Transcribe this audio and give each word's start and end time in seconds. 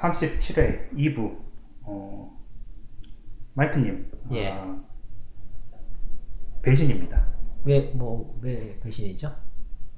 37회 0.00 0.90
2부 0.94 1.38
어, 1.82 2.38
마이크님 3.54 4.10
예. 4.32 4.52
아, 4.52 4.76
배신입니다. 6.62 7.26
왜, 7.64 7.90
뭐, 7.94 8.38
왜 8.40 8.78
배신이죠? 8.80 9.34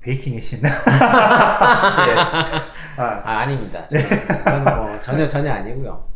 베이킹의 0.01 0.43
신. 0.43 0.61
예. 0.65 0.69
아, 0.69 2.61
아, 2.97 3.41
아닙니다. 3.41 3.87
저는 3.87 4.65
뭐, 4.65 5.01
전혀, 5.01 5.29
전혀 5.29 5.53
아니고요. 5.53 6.09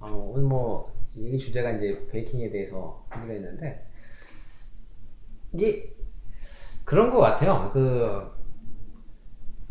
어, 0.00 0.30
오늘 0.32 0.44
뭐, 0.44 0.90
이 1.14 1.38
주제가 1.38 1.72
이제 1.72 2.06
베이킹에 2.10 2.50
대해서 2.50 3.04
하기로 3.10 3.34
했는데, 3.34 3.86
이게, 5.52 5.94
그런 6.84 7.10
것 7.10 7.18
같아요. 7.18 7.70
그, 7.72 8.32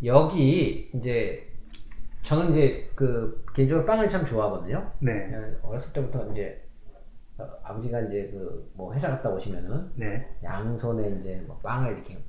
여기, 0.06 0.92
이제, 0.94 1.52
저는 2.22 2.52
이제, 2.52 2.92
그, 2.94 3.44
개인적으로 3.60 3.86
빵을 3.86 4.10
참 4.10 4.26
좋아하거든요. 4.26 4.90
네, 5.00 5.26
그냥 5.26 5.58
어렸을 5.64 5.92
때부터 5.92 6.32
이제, 6.32 6.66
어, 7.38 7.46
아버지가 7.64 8.00
이제 8.02 8.30
그, 8.32 8.72
뭐, 8.74 8.94
회사 8.94 9.10
갔다 9.10 9.30
오시면은, 9.30 9.92
네, 9.96 10.26
양손에 10.42 11.20
이제 11.20 11.44
뭐 11.46 11.58
빵을 11.62 11.94
이렇게 11.94 12.24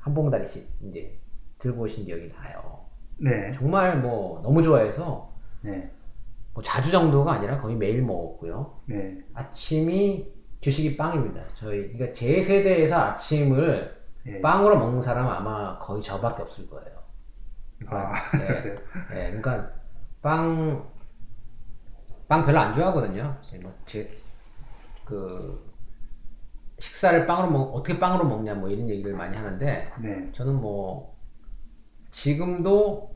한 0.00 0.14
봉다리씩 0.14 0.68
이제 0.88 1.16
들고 1.58 1.82
오신 1.82 2.06
기억이 2.06 2.32
나요. 2.32 2.86
네, 3.18 3.52
정말 3.52 4.02
뭐 4.02 4.42
너무 4.42 4.62
좋아해서 4.64 5.32
네, 5.60 5.88
뭐 6.52 6.62
자주 6.62 6.90
정도가 6.90 7.34
아니라 7.34 7.60
거의 7.60 7.76
매일 7.76 8.02
먹었고요. 8.02 8.80
네, 8.86 9.22
아침이 9.32 10.28
주식이 10.60 10.96
빵입니다. 10.96 11.44
저희 11.54 11.92
그러니까 11.92 12.12
제 12.12 12.42
세대에서 12.42 12.96
아침을 12.96 13.94
예. 14.26 14.40
빵으로 14.40 14.78
먹는 14.78 15.02
사람 15.02 15.26
은 15.26 15.30
아마 15.30 15.78
거의 15.78 16.02
저밖에 16.02 16.42
없을 16.42 16.68
거예요. 16.68 16.88
아, 17.86 18.14
네. 18.38 18.58
그래요? 18.60 18.78
예, 19.12 19.26
그러니까 19.30 19.83
빵, 20.24 20.90
빵 22.28 22.46
별로 22.46 22.58
안 22.58 22.72
좋아하거든요. 22.72 23.36
제 23.42 23.58
뭐, 23.58 23.74
제, 23.84 24.10
그, 25.04 25.62
식사를 26.78 27.26
빵으로 27.26 27.50
먹, 27.50 27.74
어떻게 27.76 27.98
빵으로 28.00 28.26
먹냐, 28.26 28.54
뭐 28.54 28.70
이런 28.70 28.88
얘기를 28.88 29.12
많이 29.12 29.36
하는데, 29.36 29.92
네, 30.00 30.32
저는 30.32 30.54
뭐, 30.54 31.14
지금도, 32.10 33.14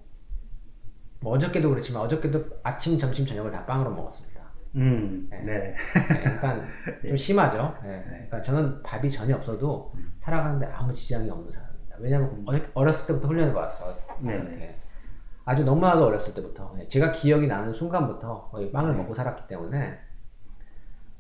뭐 1.21 1.33
어저께도 1.33 1.71
그렇지만, 1.71 2.03
어저께도 2.03 2.45
아침, 2.63 2.99
점심, 2.99 3.27
저녁을 3.27 3.51
다 3.53 3.65
빵으로 3.65 3.91
먹었습니다. 3.95 4.39
음, 4.77 5.29
네. 5.31 5.41
네, 5.45 5.75
예, 6.19 6.23
그러니까 6.25 6.67
좀 7.01 7.17
심하죠. 7.17 7.75
예, 7.85 7.89
네. 7.89 8.05
그러니까 8.11 8.43
저는 8.43 8.83
밥이 8.83 9.11
전혀 9.11 9.35
없어도 9.37 9.93
음. 9.95 10.13
살아가는데 10.19 10.67
아무 10.67 10.93
지장이 10.93 11.31
없는 11.31 11.51
사람입니다. 11.51 11.97
왜냐면 12.01 12.29
음. 12.33 12.45
어렸- 12.47 12.71
어렸을 12.75 13.07
때부터 13.07 13.29
훈련해 13.29 13.55
봤어. 13.55 13.97
네, 14.21 14.35
예. 14.61 14.78
아주 15.49 15.65
너무나도 15.65 16.05
어렸을 16.05 16.35
때부터 16.35 16.75
예, 16.79 16.87
제가 16.89 17.11
기억이 17.11 17.47
나는 17.47 17.73
순간부터 17.73 18.51
거의 18.51 18.71
빵을 18.71 18.93
네. 18.93 18.99
먹고 18.99 19.15
살았기 19.15 19.47
때문에 19.49 19.99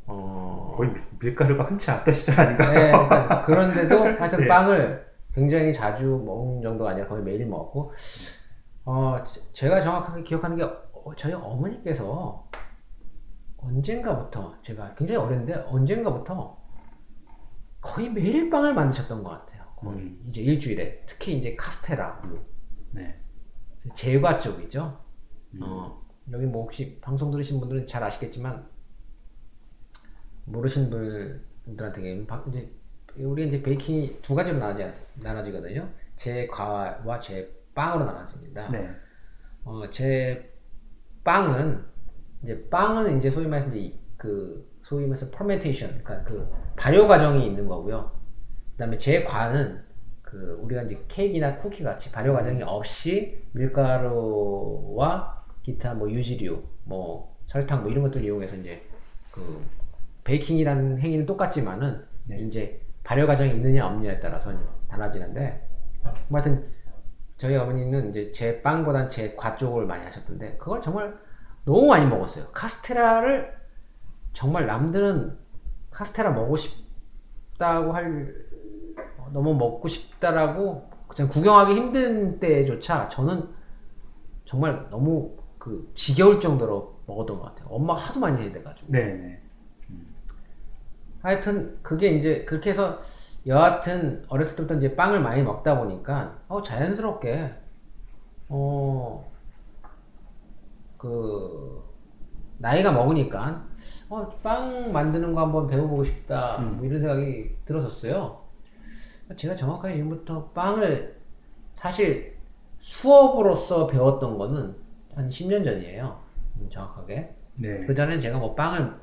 어 0.07 0.75
거의 0.77 0.91
밀- 0.93 1.03
밀가루가 1.19 1.65
흔치 1.65 1.91
않던 1.91 2.13
시절 2.13 2.39
아닌가? 2.39 2.71
네, 2.73 2.93
그러니까 2.93 3.45
그런데도 3.47 4.05
하여튼 4.21 4.41
네. 4.41 4.47
빵을 4.47 5.07
굉장히 5.33 5.73
자주 5.73 6.23
먹은 6.27 6.61
정도가 6.61 6.91
아니라 6.91 7.07
거의 7.09 7.23
매일 7.23 7.47
먹었고 7.47 7.93
어 8.85 9.25
제- 9.27 9.41
제가 9.53 9.81
정확하게 9.81 10.23
기억하는 10.25 10.57
게 10.57 10.63
어, 10.63 11.15
저희 11.17 11.33
어머니께서 11.33 12.47
언젠가부터 13.57 14.61
제가 14.61 14.95
굉장히 14.95 15.21
어렸는데 15.25 15.55
언젠가부터 15.69 16.59
거의 17.81 18.11
매일 18.11 18.51
빵을 18.51 18.75
만드셨던 18.75 19.23
것 19.23 19.31
같아요. 19.31 19.63
거의 19.77 20.01
음. 20.01 20.27
이제 20.29 20.43
일주일에 20.43 21.03
특히 21.07 21.39
이제 21.39 21.55
카스테라 21.57 22.21
네, 22.91 23.17
제과 23.95 24.39
쪽이죠. 24.41 24.99
음, 25.55 25.61
어, 25.63 26.03
여기 26.33 26.47
뭐 26.47 26.63
혹시 26.65 26.99
방송 27.01 27.31
들으신 27.31 27.59
분들은 27.61 27.87
잘 27.87 28.03
아시겠지만 28.05 28.67
모르신 30.45 30.91
분들한테 30.91 32.27
방- 32.27 32.45
이제 32.49 32.71
우리 33.19 33.49
이제 33.49 33.63
베이킹이 33.63 34.21
두 34.23 34.35
가지로 34.35 34.59
나눠지, 34.59 35.03
나눠지거든요. 35.17 35.89
제과와 36.17 37.21
제빵으로 37.21 38.05
나눠집니다. 38.05 38.69
네, 38.71 38.91
어, 39.65 39.89
제 39.91 40.53
빵은 41.25 41.85
이제 42.43 42.69
빵은 42.71 43.19
이제 43.19 43.31
소위 43.31 43.47
말해서 43.47 43.69
이제 43.71 43.79
이- 43.81 44.01
그 44.17 44.69
소위 44.83 45.05
말해서 45.05 45.31
fermentation, 45.31 46.03
그러니까 46.03 46.25
그 46.25 46.49
발효 46.77 47.07
과정이 47.09 47.47
있는 47.47 47.67
거고요. 47.67 48.11
그다음에 48.73 48.97
제 48.99 49.25
과는 49.25 49.83
그 50.29 50.59
우리가 50.61 50.83
이제 50.83 51.03
케이크나 51.09 51.57
쿠키 51.57 51.83
같이 51.83 52.13
발효 52.13 52.35
과정이 52.35 52.63
없이 52.63 53.43
밀가루와 53.53 55.43
기타 55.63 55.95
뭐 55.95 56.11
유지류, 56.11 56.63
뭐 56.85 57.35
설탕 57.47 57.81
뭐 57.83 57.91
이런 57.91 58.05
것들 58.05 58.21
을 58.21 58.27
이용해서 58.27 58.57
이제 58.57 58.83
그 59.33 59.65
베이킹이라는 60.25 60.99
행위는 60.99 61.25
똑같지만은 61.25 62.05
네. 62.27 62.37
이제 62.41 62.79
발효 63.05 63.27
과정이 63.27 63.53
있느냐 63.55 63.87
없느냐에 63.87 64.21
따라서 64.21 64.53
달라지는데 64.89 65.67
뭐 66.29 66.41
하여튼 66.41 66.69
저희 67.39 67.57
어머니는 67.57 68.11
이제 68.11 68.31
제 68.33 68.61
빵보단 68.61 69.09
제 69.09 69.35
과 69.35 69.57
쪽을 69.57 69.87
많이 69.87 70.05
하셨던데 70.05 70.59
그걸 70.59 70.83
정말 70.83 71.19
너무 71.65 71.87
많이 71.87 72.05
먹었어요. 72.07 72.51
카스테라를 72.53 73.57
정말 74.35 74.67
남들은 74.67 75.39
카스테라 75.91 76.33
먹고 76.33 76.59
싶다고 76.59 77.93
할 77.95 78.35
어, 78.48 78.48
너무 79.33 79.55
먹고 79.55 79.89
싶다라고 79.89 80.89
그냥 81.09 81.31
구경하기 81.31 81.75
힘든 81.75 82.39
때조차 82.41 83.09
저는 83.09 83.49
정말 84.45 84.89
너무 84.91 85.37
그 85.59 85.91
지겨울 85.95 86.41
정도로 86.41 87.03
먹었던 87.07 87.39
것 87.39 87.45
같아요. 87.47 87.69
엄마가 87.71 88.01
하도 88.01 88.21
많이 88.21 88.43
해야 88.43 88.53
돼가지고. 88.53 88.93
네, 88.93 89.05
네, 89.15 89.43
하여튼 91.21 91.79
그게 91.83 92.09
이제 92.11 92.45
그렇게 92.45 92.71
해서 92.71 92.99
여하튼 93.47 94.25
어렸을 94.29 94.57
때부터 94.57 94.75
이제 94.77 94.95
빵을 94.97 95.21
많이 95.21 95.43
먹다 95.43 95.79
보니까 95.79 96.43
어 96.49 96.63
자연스럽게 96.63 97.55
어 98.49 99.29
그 100.97 101.85
나이가 102.59 102.93
먹으니까 102.93 103.69
어 104.11 104.41
빵 104.43 104.93
만드는 104.93 105.35
거 105.35 105.43
한번 105.43 105.67
배워보고 105.69 106.05
싶다 106.05 106.59
뭐 106.77 106.87
이런 106.87 107.01
생각이 107.01 107.57
들었었어요. 107.65 108.48
제가 109.37 109.55
정확하게 109.55 109.95
지금부터 109.97 110.51
빵을 110.51 111.17
사실 111.75 112.37
수업으로서 112.81 113.87
배웠던 113.87 114.39
거는 114.39 114.77
한 115.15 115.29
10년 115.29 115.65
전이에요. 115.65 116.21
음, 116.61 116.69
정확하게. 116.71 117.35
네, 117.61 117.85
그 117.87 117.95
전엔 117.95 118.21
제가 118.21 118.39
뭐 118.39 118.55
빵을 118.55 118.95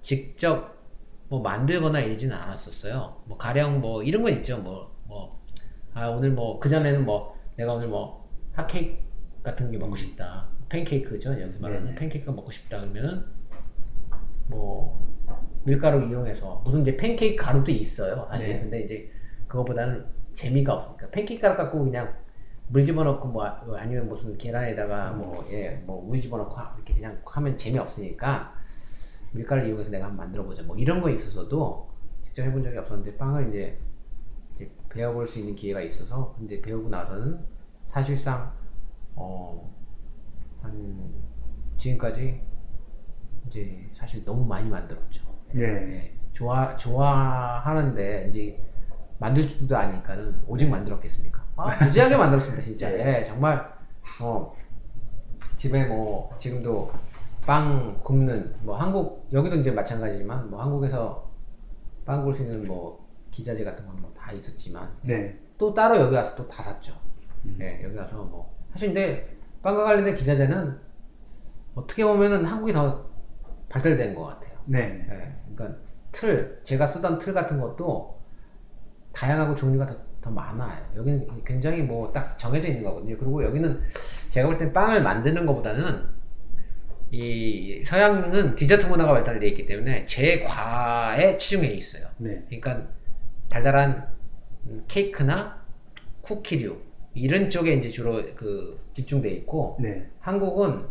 직접 0.00 0.76
뭐 1.28 1.40
만들거나 1.42 2.00
이러지는 2.00 2.36
않았었어요. 2.36 3.22
뭐 3.26 3.36
가령 3.36 3.80
뭐 3.80 4.02
이런 4.02 4.22
건 4.22 4.32
있죠. 4.34 4.58
뭐 4.58 4.90
뭐 5.08 5.40
아 5.94 6.08
오늘 6.08 6.30
뭐 6.30 6.60
그 6.60 6.68
전에는 6.68 7.04
뭐 7.04 7.36
내가 7.56 7.74
오늘 7.74 7.88
뭐 7.88 8.28
핫케이크 8.52 8.98
같은 9.42 9.70
게 9.72 9.78
먹고 9.78 9.96
싶다. 9.96 10.48
팬케이크죠. 10.68 11.40
여기서 11.40 11.60
말하는 11.60 11.84
네네. 11.86 11.94
팬케이크가 11.96 12.32
먹고 12.32 12.50
싶다 12.52 12.80
그러면은 12.80 13.24
뭐 14.46 15.00
밀가루 15.64 16.08
이용해서 16.08 16.62
무슨 16.64 16.82
이제 16.82 16.96
팬케이크 16.96 17.42
가루도 17.42 17.70
있어요. 17.72 18.26
사실 18.30 18.48
네. 18.48 18.60
근데 18.60 18.80
이제 18.82 19.10
그거보다는 19.50 20.06
재미가 20.32 20.74
없으니까. 20.74 21.08
팬케이크 21.10 21.42
가루 21.42 21.56
갖고 21.56 21.84
그냥 21.84 22.14
물 22.68 22.86
집어넣고 22.86 23.28
뭐 23.28 23.44
아- 23.46 23.60
아니면 23.78 24.08
무슨 24.08 24.38
계란에다가 24.38 25.12
뭐예뭐 25.14 26.08
우유 26.08 26.22
집어넣고 26.22 26.54
하- 26.54 26.72
이렇게 26.76 26.94
그냥 26.94 27.20
하면 27.26 27.58
재미없으니까 27.58 28.54
밀가루 29.32 29.66
이용해서 29.66 29.90
내가 29.90 30.06
한번 30.06 30.26
만들어 30.26 30.44
보자. 30.44 30.62
뭐 30.64 30.76
이런 30.76 31.00
거 31.02 31.10
있어서도 31.10 31.90
직접 32.24 32.42
해본 32.44 32.64
적이 32.64 32.78
없었는데 32.78 33.16
빵을 33.18 33.48
이제, 33.50 33.78
이제 34.54 34.70
배워볼 34.90 35.28
수 35.28 35.40
있는 35.40 35.56
기회가 35.56 35.82
있어서 35.82 36.34
근데 36.38 36.60
배우고 36.62 36.90
나서는 36.90 37.38
사실상 37.92 38.52
어한 39.16 39.72
지금까지 41.78 42.40
이제 43.46 43.90
사실 43.94 44.24
너무 44.24 44.44
많이 44.46 44.68
만들었죠. 44.68 45.24
네, 45.52 45.62
예, 45.62 46.12
좋아 46.32 46.76
좋아하는데 46.76 48.28
이제 48.30 48.58
만들 49.20 49.46
줄도 49.48 49.76
아니까는 49.76 50.40
오직 50.48 50.68
만들었겠습니까? 50.68 51.44
아, 51.56 51.84
무지하게 51.84 52.16
만들었습니다 52.16 52.62
진짜. 52.64 52.90
예, 52.92 53.24
정말 53.26 53.72
어 54.20 54.56
집에 55.56 55.84
뭐 55.86 56.34
지금도 56.38 56.90
빵 57.46 58.00
굽는 58.02 58.56
뭐 58.62 58.76
한국 58.76 59.28
여기도 59.32 59.56
이제 59.56 59.70
마찬가지지만 59.70 60.50
뭐 60.50 60.62
한국에서 60.62 61.30
빵 62.06 62.22
구울 62.22 62.34
수 62.34 62.42
있는 62.42 62.64
뭐 62.66 63.06
기자재 63.30 63.64
같은 63.64 63.86
건 63.86 63.96
뭐 64.02 64.10
다 64.20 64.32
있었지만 64.32 64.90
네, 65.02 65.38
또 65.58 65.72
따로 65.74 65.96
여기 65.96 66.14
와서 66.16 66.34
또 66.36 66.46
다 66.48 66.62
샀죠. 66.62 66.94
음. 67.46 67.58
예, 67.60 67.80
여기 67.84 67.96
와서 67.96 68.22
뭐 68.24 68.54
사실 68.72 68.88
근데 68.88 69.36
빵과 69.62 69.84
관련된 69.84 70.14
기자재는 70.16 70.78
어떻게 71.74 72.04
보면은 72.04 72.44
한국이 72.44 72.72
더 72.72 73.06
발달된 73.70 74.14
것 74.14 74.24
같아요. 74.24 74.58
네, 74.66 75.06
예, 75.10 75.34
그러니까 75.54 75.80
틀, 76.12 76.60
제가 76.64 76.86
쓰던 76.86 77.18
틀 77.18 77.32
같은 77.34 77.60
것도 77.60 78.19
다양하고 79.12 79.54
종류가 79.54 79.86
더, 79.86 79.96
더 80.20 80.30
많아요. 80.30 80.84
여기는 80.96 81.44
굉장히 81.44 81.82
뭐 81.82 82.12
딱 82.12 82.38
정해져 82.38 82.68
있는 82.68 82.82
거거든요. 82.84 83.16
그리고 83.18 83.44
여기는 83.44 83.82
제가 84.30 84.48
볼 84.48 84.58
땐 84.58 84.72
빵을 84.72 85.02
만드는 85.02 85.46
것보다는 85.46 86.04
이 87.12 87.82
서양은 87.84 88.54
디저트 88.54 88.86
문화가 88.86 89.12
발달되어 89.14 89.48
있기 89.50 89.66
때문에 89.66 90.06
제과에 90.06 91.36
치중해 91.38 91.68
있어요. 91.68 92.06
네. 92.18 92.44
그러니까 92.48 92.88
달달한 93.48 94.08
음, 94.66 94.84
케이크나 94.88 95.64
쿠키류 96.22 96.76
이런 97.14 97.50
쪽에 97.50 97.74
이제 97.74 97.88
주로 97.88 98.22
그 98.36 98.80
집중돼 98.92 99.30
있고 99.30 99.78
네. 99.80 100.08
한국은 100.20 100.86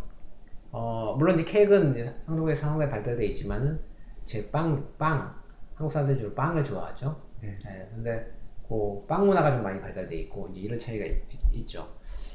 어 0.71 1.15
물론 1.17 1.39
이제 1.39 1.51
케이크는 1.51 1.91
이제 1.91 2.15
한국에서 2.25 2.61
상당히 2.61 2.91
발달돼 2.91 3.25
있지만은 3.27 3.79
제 4.25 4.49
빵 4.51 4.87
빵 4.97 5.35
한국 5.75 5.91
사람들이 5.91 6.19
주로 6.19 6.33
빵을 6.35 6.63
좋아하죠. 6.63 7.21
네. 7.41 7.55
예, 7.67 7.89
근데 7.93 8.31
그 8.67 9.05
빵 9.07 9.25
문화가 9.25 9.51
좀 9.51 9.63
많이 9.63 9.81
발달돼 9.81 10.15
있고 10.15 10.49
이제 10.51 10.61
이런 10.61 10.77
차이가 10.79 11.05
있, 11.05 11.67
죠 11.67 11.87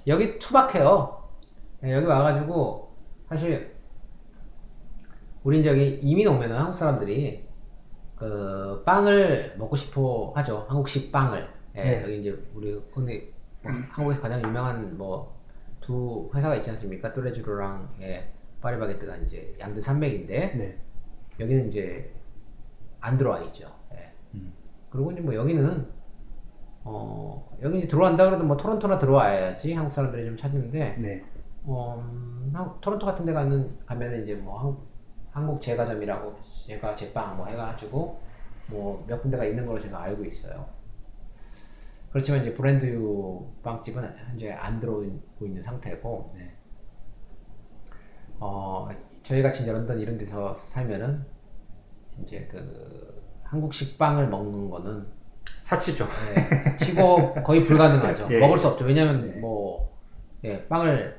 여기 0.06 0.38
투박해요. 0.38 1.28
예, 1.84 1.92
여기 1.92 2.06
와가지고 2.06 2.92
사실 3.28 3.74
우린 5.42 5.62
저기 5.62 6.00
이민 6.02 6.26
오면은 6.28 6.56
한국 6.56 6.76
사람들이 6.76 7.46
그 8.16 8.82
빵을 8.84 9.56
먹고 9.58 9.76
싶어 9.76 10.32
하죠. 10.36 10.66
한국식 10.68 11.12
빵을. 11.12 11.48
예, 11.76 11.82
네. 11.82 12.02
여기 12.02 12.20
이제 12.20 12.30
우리 12.54 12.80
근데 12.92 13.28
뭐 13.62 13.72
한국에서 13.90 14.22
가장 14.22 14.42
유명한 14.42 14.96
뭐 14.96 15.34
두 15.84 16.30
회사가 16.34 16.56
있지 16.56 16.70
않습니까? 16.70 17.12
또레주로랑 17.12 17.96
예, 18.00 18.32
파리바게뜨가 18.62 19.16
이제 19.18 19.54
양대 19.60 19.82
산맥인데 19.82 20.54
네. 20.56 20.78
여기는 21.38 21.68
이제 21.68 22.10
안 23.00 23.18
들어와 23.18 23.40
있죠. 23.42 23.73
그리고 24.94 25.12
이제 25.12 25.22
뭐 25.22 25.34
여기는 25.36 25.92
어 26.84 27.58
여기 27.62 27.88
들어간다 27.88 28.26
그래도 28.26 28.44
뭐 28.44 28.56
토론토나 28.56 28.98
들어와야지 28.98 29.74
한국 29.74 29.94
사람들이 29.94 30.26
좀 30.26 30.36
찾는데 30.36 30.96
네. 30.98 31.24
어 31.64 31.96
음, 32.00 32.52
한- 32.54 32.80
토론토 32.80 33.06
같은 33.06 33.24
데 33.26 33.32
가는 33.34 33.78
가면은 33.86 34.22
이제 34.22 34.34
뭐 34.36 34.58
한, 34.60 34.76
한국 35.32 35.60
제과점이라고 35.62 36.36
제가 36.68 36.94
제빵 36.96 37.36
뭐 37.38 37.46
해가지고 37.46 38.20
뭐 38.68 39.04
몇 39.08 39.22
군데가 39.22 39.44
있는 39.46 39.66
걸로 39.66 39.80
제가 39.80 40.02
알고 40.02 40.24
있어요. 40.26 40.66
그렇지만 42.10 42.42
이제 42.42 42.54
브랜드유 42.54 43.46
빵집은 43.62 44.16
현재 44.28 44.52
안 44.52 44.80
들어오고 44.80 45.46
있는 45.46 45.62
상태고 45.62 46.32
네. 46.36 46.54
어, 48.38 48.88
저희 49.22 49.42
같이 49.42 49.62
이제 49.62 49.72
런던 49.72 50.00
이런 50.00 50.18
데서 50.18 50.56
살면은 50.70 51.24
이제 52.22 52.48
그 52.50 53.13
한국 53.44 53.74
식 53.74 53.98
빵을 53.98 54.28
먹는 54.28 54.70
거는 54.70 55.06
사치죠. 55.60 56.08
예, 56.36 56.76
치고 56.76 57.34
거의 57.44 57.64
불가능하죠. 57.64 58.28
예. 58.32 58.38
먹을 58.40 58.58
수 58.58 58.68
없죠. 58.68 58.84
왜냐면 58.84 59.28
네. 59.28 59.40
뭐 59.40 59.92
예, 60.44 60.64
빵을 60.66 61.16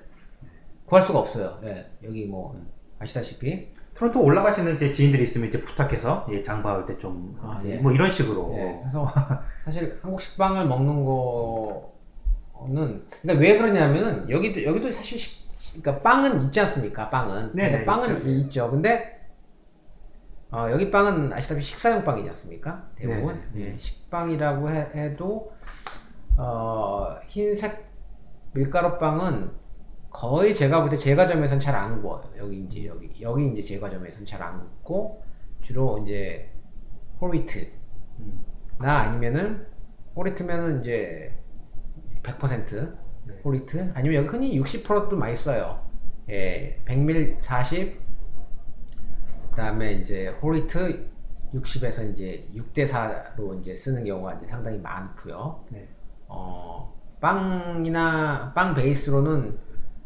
구할 0.86 1.04
수가 1.04 1.20
없어요. 1.20 1.60
예, 1.64 1.90
여기 2.04 2.26
뭐 2.26 2.60
아시다시피 3.00 3.70
토론토 3.96 4.22
올라가시는 4.22 4.76
이제 4.76 4.92
지인들이 4.92 5.24
있으면 5.24 5.50
이제 5.50 5.64
부탁해서 5.64 6.28
예, 6.32 6.44
장 6.44 6.62
봐올 6.62 6.86
때 6.86 6.98
좀뭐 6.98 7.36
아, 7.42 7.62
예. 7.66 7.80
이런 7.94 8.12
식으로 8.12 8.54
예, 8.58 8.80
그래서 8.82 9.08
사실 9.66 9.98
한국 10.02 10.22
식 10.22 10.38
빵을 10.38 10.68
먹는 10.68 11.06
거는 11.06 13.06
근데 13.22 13.34
왜 13.36 13.58
그러냐면은 13.58 14.30
여기도 14.30 14.64
여기도 14.64 14.92
사실 14.92 15.18
식- 15.18 15.46
그러니까 15.82 16.02
빵은 16.04 16.42
있지 16.46 16.60
않습니까? 16.62 17.10
빵은 17.10 17.52
네, 17.54 17.70
네, 17.70 17.86
빵은 17.86 18.18
있죠. 18.18 18.30
있죠. 18.30 18.72
근데 18.72 19.15
어, 20.56 20.72
여기 20.72 20.90
빵은 20.90 21.34
아시다시피 21.34 21.66
식사용 21.66 22.06
빵이지 22.06 22.30
않습니까? 22.30 22.88
대부분 22.96 23.42
네, 23.52 23.60
네. 23.60 23.74
예, 23.74 23.78
식빵이라고 23.78 24.70
해, 24.70 24.90
해도 24.96 25.52
어, 26.38 27.18
흰색 27.28 27.86
밀가루 28.54 28.98
빵은 28.98 29.52
거의 30.10 30.56
제가 30.56 30.80
볼 30.80 30.90
때 30.90 30.96
제과점에서는 30.96 31.60
잘안 31.60 32.02
구워요. 32.02 32.24
여기 32.38 32.62
이제 32.64 32.86
여기 32.86 33.12
여기 33.22 33.48
이제 33.52 33.62
제과점에서는 33.64 34.26
잘안 34.26 34.62
굽고 34.62 35.26
주로 35.62 35.98
이제 36.04 36.50
whole 37.20 37.45
wheat 37.45 37.70
음. 38.20 38.46
나 38.80 39.00
아니면은 39.02 39.68
whole 40.16 40.33
wheat면은 40.33 40.80
이제 40.82 41.38
100% 42.24 42.96
네. 43.26 43.34
whole 43.44 43.68
wheat 43.68 43.92
아니면 43.94 44.24
여기 44.24 44.28
흔히 44.30 44.58
60%도 44.62 45.18
많이 45.18 45.36
써요. 45.36 45.86
예, 46.30 46.80
백밀 46.86 47.42
40 47.42 48.05
그다음에 49.56 49.94
이제 49.94 50.28
whole 50.42 50.76
wheat 50.76 51.10
60에서 51.54 52.12
이제 52.12 52.50
6대 52.54 52.90
4로 52.90 53.62
이제 53.62 53.74
쓰는 53.76 54.04
경우가 54.04 54.34
이제 54.34 54.46
상당히 54.48 54.78
많고요. 54.80 55.64
네. 55.70 55.88
어, 56.28 56.94
빵이나 57.22 58.52
빵 58.54 58.76
베이스로는 58.76 59.58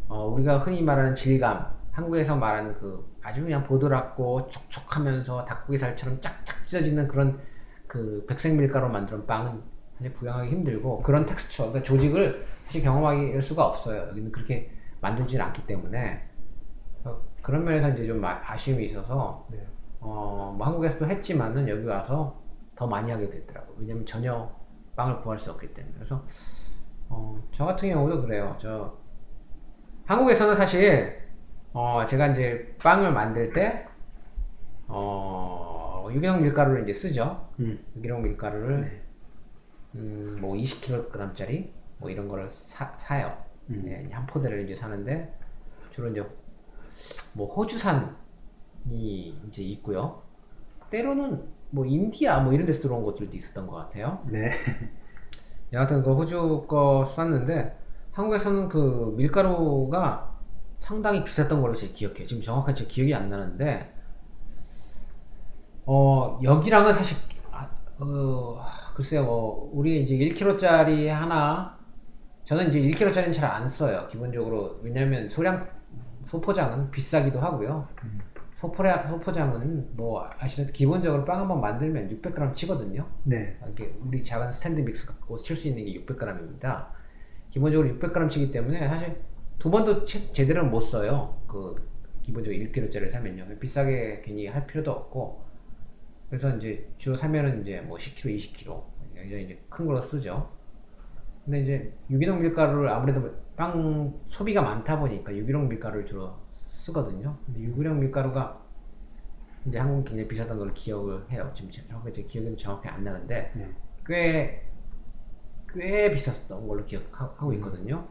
어, 0.07 0.27
우리가 0.27 0.59
흔히 0.59 0.83
말하는 0.83 1.15
질감, 1.15 1.65
한국에서 1.91 2.35
말하는 2.35 2.75
그 2.75 3.09
아주 3.23 3.43
그냥 3.43 3.63
보드랍고 3.63 4.49
촉촉하면서 4.49 5.45
닭고기살처럼 5.45 6.21
짝짝 6.21 6.67
찢어지는 6.67 7.07
그런 7.07 7.39
그 7.87 8.25
백색 8.29 8.55
밀가루 8.55 8.87
만드는 8.89 9.25
빵은 9.25 9.63
사실 9.97 10.13
구경하기 10.13 10.51
힘들고 10.51 11.01
그런 11.01 11.25
텍스처, 11.25 11.69
그러니까 11.69 11.83
조직을 11.83 12.45
사실 12.65 12.83
경험할 12.83 13.41
수가 13.41 13.65
없어요. 13.65 14.09
여기는 14.09 14.31
그렇게 14.31 14.71
만들지는 15.01 15.43
않기 15.45 15.65
때문에 15.65 16.28
그런 17.49 17.65
면에서 17.65 17.89
이제 17.89 18.05
좀 18.05 18.23
아- 18.23 18.39
아쉬움이 18.45 18.85
있어서 18.85 19.47
네. 19.49 19.57
어, 20.01 20.53
뭐 20.55 20.67
한국에서도 20.67 21.07
했지만은 21.07 21.67
여기 21.67 21.83
와서 21.85 22.39
더 22.75 22.85
많이 22.85 23.09
하게 23.11 23.27
됐더라고요. 23.27 23.75
왜냐면 23.79 24.05
전혀 24.05 24.51
빵을 24.95 25.21
구할 25.21 25.39
수 25.39 25.49
없기 25.51 25.73
때문에. 25.73 25.95
그래서, 25.95 26.23
어, 27.09 27.41
저 27.51 27.65
같은 27.65 27.89
경우도 27.89 28.21
그래요. 28.21 28.55
저, 28.59 28.97
한국에서는 30.05 30.55
사실, 30.55 31.23
어, 31.73 32.05
제가 32.07 32.27
이제 32.27 32.75
빵을 32.79 33.11
만들 33.13 33.51
때, 33.51 33.87
어, 34.87 36.07
유기농 36.11 36.43
밀가루를 36.43 36.83
이제 36.83 36.93
쓰죠. 36.93 37.49
음. 37.59 37.83
유기농 37.95 38.21
밀가루를, 38.21 38.81
네. 38.81 39.01
음, 39.95 40.37
뭐 40.39 40.55
20kg짜리, 40.55 41.71
뭐 41.97 42.11
이런 42.11 42.27
거를 42.27 42.51
사, 42.51 42.93
사요. 42.99 43.35
음. 43.71 43.85
예, 43.87 44.07
한 44.13 44.27
포대를 44.27 44.69
이제 44.69 44.75
사는데, 44.75 45.33
주로 45.91 46.09
이제, 46.09 46.23
뭐 47.33 47.53
호주산이 47.53 48.05
이제 49.47 49.63
있고요. 49.63 50.23
때로는 50.89 51.43
뭐 51.71 51.85
인디아 51.85 52.41
뭐 52.41 52.53
이런 52.53 52.65
데서 52.65 52.81
들어온 52.83 53.03
것들도 53.05 53.35
있었던 53.35 53.67
것 53.67 53.75
같아요. 53.75 54.23
네. 54.27 54.49
여하튼 55.73 56.03
그 56.03 56.13
호주 56.15 56.65
거 56.67 57.05
쐈는데 57.05 57.77
한국에서는 58.11 58.69
그 58.69 59.13
밀가루가 59.17 60.35
상당히 60.79 61.23
비쌌던 61.23 61.61
걸로 61.61 61.75
제가 61.75 61.93
기억해요. 61.93 62.25
지금 62.25 62.41
정확하게 62.41 62.73
제 62.73 62.85
기억이 62.85 63.13
안 63.13 63.29
나는데 63.29 63.93
어 65.85 66.39
여기랑은 66.43 66.93
사실 66.93 67.17
아, 67.51 67.69
어, 67.99 68.61
글쎄요 68.95 69.23
뭐 69.25 69.69
우리 69.73 70.03
이제 70.03 70.15
1kg짜리 70.15 71.07
하나 71.07 71.77
저는 72.45 72.69
이제 72.69 72.79
1kg짜리는 72.81 73.33
잘 73.33 73.51
안 73.51 73.67
써요. 73.67 74.07
기본적으로 74.09 74.79
왜냐면 74.83 75.27
소량 75.27 75.67
소포장은 76.25 76.91
비싸기도 76.91 77.39
하고요. 77.39 77.87
음. 78.03 78.19
소포량 78.55 79.07
소포장은 79.07 79.95
뭐 79.95 80.29
아시다시피 80.37 80.79
기본적으로 80.79 81.23
빵 81.25 81.39
한 81.39 81.47
번 81.47 81.61
만들면 81.61 82.09
600g 82.09 82.53
치거든요. 82.53 83.07
네. 83.23 83.57
이게 83.69 83.95
우리 84.01 84.23
작은 84.23 84.51
스탠드 84.53 84.81
믹스 84.81 85.07
갖고 85.07 85.37
칠 85.37 85.55
수 85.55 85.67
있는 85.69 85.85
게 85.85 85.93
600g입니다. 86.05 86.87
기본적으로 87.49 87.87
600g 87.89 88.29
치기 88.29 88.51
때문에 88.51 88.87
사실 88.87 89.21
두 89.59 89.71
번도 89.71 90.05
채- 90.05 90.31
제대로 90.33 90.65
못 90.65 90.81
써요. 90.81 91.41
그 91.47 91.75
기본적으로 92.21 92.61
1kg짜리 92.61 93.09
사면요. 93.11 93.45
비싸게 93.59 94.21
괜히 94.23 94.47
할 94.47 94.67
필요도 94.67 94.91
없고 94.91 95.41
그래서 96.29 96.55
이제 96.57 96.87
주로 96.97 97.15
사면은 97.15 97.61
이제 97.61 97.81
뭐 97.81 97.97
10kg, 97.97 98.35
20kg 98.37 98.83
굉장히 99.15 99.45
이제 99.45 99.59
큰 99.69 99.85
걸로 99.87 100.01
쓰죠. 100.01 100.49
근데 101.45 101.61
이제 101.61 101.93
유기농 102.09 102.41
밀가루를 102.41 102.89
아무래도 102.89 103.33
빵 103.59 104.13
소비가 104.29 104.61
많다 104.61 104.97
보니까 104.99 105.35
유기농 105.35 105.67
밀가루를 105.67 106.05
주로 106.05 106.33
쓰거든요. 106.69 107.37
근데 107.45 107.59
유기농 107.61 107.99
밀가루가 107.99 108.57
이제 109.65 109.77
한국 109.77 110.05
굉장히 110.05 110.29
비쌌던 110.29 110.57
걸 110.57 110.73
기억을 110.73 111.29
해요. 111.31 111.51
지금 111.53 111.69
제- 111.69 111.85
정확히 111.89 112.13
제 112.13 112.23
기억은 112.23 112.55
정확히 112.57 112.87
안 112.87 113.03
나는데 113.03 113.51
네. 113.55 113.75
꽤, 114.05 114.63
꽤 115.73 116.11
비쌌었던 116.11 116.67
걸로 116.67 116.85
기억하고 116.85 117.53
있거든요. 117.53 118.07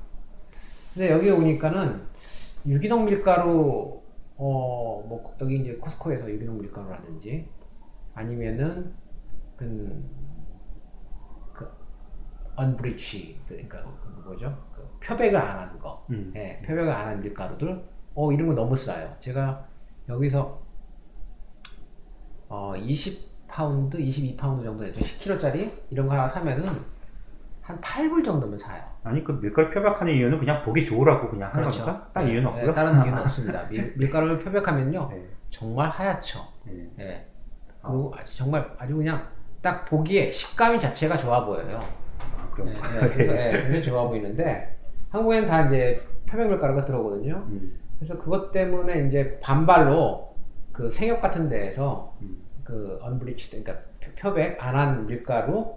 근데 0.94 1.10
여기 1.10 1.30
오니까는 1.30 2.02
유기농 2.66 3.06
밀가루, 3.06 4.02
어, 4.36 5.04
뭐, 5.08 5.36
여기 5.40 5.60
이제 5.60 5.76
코스코에서 5.76 6.30
유기농 6.30 6.60
밀가루라든지 6.60 7.48
아니면은, 8.14 8.94
그, 9.56 10.04
그, 11.52 11.68
unbleach, 12.56 13.40
그러니까, 13.48 13.82
그 14.02 14.08
뭐죠? 14.28 14.67
그 15.00 15.06
표백을 15.08 15.36
안 15.38 15.58
하는 15.58 15.78
거. 15.78 16.04
음. 16.10 16.32
예, 16.36 16.60
표백을 16.66 16.90
안 16.92 17.08
한 17.08 17.20
밀가루들, 17.22 17.84
어, 18.14 18.32
이런 18.32 18.48
거 18.48 18.54
너무 18.54 18.76
싸요. 18.76 19.14
제가 19.20 19.66
여기서, 20.08 20.62
어, 22.48 22.72
20파운드, 22.76 23.94
22파운드 23.96 24.64
정도 24.64 24.84
되죠. 24.84 25.00
10kg짜리? 25.00 25.72
이런 25.90 26.06
거 26.08 26.14
하나 26.14 26.28
사면은, 26.28 26.66
한 27.62 27.80
8불 27.80 28.24
정도면 28.24 28.58
사요. 28.58 28.82
아니 29.04 29.22
그 29.24 29.32
밀가루 29.32 29.70
표백하는 29.70 30.14
이유는 30.14 30.38
그냥 30.38 30.62
보기 30.64 30.86
좋으라고 30.86 31.30
그냥 31.30 31.50
한 31.54 31.60
그렇죠. 31.60 31.84
겁니까? 31.84 32.10
다른 32.14 32.28
네, 32.28 32.32
이유는 32.34 32.50
네, 32.54 32.56
없고요. 32.56 32.74
다른 32.74 33.04
이유는 33.04 33.18
없습니다. 33.22 33.68
밀, 33.68 33.94
밀가루를 33.96 34.38
표백하면요. 34.40 35.08
네. 35.12 35.28
정말 35.50 35.90
하얗죠. 35.90 36.40
네. 36.64 36.90
예. 37.00 37.26
그리고 37.82 38.14
아주 38.16 38.36
정말 38.38 38.74
아주 38.78 38.96
그냥 38.96 39.28
딱 39.62 39.84
보기에 39.86 40.30
식감이 40.30 40.80
자체가 40.80 41.16
좋아 41.18 41.44
보여요. 41.44 41.80
아, 42.36 42.50
그럼. 42.52 42.68
예, 42.70 42.74
예, 42.74 43.08
그래서 43.10 43.36
예, 43.36 43.52
굉장히 43.62 43.82
좋아 43.82 44.08
보이는데 44.08 44.77
한국에는 45.10 45.48
다 45.48 45.66
이제 45.66 46.00
표백 46.26 46.48
밀가루가 46.48 46.80
들어오거든요. 46.82 47.44
음, 47.48 47.78
그래서 47.98 48.18
그것 48.18 48.52
때문에 48.52 49.06
이제 49.06 49.38
반발로 49.40 50.34
그 50.72 50.90
생협 50.90 51.20
같은 51.22 51.48
데에서 51.48 52.14
음. 52.20 52.42
그 52.64 52.98
언블리치드 53.02 53.62
그러니까 53.62 53.84
표- 54.00 54.12
표백 54.30 54.62
안 54.62 54.76
한 54.76 55.06
밀가루 55.06 55.74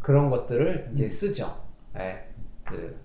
그런 0.00 0.30
것들을 0.30 0.90
이제 0.94 1.04
음. 1.04 1.08
쓰죠. 1.08 1.56
예. 1.96 2.24
그 2.64 2.96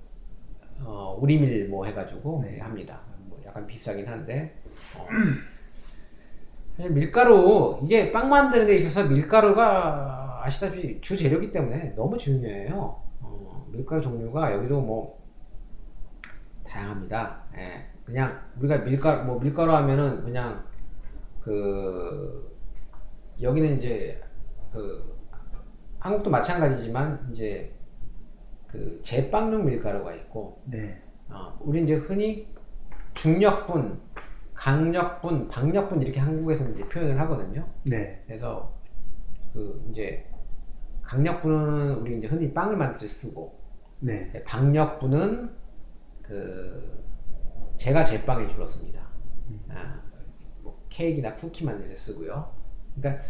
어, 0.81 1.17
우리밀 1.21 1.67
뭐 1.69 1.85
해가지고 1.85 2.43
네. 2.45 2.59
합니다. 2.59 3.01
뭐 3.27 3.39
약간 3.45 3.67
비싸긴 3.67 4.07
한데 4.07 4.55
어, 4.97 5.05
사실 6.75 6.91
밀가루 6.91 7.79
이게 7.83 8.11
빵 8.11 8.29
만드는 8.29 8.67
데 8.67 8.75
있어서 8.77 9.07
밀가루가 9.07 10.41
아시다시피 10.43 11.01
주 11.01 11.17
재료이기 11.17 11.51
때문에 11.51 11.93
너무 11.95 12.17
중요해요. 12.17 13.01
어, 13.21 13.67
밀가루 13.71 14.01
종류가 14.01 14.53
여기도 14.53 14.81
뭐 14.81 15.19
다양합니다. 16.69 17.43
예. 17.57 17.87
그냥 18.05 18.39
우리가 18.59 18.79
밀가루 18.79 19.23
뭐 19.25 19.39
밀가루 19.39 19.73
하면은 19.73 20.23
그냥 20.23 20.63
그 21.41 22.57
여기는 23.41 23.77
이제 23.77 24.21
그 24.71 25.17
한국도 25.99 26.29
마찬가지지만 26.29 27.29
이제 27.31 27.73
그 28.67 28.99
제빵용 29.01 29.65
밀가루가 29.65 30.13
있고 30.13 30.61
네. 30.65 31.01
어, 31.29 31.57
우리 31.61 31.83
이제 31.83 31.95
흔히 31.95 32.47
중력분, 33.13 33.99
강력분, 34.53 35.47
박력분 35.47 36.01
이렇게 36.01 36.19
한국에서 36.19 36.69
이제 36.69 36.87
표현을 36.87 37.19
하거든요. 37.21 37.67
네. 37.89 38.23
그래서 38.27 38.73
그 39.53 39.85
이제 39.89 40.25
강력분은 41.03 41.95
우리 41.95 42.17
이제 42.17 42.27
흔히 42.27 42.53
빵을 42.53 42.77
만들 42.77 42.99
때 42.99 43.07
쓰고 43.07 43.59
네. 43.99 44.31
박력분은 44.45 45.49
그 46.29 47.03
제가 47.77 48.03
제빵에 48.03 48.45
씁니다. 48.67 49.01
음. 49.49 49.59
아, 49.69 49.99
뭐 50.61 50.79
케이크나 50.89 51.33
쿠키 51.33 51.65
만들 51.65 51.89
때 51.89 51.95
쓰고요. 51.95 52.53
그러니까 52.95 53.23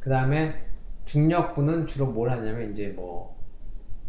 그 0.00 0.08
다음에 0.08 0.66
중력분은 1.04 1.86
주로 1.86 2.06
뭘 2.06 2.30
하냐면 2.30 2.72
이제 2.72 2.88
뭐 2.88 3.36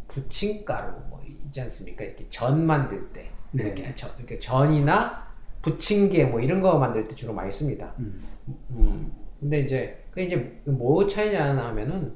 부침가루 0.08 0.94
뭐 1.10 1.22
있지 1.28 1.60
않습니까? 1.60 2.06
이렇게 2.06 2.30
전 2.30 2.66
만들 2.66 3.12
때 3.12 3.30
네. 3.52 3.64
이렇게 3.64 3.94
전, 3.96 4.12
이렇게 4.18 4.40
전이나 4.40 5.28
부침개 5.62 6.26
뭐 6.26 6.40
이런 6.40 6.62
거 6.62 6.80
만들 6.80 7.10
때 7.10 7.16
주로 7.16 7.34
많이 7.34 7.52
씁니다. 7.52 7.94
음. 8.00 8.22
음. 8.70 9.12
근데 9.42 9.60
이제 9.60 10.06
그 10.12 10.22
이제 10.22 10.62
뭐 10.64 11.06
차이냐 11.06 11.58
하면은 11.58 12.16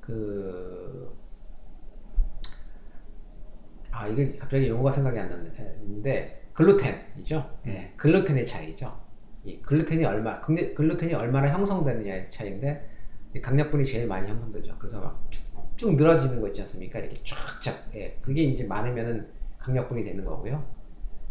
그 0.00 1.16
아, 3.96 4.08
이게 4.08 4.36
갑자기 4.36 4.68
용어가 4.68 4.92
생각이 4.92 5.18
안 5.18 5.28
났는데 5.28 6.42
글루텐이죠. 6.54 7.58
예, 7.66 7.92
글루텐의 7.96 8.44
차이죠. 8.44 8.98
이 9.44 9.60
글루텐이 9.60 10.04
얼마 10.04 10.40
글루텐이 10.40 11.14
얼마나 11.14 11.48
형성되느냐의 11.52 12.30
차이인데 12.30 12.88
이 13.36 13.40
강력분이 13.40 13.84
제일 13.84 14.06
많이 14.06 14.28
형성되죠. 14.28 14.76
그래서 14.78 15.00
막 15.00 15.24
쭉 15.76 15.96
늘어지는 15.96 16.40
거 16.40 16.46
있지 16.48 16.60
않습니까? 16.62 17.00
이렇게 17.00 17.16
쫙쫙. 17.24 17.90
예, 17.96 18.16
그게 18.22 18.42
이제 18.44 18.62
많으면은 18.64 19.26
강력분이 19.58 20.04
되는 20.04 20.24
거고요. 20.24 20.64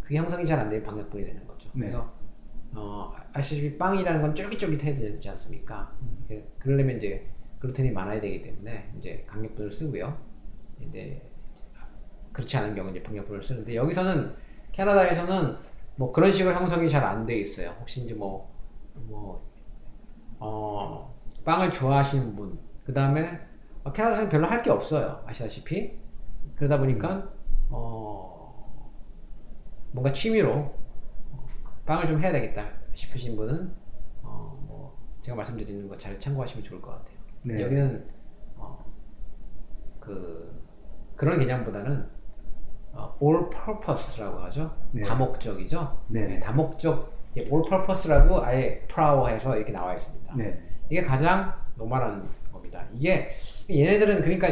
그게 0.02 0.18
형성이 0.18 0.46
잘 0.46 0.60
안 0.60 0.70
되면 0.70 0.84
박력분이 0.86 1.24
되는 1.24 1.48
거죠. 1.48 1.70
네. 1.74 1.80
그래서 1.88 2.14
어, 2.76 3.14
아시다시피 3.32 3.78
빵이라는 3.78 4.22
건 4.22 4.36
쫄깃쫄깃해야 4.36 4.96
되지 4.96 5.30
않습니까? 5.30 5.96
그- 6.28 6.44
그러려면 6.60 6.98
이제 6.98 7.26
글루텐이 7.60 7.92
많아야 7.92 8.20
되기 8.20 8.42
때문에 8.42 8.92
이제 8.98 9.24
강력분을 9.28 9.72
쓰고요. 9.72 10.18
근데 10.78 11.22
그렇지 12.34 12.58
않은 12.58 12.76
경우는 12.76 12.96
이제 12.98 13.04
박력분을 13.04 13.42
쓰는데 13.44 13.76
여기서는 13.76 14.36
캐나다에서는 14.72 15.58
뭐 15.98 16.12
그런 16.12 16.32
식으로 16.32 16.56
형성이 16.56 16.90
잘 16.90 17.04
안 17.06 17.26
돼 17.26 17.36
있어요. 17.38 17.76
혹시 17.80 18.04
이제 18.04 18.14
뭐, 18.16 18.52
뭐, 18.96 19.48
어, 20.40 21.14
빵을 21.46 21.72
좋아하시는 21.72 22.36
분, 22.36 22.60
그 22.86 22.94
다음에 22.94 23.40
캐나다에서는 23.94 24.30
별로 24.30 24.48
할 24.48 24.62
게 24.64 24.72
없어요. 24.72 25.24
아시다시피. 25.28 26.00
그러다 26.56 26.78
보니까, 26.80 27.32
어, 27.70 28.92
뭔가 29.92 30.12
취미로 30.12 30.74
빵을 31.86 32.08
좀 32.08 32.22
해야 32.22 32.32
되겠다 32.32 32.72
싶으신 32.94 33.36
분은, 33.36 33.74
어, 34.24 34.58
뭐, 34.68 34.98
제가 35.22 35.36
말씀드리는 35.36 35.88
거 35.88 35.98
잘 35.98 36.20
참고하시면 36.20 36.64
좋을 36.64 36.82
것 36.82 36.92
같아요. 36.92 37.18
네. 37.44 37.62
여기는, 37.62 38.08
어, 38.56 38.84
그, 40.00 40.62
그런 41.16 41.40
개념보다는, 41.40 42.02
어, 42.02 42.23
all 43.22 43.50
purpose라고 43.50 44.40
하죠. 44.46 44.72
네. 44.92 45.02
다목적이죠. 45.04 45.98
네. 46.08 46.40
다목적, 46.40 47.12
예, 47.38 47.42
all 47.42 47.64
purpose라고 47.68 48.44
아예 48.44 48.80
flour해서 48.88 49.56
이렇게 49.58 49.72
나와 49.72 49.94
있습니다. 49.96 50.36
네. 50.36 50.60
이게 50.90 51.04
가장 51.04 51.54
normal한 51.78 52.28
겁니다. 52.52 52.86
이게 52.94 53.30
얘네들은 53.70 54.22
그러니까 54.22 54.48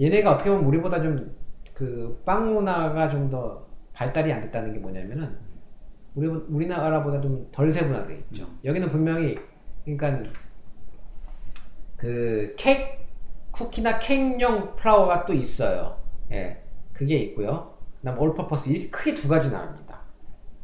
얘네가 0.00 0.32
어떻게 0.32 0.50
보면 0.50 0.64
우리보다 0.66 1.02
좀 1.02 1.34
그 1.74 2.22
빵 2.24 2.54
문화가 2.54 3.08
좀 3.10 3.30
더 3.30 3.66
발달이 3.94 4.32
안 4.32 4.40
됐다는 4.42 4.72
게 4.72 4.78
뭐냐면은 4.78 5.36
우리 6.14 6.28
우리나라보다 6.28 7.20
좀 7.20 7.48
덜 7.52 7.70
세분화돼 7.72 8.14
있죠. 8.30 8.46
여기는 8.64 8.90
분명히 8.90 9.36
그러니까 9.84 10.22
그 11.96 12.54
케이크 12.58 12.82
쿠키나 13.50 13.98
케이크용 13.98 14.74
플라워가 14.76 15.26
또 15.26 15.32
있어요. 15.32 15.98
예, 16.30 16.62
그게 16.92 17.16
있고요. 17.18 17.73
그다음 18.04 18.18
올 18.18 18.34
퍼포스 18.34 18.68
이 18.68 18.90
크게 18.90 19.14
두 19.14 19.28
가지 19.28 19.50
나옵니다. 19.50 20.00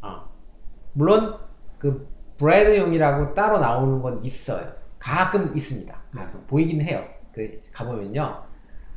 아, 0.02 0.28
물론 0.92 1.38
그 1.78 2.06
브레드용이라고 2.37 3.32
따로 3.32 3.59
나오는 3.59 4.02
건 4.02 4.23
있어요. 4.23 4.70
가끔 4.99 5.56
있습니다. 5.56 6.02
가끔 6.14 6.47
보이긴 6.47 6.82
해요. 6.82 7.02
그 7.32 7.62
가보면요. 7.73 8.44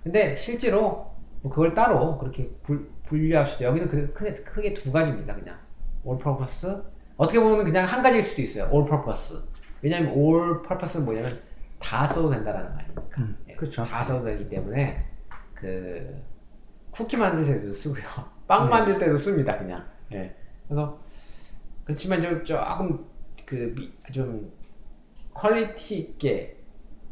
근데 0.03 0.35
실제로 0.35 1.13
뭐 1.41 1.51
그걸 1.51 1.73
따로 1.73 2.17
그렇게 2.17 2.49
불, 2.63 2.91
분류할 3.05 3.45
수도 3.47 3.63
여기는 3.63 3.87
그 3.87 4.11
크게, 4.11 4.35
크게 4.43 4.73
두 4.73 4.91
가지입니다. 4.91 5.35
그냥 5.35 5.57
all 6.05 6.21
purpose 6.21 6.83
어떻게 7.15 7.39
보면 7.39 7.63
그냥 7.63 7.85
한 7.85 8.03
가지일 8.03 8.23
수도 8.23 8.41
있어요. 8.41 8.65
all 8.73 8.85
purpose 8.85 9.39
왜냐하면 9.81 10.11
all 10.11 10.61
purpose는 10.61 11.05
뭐냐면 11.05 11.39
다 11.79 12.05
써도 12.05 12.29
된다라는 12.29 12.75
말이니까. 12.75 13.21
음, 13.21 13.37
예, 13.47 13.55
그렇죠. 13.55 13.85
다 13.85 14.03
써도 14.03 14.25
되기 14.25 14.49
때문에 14.49 15.05
그 15.53 16.21
쿠키 16.91 17.15
만들 17.15 17.45
때도 17.45 17.71
쓰고요. 17.71 18.32
빵 18.53 18.65
네. 18.65 18.69
만들 18.69 18.99
때도 18.99 19.17
씁니다. 19.17 19.57
그냥. 19.57 19.83
예. 20.11 20.35
그래서 20.67 20.99
그렇지만 21.85 22.21
좀 22.21 22.43
조금 22.43 23.05
그좀 23.47 24.51
quality 25.33 25.97
있게 25.97 26.57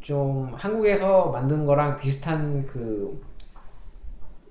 좀 0.00 0.54
한국에서 0.54 1.30
만든 1.30 1.66
거랑 1.66 1.98
비슷한 1.98 2.64
그 2.68 3.20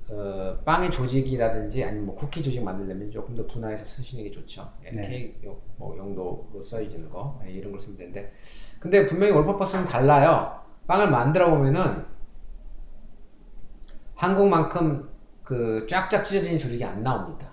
어, 0.09 0.57
빵의 0.65 0.91
조직이라든지 0.91 1.81
아니면 1.85 2.07
뭐 2.07 2.15
쿠키 2.15 2.43
조직 2.43 2.61
만들려면 2.61 3.09
조금 3.09 3.33
더 3.35 3.47
분화해서 3.47 3.85
쓰시는 3.85 4.25
게 4.25 4.31
좋죠. 4.31 4.69
예, 4.83 4.91
네. 4.91 5.07
케이크 5.07 5.47
요- 5.47 5.61
뭐 5.77 5.97
용도로 5.97 6.61
써지는 6.61 7.09
거 7.09 7.39
예, 7.45 7.51
이런 7.51 7.71
걸 7.71 7.79
쓰면 7.79 7.97
되는데 7.97 8.33
근데 8.81 9.05
분명히 9.05 9.31
올퍼퍼스는 9.31 9.85
달라요. 9.85 10.59
빵을 10.87 11.09
만들어 11.09 11.49
보면은 11.49 12.05
한국만큼 14.15 15.09
그 15.51 15.85
쫙쫙 15.85 16.25
찢어지는 16.25 16.57
조직이 16.57 16.81
안 16.85 17.03
나옵니다. 17.03 17.49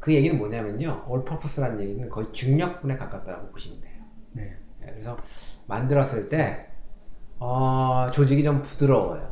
그 0.00 0.14
얘기는 0.14 0.38
뭐냐면요. 0.38 1.04
올퍼퍼스라는 1.06 1.78
얘기는 1.82 2.08
거의 2.08 2.32
중력분에 2.32 2.96
가깝다고 2.96 3.50
보시면 3.50 3.82
돼요. 3.82 4.02
네. 4.32 4.56
예, 4.80 4.86
그래서 4.86 5.18
만들었을 5.66 6.30
때 6.30 6.70
어, 7.38 8.10
조직이 8.14 8.42
좀 8.42 8.62
부드러워요. 8.62 9.30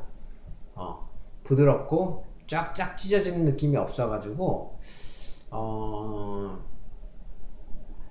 어, 0.75 1.09
부드럽고 1.45 2.27
쫙쫙 2.49 2.99
찢어지는 2.99 3.47
느낌이 3.47 3.79
없어가지고 3.79 4.79
어, 5.51 6.63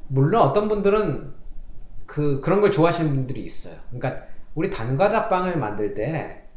물론 0.08 0.42
어떤 0.42 0.68
분들은 0.68 1.32
그 2.08 2.42
그런 2.42 2.60
걸 2.60 2.72
좋아하시는 2.72 3.08
분들이 3.12 3.44
있어요. 3.44 3.76
그러니까 3.92 4.26
우리 4.56 4.72
단과자빵을 4.72 5.60
만들 5.60 5.94
때 5.94 6.48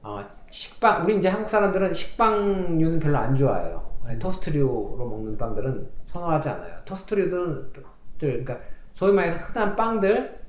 어, 0.00 0.24
식빵 0.50 1.04
우리 1.04 1.18
이제 1.18 1.28
한국 1.28 1.48
사람들은 1.48 1.92
식빵류는 1.92 3.00
별로 3.00 3.18
안 3.18 3.34
좋아해요. 3.34 3.86
예, 4.08 4.18
토스트류로 4.18 4.96
먹는 4.96 5.36
빵들은 5.36 5.90
선호하지 6.04 6.48
않아요. 6.48 6.78
토스트류들은 6.84 7.72
그러니까 8.18 8.60
소위 8.92 9.12
말해서 9.12 9.36
흔한 9.38 9.76
빵들 9.76 10.40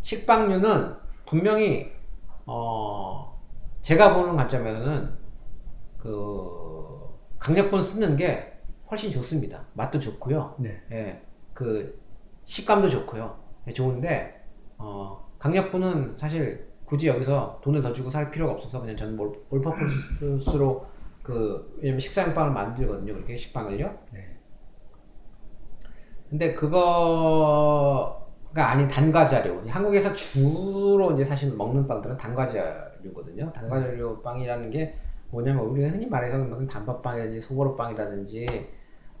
식빵류는 0.00 0.94
분명히 1.26 1.92
어 2.46 3.40
제가 3.82 4.14
보는 4.14 4.36
관점에서는 4.36 5.18
그 5.98 7.08
강력분 7.38 7.82
쓰는 7.82 8.16
게 8.16 8.52
훨씬 8.90 9.10
좋습니다. 9.10 9.64
맛도 9.72 9.98
좋고요. 9.98 10.56
네. 10.58 10.82
예, 10.92 11.22
그 11.54 12.00
식감도 12.44 12.88
좋고요. 12.88 13.38
예, 13.66 13.72
좋은데 13.72 14.44
어, 14.78 15.28
강력분은 15.38 16.16
사실 16.18 16.71
굳이 16.92 17.08
여기서 17.08 17.58
돈을 17.64 17.80
더 17.80 17.90
주고 17.94 18.10
살 18.10 18.30
필요가 18.30 18.52
없어서 18.52 18.78
그냥 18.78 18.94
저는 18.98 19.18
올, 19.18 19.32
올퍼포스로 19.48 20.84
그 21.22 21.74
왜냐면 21.78 21.98
식사용 22.00 22.34
빵을 22.34 22.52
만들거든요. 22.52 23.14
그렇게 23.14 23.34
식빵을요. 23.34 23.98
네. 24.10 24.36
근데 26.28 26.52
그거가 26.52 28.20
아닌 28.54 28.88
단과자료. 28.88 29.66
한국에서 29.66 30.12
주로 30.12 31.12
이제 31.12 31.24
사실 31.24 31.56
먹는 31.56 31.88
빵들은 31.88 32.18
단과자료거든요. 32.18 33.50
단과자료 33.54 34.20
빵이라는 34.20 34.70
게 34.70 34.94
뭐냐면 35.30 35.64
우리가 35.64 35.88
흔히 35.92 36.06
말해서 36.10 36.44
무슨 36.44 36.66
단팥빵이라든지 36.66 37.40
소보로빵이라든지 37.40 38.68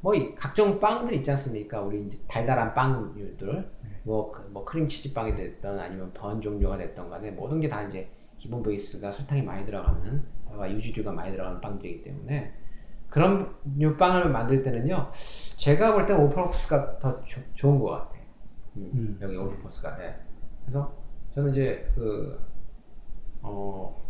뭐이 0.02 0.34
각종 0.34 0.78
빵들 0.78 1.14
있지 1.14 1.30
않습니까? 1.30 1.80
우리 1.80 2.04
이제 2.04 2.18
달달한 2.28 2.74
빵류들 2.74 3.66
뭐, 4.04 4.30
그- 4.32 4.42
뭐 4.50 4.64
크림치즈 4.64 5.14
빵이 5.14 5.36
됐던 5.36 5.78
아니면 5.78 6.12
bun 6.12 6.40
종류가 6.40 6.76
됐던 6.78 7.08
간에 7.10 7.30
모든 7.32 7.60
게 7.60 7.68
다 7.68 7.82
이제 7.82 8.08
기본 8.38 8.62
베이스가 8.62 9.12
설탕이 9.12 9.42
많이 9.42 9.64
들어가는 9.64 10.22
아, 10.50 10.68
유지류가 10.68 11.12
많이 11.12 11.30
들어가는 11.32 11.60
빵들이기 11.60 12.02
때문에 12.02 12.52
그런 13.08 13.54
류 13.78 13.96
빵을 13.96 14.30
만들 14.30 14.62
때는요 14.62 15.10
제가 15.56 15.94
볼 15.94 16.06
때 16.06 16.12
오퍼포스가 16.14 16.98
더 16.98 17.22
조- 17.24 17.40
좋은 17.54 17.78
것 17.78 17.90
같아요. 17.90 18.22
음, 18.76 18.90
음. 18.94 19.18
여기 19.22 19.36
오퍼포스가. 19.36 20.02
예. 20.02 20.16
그래서 20.64 20.92
저는 21.34 21.52
이제 21.52 21.88
그 21.94 22.38
어, 23.42 24.00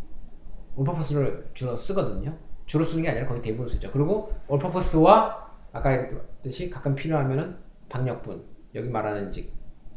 올퍼포스를 0.77 1.51
주로 1.55 1.77
쓰거든요. 1.77 2.37
주로 2.67 2.85
쓰는 2.85 3.03
게 3.03 3.11
아니라 3.11 3.27
거의 3.27 3.43
대부분 3.43 3.69
쓰죠. 3.69 3.91
그리고 3.93 4.33
올퍼포스와 4.49 5.51
아까 5.73 5.91
했듯이 5.91 6.71
가끔 6.71 6.95
필요하면은 6.95 7.57
박력분 7.89 8.45
여기 8.75 8.89
말하는 8.89 9.29
이제 9.31 9.51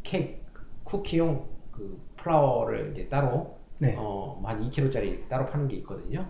케이크 0.05 0.45
쿠키용 0.85 1.45
그 1.71 1.99
플라워를 2.15 2.91
이제 2.93 3.09
따로 3.09 3.57
네. 3.79 3.95
어, 3.97 4.41
한 4.45 4.63
2kg짜리 4.63 5.27
따로 5.27 5.47
파는 5.47 5.67
게 5.67 5.75
있거든요. 5.77 6.25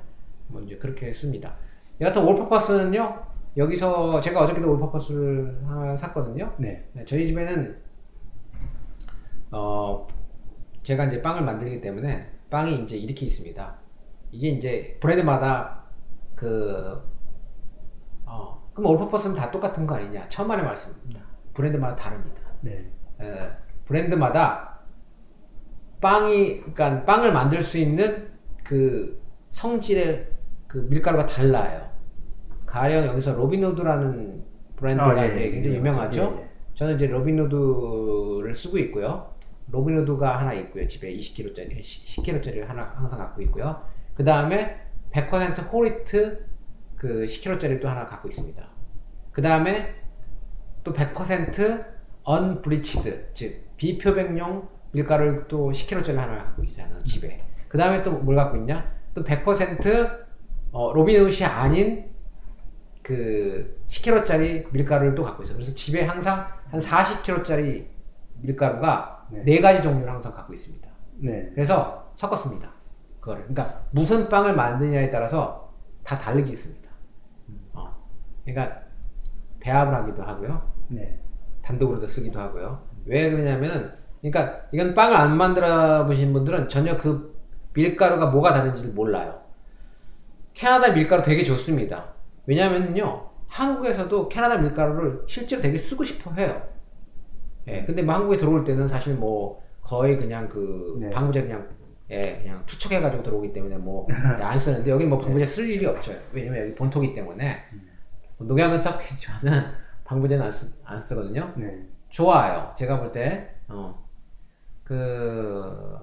뭐 0.48 0.62
이제 0.62 0.78
그렇게 0.78 1.14
씁니다. 1.14 1.56
여하튼 2.02 2.24
올퍼퍼스는요, 2.26 3.24
여기서 3.58 4.20
제가 4.22 4.42
어저께도 4.42 4.72
올퍼퍼스를 4.74 5.62
하나 5.68 5.96
샀거든요. 5.96 6.54
네. 6.58 6.88
네, 6.94 7.06
저희 7.06 7.28
집에는 7.28 7.78
어, 9.52 10.08
제가 10.84 11.06
이제 11.06 11.22
빵을 11.22 11.44
만들기 11.44 11.82
때문에 11.82 12.32
빵이 12.50 12.84
이제 12.84 12.98
이렇게 12.98 13.26
있습니다. 13.26 13.76
이게 14.32 14.50
이제 14.50 14.98
브랜드마다 15.00 15.84
그, 16.36 17.02
어, 18.26 18.70
그럼 18.74 18.92
올퍼퍼스는 18.92 19.36
다 19.36 19.52
똑같은 19.52 19.86
거 19.88 19.96
아니냐? 19.96 20.28
천만의 20.30 20.66
말씀입니다. 20.66 21.22
브랜드마다 21.54 21.96
다릅니다. 21.96 22.42
네. 22.62 22.92
에, 23.22 23.65
브랜드마다 23.86 24.80
빵이 26.02 26.62
그러니까 26.62 27.06
빵을 27.06 27.32
만들 27.34 27.62
수 27.62 27.78
있는 27.78 28.30
그 28.64 29.22
성질의 29.52 30.28
그 30.68 30.88
밀가루가 30.90 31.26
달라요. 31.26 31.90
가령 32.66 33.06
여기서 33.06 33.34
로빈후드라는 33.36 34.44
브랜드가 34.76 35.12
아, 35.12 35.26
예, 35.26 35.34
되게 35.34 35.46
예, 35.46 35.52
굉장히 35.52 35.76
예, 35.76 35.80
유명하죠. 35.80 36.38
예, 36.38 36.42
예. 36.42 36.50
저는 36.74 36.96
이제 36.96 37.08
로빈후드를 37.08 38.54
쓰고 38.54 38.78
있고요. 38.80 39.34
로빈후드가 39.72 40.40
하나 40.40 40.54
있고요. 40.54 40.86
집에 40.86 41.16
20kg짜리, 41.16 41.80
10kg짜리 41.80 42.66
하나 42.66 42.94
항상 42.96 43.20
갖고 43.20 43.42
있고요. 43.44 43.82
그 44.14 44.24
다음에 44.24 44.82
100% 45.12 45.72
whole 45.72 46.09
wheat 46.09 46.46
그 46.98 47.26
10kg짜리 47.26 47.82
또 47.82 47.88
하나 47.88 48.06
갖고 48.06 48.28
있습니다. 48.28 48.62
그 49.32 49.42
다음에 49.42 49.96
또 50.84 50.94
100% 50.94 51.86
unbleached, 52.28 53.34
즉 53.34 53.65
비표백용 53.78 54.70
밀가루를 54.92 55.48
또 55.48 55.72
10kg짜리 55.72 56.16
하나 56.16 56.38
갖고 56.38 56.64
있어요. 56.64 56.88
집에. 57.04 57.38
그 57.68 57.78
다음에 57.78 58.04
또 58.04 58.12
뭘 58.12 58.36
갖고 58.36 58.58
있냐? 58.58 58.94
또 59.14 59.24
100% 59.24 60.26
어, 60.72 60.94
로빈훗이 60.94 61.44
아닌 61.44 62.12
그 63.02 63.82
10kg짜리 63.88 64.72
밀가루를 64.72 65.16
또 65.16 65.24
갖고 65.24 65.44
있어요. 65.44 65.58
그래서 65.58 65.74
집에 65.76 66.04
항상 66.06 66.48
한 66.70 66.80
40kg짜리 66.80 67.88
밀가루가 68.42 69.28
네. 69.32 69.44
네 69.44 69.62
가지 69.62 69.82
종류를 69.82 70.12
항상 70.12 70.34
갖고 70.34 70.54
있습니다. 70.54 70.88
네. 71.18 71.50
그래서 71.54 72.12
섞었습니다. 72.16 72.70
그거를. 73.20 73.48
그러니까 73.48 73.84
무슨 73.92 74.30
빵을 74.30 74.56
만드냐에 74.56 75.12
따라서 75.12 75.74
다 76.04 76.18
다르게 76.20 76.52
있습니다. 76.52 76.90
어. 77.74 77.96
그러니까 78.44 78.82
배합을 79.60 79.94
하기도 79.96 80.24
하고요. 80.24 80.72
네. 80.90 81.20
단독으로도 81.64 82.08
쓰기도 82.08 82.40
하고요. 82.40 82.95
왜 83.06 83.30
그러냐면은, 83.30 83.92
그러니까 84.22 84.62
이건 84.72 84.94
빵을 84.94 85.16
안 85.16 85.38
만들어 85.38 86.06
보신 86.06 86.34
분들은 86.34 86.68
전혀 86.68 86.98
그 86.98 87.36
밀가루가 87.74 88.28
뭐가 88.28 88.54
다른지를 88.54 88.94
몰라요. 88.94 89.42
캐나다 90.54 90.94
밀가루 90.94 91.22
되게 91.22 91.44
좋습니다. 91.44 92.14
왜냐면요, 92.48 93.30
한국에서도 93.48 94.30
캐나다 94.30 94.58
밀가루를 94.58 95.24
실제로 95.28 95.62
되게 95.62 95.78
쓰고 95.78 96.04
싶어 96.04 96.32
해요. 96.34 96.68
예, 97.68 97.84
근데 97.84 98.02
뭐 98.02 98.16
한국에 98.16 98.38
들어올 98.38 98.64
때는 98.64 98.88
사실 98.88 99.16
뭐 99.16 99.64
거의 99.82 100.18
그냥 100.18 100.50
그 100.50 100.98
네. 101.00 101.10
방부제 101.10 101.44
그냥 101.44 101.68
예, 102.12 102.40
그냥 102.42 102.64
투척해가지고 102.66 103.24
들어오기 103.24 103.54
때문에 103.54 103.78
뭐 103.78 104.08
안 104.42 104.60
쓰는데 104.60 104.92
여기 104.92 105.06
뭐 105.06 105.20
방부제 105.20 105.46
쓸 105.46 105.70
일이 105.70 105.86
없죠. 105.86 106.14
왜냐면 106.32 106.62
여기 106.62 106.76
본토기 106.76 107.14
때문에 107.14 107.58
뭐 108.38 108.48
농약은 108.48 108.78
섞이지만은 108.78 109.64
방부제는 110.04 110.46
안, 110.46 110.52
쓰, 110.52 110.74
안 110.84 111.00
쓰거든요. 111.00 111.54
네. 111.56 111.88
좋아요. 112.16 112.74
제가 112.78 112.98
볼 112.98 113.12
때, 113.12 113.50
어, 113.68 114.02
그, 114.86 115.98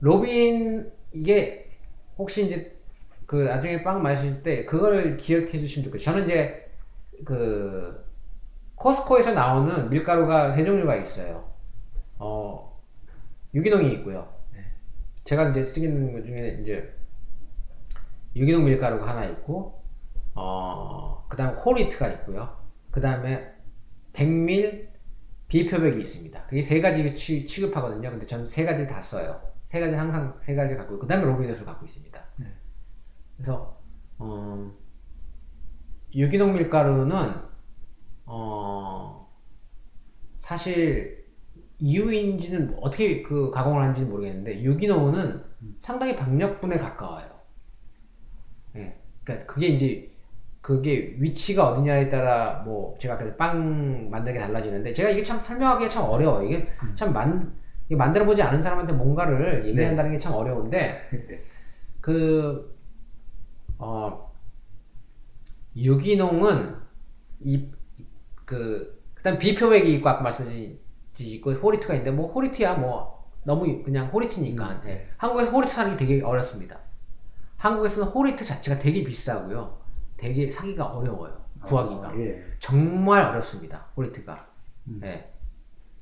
로빈, 0.00 0.90
이게, 1.12 1.68
혹시 2.16 2.46
이제, 2.46 2.72
그, 3.26 3.36
나중에 3.36 3.82
빵 3.84 4.00
만드실 4.00 4.42
때, 4.42 4.64
그걸 4.64 5.18
기억해 5.18 5.58
주시면 5.58 5.84
좋겠어요. 5.84 6.04
저는 6.04 6.24
이제, 6.24 6.72
그, 7.26 8.02
코스코에서 8.76 9.32
나오는 9.34 9.90
밀가루가 9.90 10.52
세 10.52 10.64
종류가 10.64 10.96
있어요. 10.96 11.44
어, 12.18 12.80
유기농이 13.52 13.92
있고요. 13.96 14.26
제가 15.24 15.50
이제 15.50 15.66
쓰기는 15.66 16.14
것 16.14 16.24
중에 16.24 16.60
이제, 16.62 16.96
유기농 18.36 18.64
밀가루가 18.64 19.06
하나 19.06 19.26
있고, 19.26 19.82
어, 20.34 21.26
그 21.28 21.36
다음 21.36 21.56
whole 21.56 21.78
wheat가 21.78 22.08
있고요. 22.08 22.56
그 22.90 23.02
다음에 23.02 23.52
백밀 24.14 24.89
비표백이 25.50 26.00
있습니다. 26.00 26.46
그게 26.46 26.62
세 26.62 26.80
가지 26.80 27.14
취, 27.14 27.44
취급하거든요. 27.44 28.10
근데 28.10 28.26
저는 28.26 28.48
세 28.48 28.64
가지를 28.64 28.86
다 28.86 29.00
써요. 29.00 29.42
세 29.66 29.80
가지 29.80 29.94
항상 29.94 30.38
세 30.40 30.54
가지 30.54 30.74
갖고 30.76 30.94
있고, 30.94 31.02
그 31.02 31.06
다음에 31.06 31.24
로빈넛을 31.24 31.66
갖고 31.66 31.84
있습니다. 31.84 32.24
네. 32.36 32.46
그래서, 33.36 33.78
어, 34.18 34.72
유기농 36.14 36.54
밀가루는, 36.54 37.34
어, 38.26 39.28
사실, 40.38 41.26
이유인지는 41.80 42.78
어떻게 42.80 43.22
그 43.22 43.50
가공을 43.50 43.82
하는지는 43.82 44.08
모르겠는데, 44.08 44.62
유기농은 44.62 45.44
상당히 45.80 46.16
박력분에 46.16 46.78
가까워요. 46.78 47.40
예. 48.76 49.00
그러니까 49.24 49.52
그게 49.52 49.66
이제 49.68 50.09
그게 50.70 51.16
위치가 51.18 51.68
어디냐에 51.70 52.08
따라 52.08 52.62
뭐 52.64 52.96
제가 53.00 53.14
아까 53.14 53.36
빵 53.36 54.08
만들게 54.08 54.38
달라지는데 54.38 54.92
제가 54.92 55.10
이게 55.10 55.24
참 55.24 55.42
설명하기가 55.42 55.90
참 55.90 56.04
어려워. 56.04 56.44
이게 56.44 56.68
참 56.94 57.12
만, 57.12 57.52
이게 57.86 57.96
만들어 57.96 58.24
보지 58.24 58.40
않은 58.40 58.62
사람한테 58.62 58.92
뭔가를 58.92 59.66
얘기한다는 59.66 60.12
게참 60.12 60.32
어려운데 60.32 61.10
그, 62.00 62.72
어, 63.78 64.32
유기농은 65.76 66.76
이, 67.40 67.68
그, 68.44 69.02
그다음 69.14 69.38
비표백이 69.38 69.92
있고 69.94 70.08
아까 70.08 70.22
말씀드린 70.22 70.78
있고 71.18 71.52
호리트가 71.52 71.94
있는데 71.94 72.12
뭐 72.12 72.30
호리트야 72.30 72.74
뭐 72.74 73.28
너무 73.42 73.82
그냥 73.82 74.06
호리트니까 74.06 74.82
예. 74.86 75.08
한국에서 75.16 75.50
호리트 75.50 75.74
사는 75.74 75.96
게 75.96 76.06
되게 76.06 76.22
어렵습니다. 76.22 76.78
한국에서는 77.56 78.08
호리트 78.08 78.44
자체가 78.44 78.78
되게 78.78 79.02
비싸고요. 79.02 79.79
되게 80.20 80.50
사기가 80.50 80.84
어려워요. 80.84 81.40
구하기가. 81.64 82.08
아, 82.08 82.18
예. 82.18 82.44
정말 82.58 83.24
어렵습니다. 83.24 83.86
호리트가. 83.96 84.46
음. 84.88 85.00
예. 85.02 85.32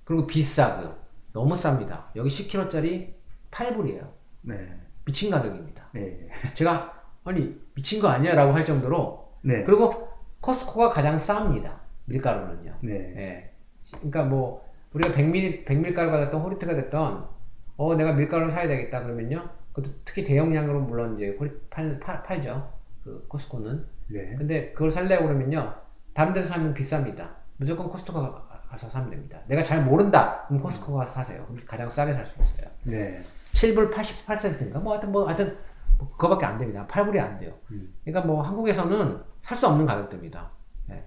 그리고 0.04 0.26
비싸고요. 0.26 0.96
너무 1.32 1.54
쌉니다. 1.54 2.06
여기 2.16 2.28
10kg짜리 2.28 3.14
8불이에요. 3.52 4.08
네. 4.42 4.76
미친 5.04 5.30
가격입니다. 5.30 5.88
네. 5.92 6.28
제가 6.54 7.00
아니 7.24 7.60
미친 7.74 8.00
거 8.02 8.08
아니야 8.08 8.34
라고 8.34 8.52
할 8.52 8.64
정도로 8.64 9.32
네. 9.42 9.62
그리고 9.62 10.08
코스코가 10.40 10.90
가장 10.90 11.16
쌉니다. 11.16 11.78
밀가루는요. 12.06 12.74
네. 12.80 12.92
예. 13.16 13.52
그러니까 13.92 14.24
뭐 14.24 14.66
우리가 14.94 15.14
100ml 15.14 15.64
100밀가루가 15.64 16.24
됐던 16.24 16.40
호리트가 16.40 16.74
됐던 16.74 17.28
어 17.76 17.94
내가 17.94 18.14
밀가루를 18.14 18.50
사야 18.50 18.66
되겠다 18.66 19.02
그러면요. 19.02 19.48
그것도 19.72 19.94
특히 20.04 20.24
대용량으로 20.24 20.80
물론 20.80 21.14
이제 21.16 21.36
호리 21.38 21.52
팔, 21.70 22.00
팔, 22.00 22.24
팔죠. 22.24 22.72
그그 23.04 23.28
코스코는. 23.28 23.97
네. 24.08 24.34
근데 24.36 24.72
그걸 24.72 24.90
살려고 24.90 25.26
그러면요. 25.26 25.74
다른 26.14 26.32
데서 26.32 26.48
사면 26.48 26.74
비쌉니다. 26.74 27.30
무조건 27.56 27.88
코스코 27.88 28.12
가- 28.14 28.60
가서 28.68 28.88
사면 28.88 29.10
됩니다. 29.10 29.40
내가 29.46 29.62
잘 29.62 29.82
모른다. 29.84 30.44
그럼 30.48 30.62
코스코 30.62 30.94
가서 30.94 31.12
사세요. 31.12 31.46
가장 31.66 31.88
싸게 31.90 32.12
살 32.12 32.26
수 32.26 32.40
있어요. 32.40 32.70
네. 32.84 33.20
7불 33.52 33.90
88센트인가? 33.92 34.80
뭐 34.82 34.92
하여튼 34.92 35.12
뭐 35.12 35.26
하여튼 35.26 35.56
뭐 35.98 36.10
그거밖에 36.12 36.46
안 36.46 36.58
됩니다. 36.58 36.86
8불이 36.88 37.18
안 37.18 37.38
돼요. 37.38 37.54
음. 37.70 37.94
그러니까 38.04 38.26
뭐 38.26 38.42
한국에서는 38.42 39.22
살 39.42 39.56
수 39.56 39.66
없는 39.66 39.86
가격대입니다. 39.86 40.50
예. 40.90 41.04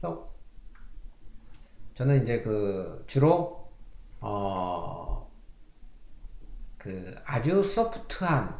그래서 0.00 0.28
저는 1.94 2.22
이제 2.22 2.42
그 2.42 3.04
주로 3.06 3.68
어, 4.20 5.28
그 6.76 7.14
아주 7.24 7.62
소프트한 7.62 8.54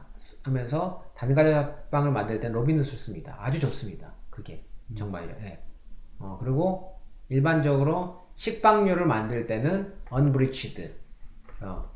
하면서 0.44 1.04
단가자빵을 1.18 2.12
만들 2.12 2.40
땐 2.40 2.52
로빈을 2.52 2.84
씁니다. 2.84 3.36
아주 3.40 3.58
좋습니다. 3.60 4.12
그게 4.30 4.64
정말요. 4.96 5.34
예. 5.42 5.60
어, 6.20 6.38
그리고 6.40 6.98
일반적으로 7.28 8.28
식빵류를 8.36 9.04
만들 9.04 9.46
때는 9.46 9.94
언브리치드 10.10 10.94
어, 11.60 11.90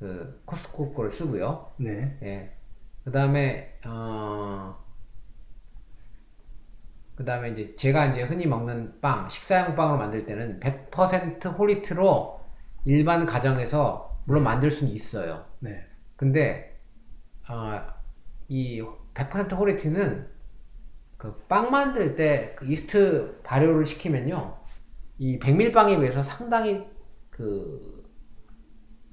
그 0.00 0.42
코스코 0.44 0.94
거를 0.94 1.10
쓰고요. 1.10 1.70
네. 1.76 2.18
예. 2.22 2.52
그 3.04 3.12
다음에, 3.12 3.78
어, 3.86 4.76
그 7.14 7.24
다음에 7.24 7.50
이제 7.50 7.76
제가 7.76 8.06
이제 8.06 8.24
흔히 8.24 8.46
먹는 8.48 9.00
빵, 9.00 9.28
식사용 9.28 9.76
빵으로 9.76 9.96
만들 9.96 10.26
때는 10.26 10.58
100% 10.58 11.56
whole 11.56 11.91
wheat로 11.91 12.40
일반 12.84 13.26
가정에서 13.26 14.20
물론 14.24 14.42
만들 14.42 14.72
수는 14.72 14.92
있어요. 14.92 15.46
네. 15.60 15.86
근데, 16.16 16.76
어, 17.48 17.95
이 18.48 18.82
100% 19.14 19.56
whole 19.56 19.82
wheat는 19.82 20.28
그 21.18 21.46
빵 21.48 21.70
만들 21.70 22.16
때 22.16 22.54
그 22.56 22.66
이스트 22.66 23.40
발효를 23.42 23.86
시키면요. 23.86 24.56
이 25.18 25.38
백밀빵에 25.38 25.98
비해서 25.98 26.22
상당히 26.22 26.86
그 27.30 28.04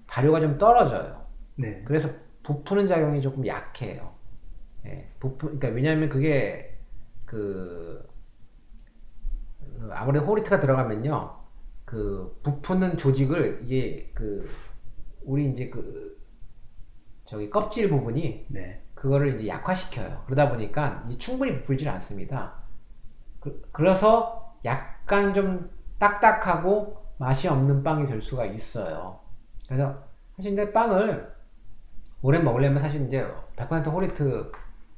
발효가 0.08 0.42
좀 0.42 0.58
떨어져요. 0.58 1.26
네. 1.56 1.84
그래서 1.86 2.10
부푸는 2.44 2.88
작용이 2.88 3.22
조금 3.22 3.46
약해요. 3.48 4.14
예, 4.86 5.10
부푸, 5.20 5.48
그러니까 5.48 5.70
왜냐하면 5.70 6.10
그게 6.10 6.78
그그 7.26 8.08
아무래도 9.92 10.26
호리트가 10.26 10.60
들어가면요, 10.60 11.36
그 11.86 12.40
부푸는 12.44 12.98
조직을 12.98 13.62
이게 13.66 14.12
그 14.14 14.50
우리 15.24 15.50
이제 15.52 15.70
그 15.70 16.22
저기 17.26 17.50
껍질 17.50 17.90
부분이 17.90 18.48
네. 18.50 18.82
그거를 19.04 19.36
이제 19.36 19.50
약화시켜요. 19.50 20.24
그러다 20.26 20.50
보니까 20.50 21.04
이 21.10 21.18
충분히 21.18 21.60
부풀질 21.60 21.90
않습니다. 21.90 22.54
그, 23.42 23.62
그래서 23.74 24.56
약간 24.64 25.34
좀 25.34 25.70
딱딱하고 26.00 27.06
맛이 27.18 27.50
없는 27.50 27.84
빵이 27.84 28.08
될 28.08 28.22
수가 28.22 28.46
있어요. 28.46 29.20
그래서 29.68 30.06
사실 30.38 30.56
근데 30.56 30.72
빵을 30.72 31.34
오래 32.22 32.40
먹으려면 32.40 32.82
사실 32.82 33.06
이제 33.06 33.30
100% 33.58 33.92
whole 33.92 34.23
wheat 34.23 34.54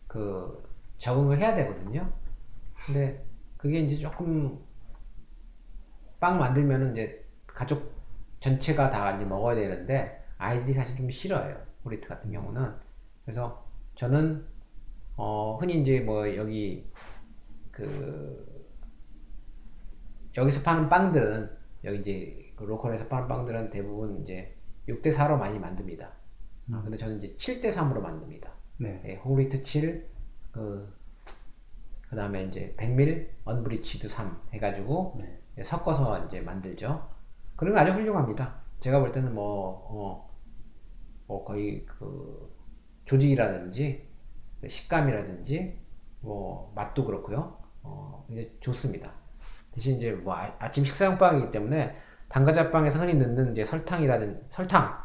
그 0.05 0.63
적응을 0.99 1.39
해야 1.39 1.55
되거든요. 1.55 2.07
근데 2.85 3.25
그게 3.57 3.79
이제 3.79 3.97
조금 3.97 4.59
빵 6.19 6.37
만들면은 6.37 6.91
이제 6.91 7.25
가족 7.47 7.91
전체가 8.39 8.91
다 8.91 9.15
이제 9.15 9.25
먹어야 9.25 9.55
되는데 9.55 10.23
아이들이 10.37 10.75
사실 10.75 10.95
좀 10.95 11.09
싫어해요. 11.09 11.57
whole 11.83 11.95
wheat 11.95 12.07
같은 12.07 12.31
경우는. 12.31 12.71
그래서 13.25 13.64
저는 13.95 14.45
어 15.17 15.57
흔히 15.59 15.81
이제 15.81 16.01
뭐 16.01 16.35
여기 16.35 16.85
그 17.71 18.55
여기서 20.37 20.63
파는 20.63 20.89
빵들은 20.89 21.49
여기 21.85 21.99
이제 21.99 22.53
그 22.55 22.63
local에서 22.63 23.07
파는 23.07 23.27
빵들은 23.27 23.69
대부분 23.69 24.21
이제 24.21 24.55
6대 24.87 25.13
4로 25.13 25.37
많이 25.37 25.59
만듭니다. 25.59 26.11
아, 26.71 26.81
근데 26.81 26.97
저는 26.97 27.21
이제 27.21 27.35
7대 27.35 27.73
3으로 27.73 28.01
만듭니다. 28.01 28.51
네. 28.77 29.01
예, 29.05 29.15
whole 29.15 29.38
wheat 29.38 29.61
7, 29.61 30.07
그, 30.51 30.93
그 32.09 32.15
다음에 32.15 32.43
이제 32.45 32.73
백밀, 32.77 33.31
unbleached 33.45 34.09
3 34.09 34.41
해가지고 34.53 35.17
네. 35.19 35.39
예, 35.57 35.63
섞어서 35.63 36.25
이제 36.25 36.41
만들죠. 36.41 37.07
그러면 37.55 37.79
아주 37.79 37.93
훌륭합니다. 37.93 38.61
제가 38.79 38.99
볼 38.99 39.11
때는 39.11 39.33
뭐, 39.33 39.87
어, 39.89 40.35
뭐 41.27 41.45
거의 41.45 41.85
그 41.85 42.54
조직이라든지 43.05 44.07
그 44.61 44.69
식감이라든지 44.69 45.79
뭐 46.21 46.71
맛도 46.75 47.05
그렇고요. 47.05 47.57
어, 47.83 48.25
이제 48.31 48.55
좋습니다. 48.61 49.11
대신 49.71 49.97
이제 49.97 50.11
뭐 50.11 50.33
아, 50.35 50.55
아침 50.59 50.83
식사용 50.85 51.17
빵이기 51.17 51.51
때문에 51.51 51.95
단가자빵에서 52.29 52.99
흔히 52.99 53.13
넣는 53.15 53.51
이제 53.53 53.65
설탕이라든 53.65 54.45
설탕 54.49 55.03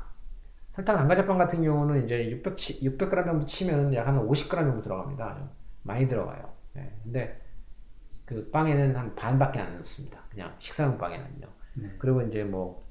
설탕 0.74 0.96
단가자빵 0.96 1.38
같은 1.38 1.62
경우는 1.62 2.04
이제 2.04 2.30
600, 2.30 2.56
600g 2.56 3.24
정도 3.24 3.46
치면 3.46 3.94
약 3.94 4.06
한 4.08 4.16
50g 4.26 4.50
정도 4.50 4.82
들어갑니다. 4.82 5.36
좀 5.36 5.50
많이 5.82 6.08
들어가요. 6.08 6.52
예, 6.76 6.92
근데 7.02 7.40
그 8.24 8.50
빵에는 8.50 8.96
한 8.96 9.14
반밖에 9.16 9.60
안 9.60 9.76
넣습니다. 9.78 10.20
그냥 10.30 10.54
식사용 10.60 10.98
빵에는요. 10.98 11.46
네. 11.74 11.90
그리고 11.98 12.22
이제 12.22 12.44
뭐 12.44 12.86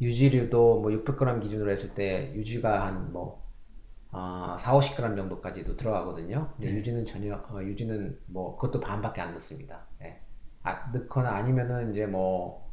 유지류도 0.00 0.80
뭐 0.80 0.90
600g 0.90 1.40
기준으로 1.42 1.70
했을 1.70 1.94
때 1.94 2.32
유지가 2.34 2.86
한뭐 2.86 3.47
어, 4.12 4.56
4, 4.58 4.74
50g 4.74 5.16
정도까지도 5.16 5.76
들어가거든요. 5.76 6.52
근데 6.56 6.70
네. 6.70 6.76
유지는 6.78 7.04
전혀 7.04 7.36
어, 7.36 7.62
유지는 7.62 8.20
뭐 8.26 8.56
그것도 8.56 8.80
반밖에 8.80 9.20
안 9.20 9.34
넣습니다. 9.34 9.86
예. 10.02 10.20
아, 10.62 10.90
넣거나 10.92 11.30
아니면은 11.36 11.92
이제 11.92 12.06
뭐 12.06 12.68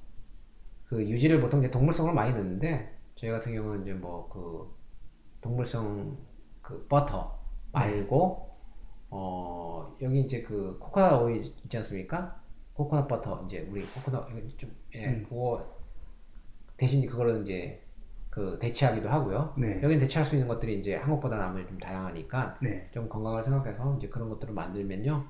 그 0.86 1.08
유지를 1.08 1.41
보통 1.41 1.60
이제 1.62 1.71
동물성을 1.71 2.13
많이 2.13 2.34
넣는데 2.34 2.98
저희 3.15 3.32
같은 3.32 3.54
경우는 3.54 3.84
이제 3.84 3.93
뭐 3.93 4.30
그 4.30 4.76
동물성 5.41 6.17
그 6.62 6.88
버터 6.88 7.39
말고 7.71 8.56
어 9.12 9.95
여기 10.02 10.21
이제 10.21 10.43
그 10.43 10.78
코코넛 10.80 11.21
오일 11.24 11.45
있지 11.45 11.78
않습니까? 11.78 12.41
코코넛 12.74 13.08
버터 13.08 13.45
이제 13.48 13.62
우리 13.71 13.86
코코넛 13.88 14.28
좀 14.58 14.76
예, 14.95 15.08
음. 15.08 15.24
그거 15.30 15.76
대신 16.78 17.06
그거를 17.06 17.41
이제 17.43 17.85
그 18.36 18.60
대체하기도 18.60 19.08
하고요. 19.08 19.54
네. 19.58 19.82
여긴 19.82 19.98
대체할 19.98 20.28
수 20.28 20.36
있는 20.36 20.50
것들이 20.50 20.78
이제 20.82 20.98
한국보다는 20.98 21.41
아무래도 21.45 21.69
좀 21.69 21.80
다양하니까 21.80 22.58
네. 22.62 22.89
좀 22.93 23.08
건강을 23.08 23.45
생각해서 23.45 23.95
이제 23.98 24.10
그런 24.10 24.28
것들을 24.28 24.54
만들면요. 24.54 25.26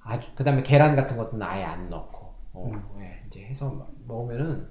아주 0.00 0.28
그다음에 0.34 0.64
계란 0.64 0.96
같은 0.96 1.16
것도 1.16 1.38
아예 1.44 1.62
안 1.62 1.88
넣고 1.88 2.34
어, 2.52 2.68
음. 2.68 3.00
예, 3.00 3.22
이제 3.28 3.44
해서 3.44 3.70
마- 3.70 3.86
먹으면은 4.08 4.68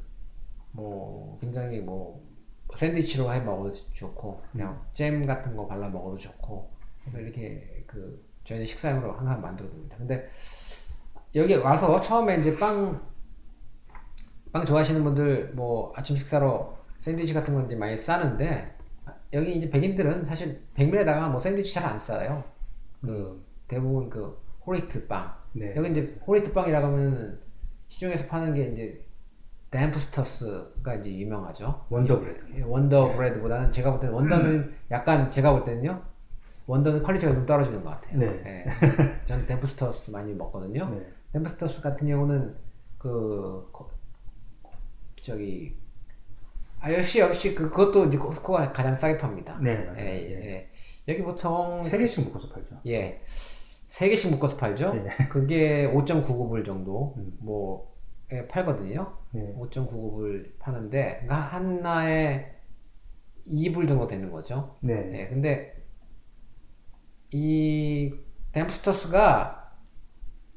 뭐 0.74 1.38
굉장히 1.40 1.80
뭐 1.80 2.22
샌드위치로 2.76 3.34
해 3.34 3.40
먹어도 3.40 3.72
좋고 3.94 4.42
그냥 4.52 4.86
잼 4.92 5.26
같은 5.26 5.56
거 5.56 5.68
발라 5.68 5.88
먹어도 5.88 6.18
좋고 6.18 6.70
그래서 7.04 7.22
이렇게 7.22 7.86
그 7.88 8.22
저희는 8.44 8.66
식사용으로 8.66 9.14
항상 9.14 9.42
만들어 9.42 9.70
둡니다. 9.70 9.96
근데 9.96 10.28
여기 11.36 11.56
와서 11.56 12.02
처음에 12.02 12.40
이제 12.40 12.58
빵, 12.58 13.02
빵 14.52 14.66
좋아하시는 14.66 15.02
분들 15.06 15.54
뭐 15.54 15.94
아침 15.96 16.18
식사로 16.18 16.81
샌드위치 17.02 17.34
같은 17.34 17.54
건 17.54 17.66
이제 17.66 17.76
많이 17.76 17.98
싸는데 17.98 18.74
여기 19.34 19.56
이제 19.58 19.70
백인들은 19.70 20.24
사실 20.26 20.62
백밀에다가 20.76 21.30
뭐 21.30 21.40
샌드위치 21.40 21.74
잘 21.74 21.86
안 21.86 22.00
싸요. 22.00 22.44
그 23.02 23.44
대부분 23.68 24.10
그 24.10 24.40
whole 24.66 24.87
wheat 24.87 25.08
빵. 25.08 25.34
네. 25.54 25.74
여기 25.76 25.92
이제 25.92 26.18
whole 26.26 26.40
wheat 26.40 26.54
빵이라고 26.54 26.88
하면 26.88 27.40
시중에서 27.90 28.28
파는 28.28 28.54
게 28.54 28.68
이제 28.70 29.06
Dempster's가 29.72 30.96
이제 30.96 31.18
유명하죠. 31.18 31.86
Wonder 31.90 32.18
Bread. 32.18 32.46
예, 32.56 32.62
Wonder 32.62 33.16
Bread보다는 33.16 33.72
제가 33.72 33.92
볼 33.92 34.00
때는 34.02 34.14
Wonder는 34.16 34.74
약간 34.92 35.32
제가 35.32 35.52
볼 35.54 35.64
때는요. 35.66 36.04
Wonder는 36.68 37.04
quality가 37.04 37.34
좀 37.34 37.46
떨어지는 37.46 37.84
것 37.84 37.90
같아요. 37.90 38.20
네. 38.20 38.44
예. 38.46 38.66
전 39.26 39.48
Dempster's 39.48 40.12
많이 40.12 40.34
먹거든요. 40.34 40.90
네. 40.90 41.06
Dempster's 41.34 41.82
같은 41.82 42.08
경우는 42.08 42.56
그 42.98 43.68
거- 43.72 43.90
저기 45.22 45.76
아 46.82 46.92
역시 46.92 47.20
역시 47.20 47.54
그 47.54 47.70
그것도 47.70 48.06
이제 48.06 48.18
Costco가 48.18 48.74
가장 48.74 48.96
싸게 48.96 49.20
팝니다. 49.20 49.60
네, 49.62 49.76
맞아요. 49.86 50.00
예, 50.00 50.04
예, 50.04 50.52
예. 50.52 50.72
여기 51.08 51.22
보통 51.22 51.78
세 51.78 51.98
개씩 52.00 52.26
묶어서 52.26 52.50
팔죠. 52.50 52.82
예. 52.88 53.22
세 53.88 54.10
개씩 54.10 54.32
묶어서 54.32 54.58
팔죠. 54.58 54.94
네. 54.96 55.10
그게 55.30 55.86
5.99불 55.94 56.66
정도 56.66 57.14
음. 57.18 57.38
뭐에 57.40 58.48
팔거든요. 58.50 59.16
네. 59.32 59.54
5.99불 59.60 60.58
파는데 60.58 61.22
그러니까 61.22 61.36
하나에 61.36 62.56
2불 63.46 63.88
정도 63.88 64.08
되는 64.08 64.32
거죠. 64.32 64.78
네. 64.80 65.12
예. 65.14 65.28
근데 65.28 65.76
이 67.32 68.12
댐프스터스가 68.54 69.72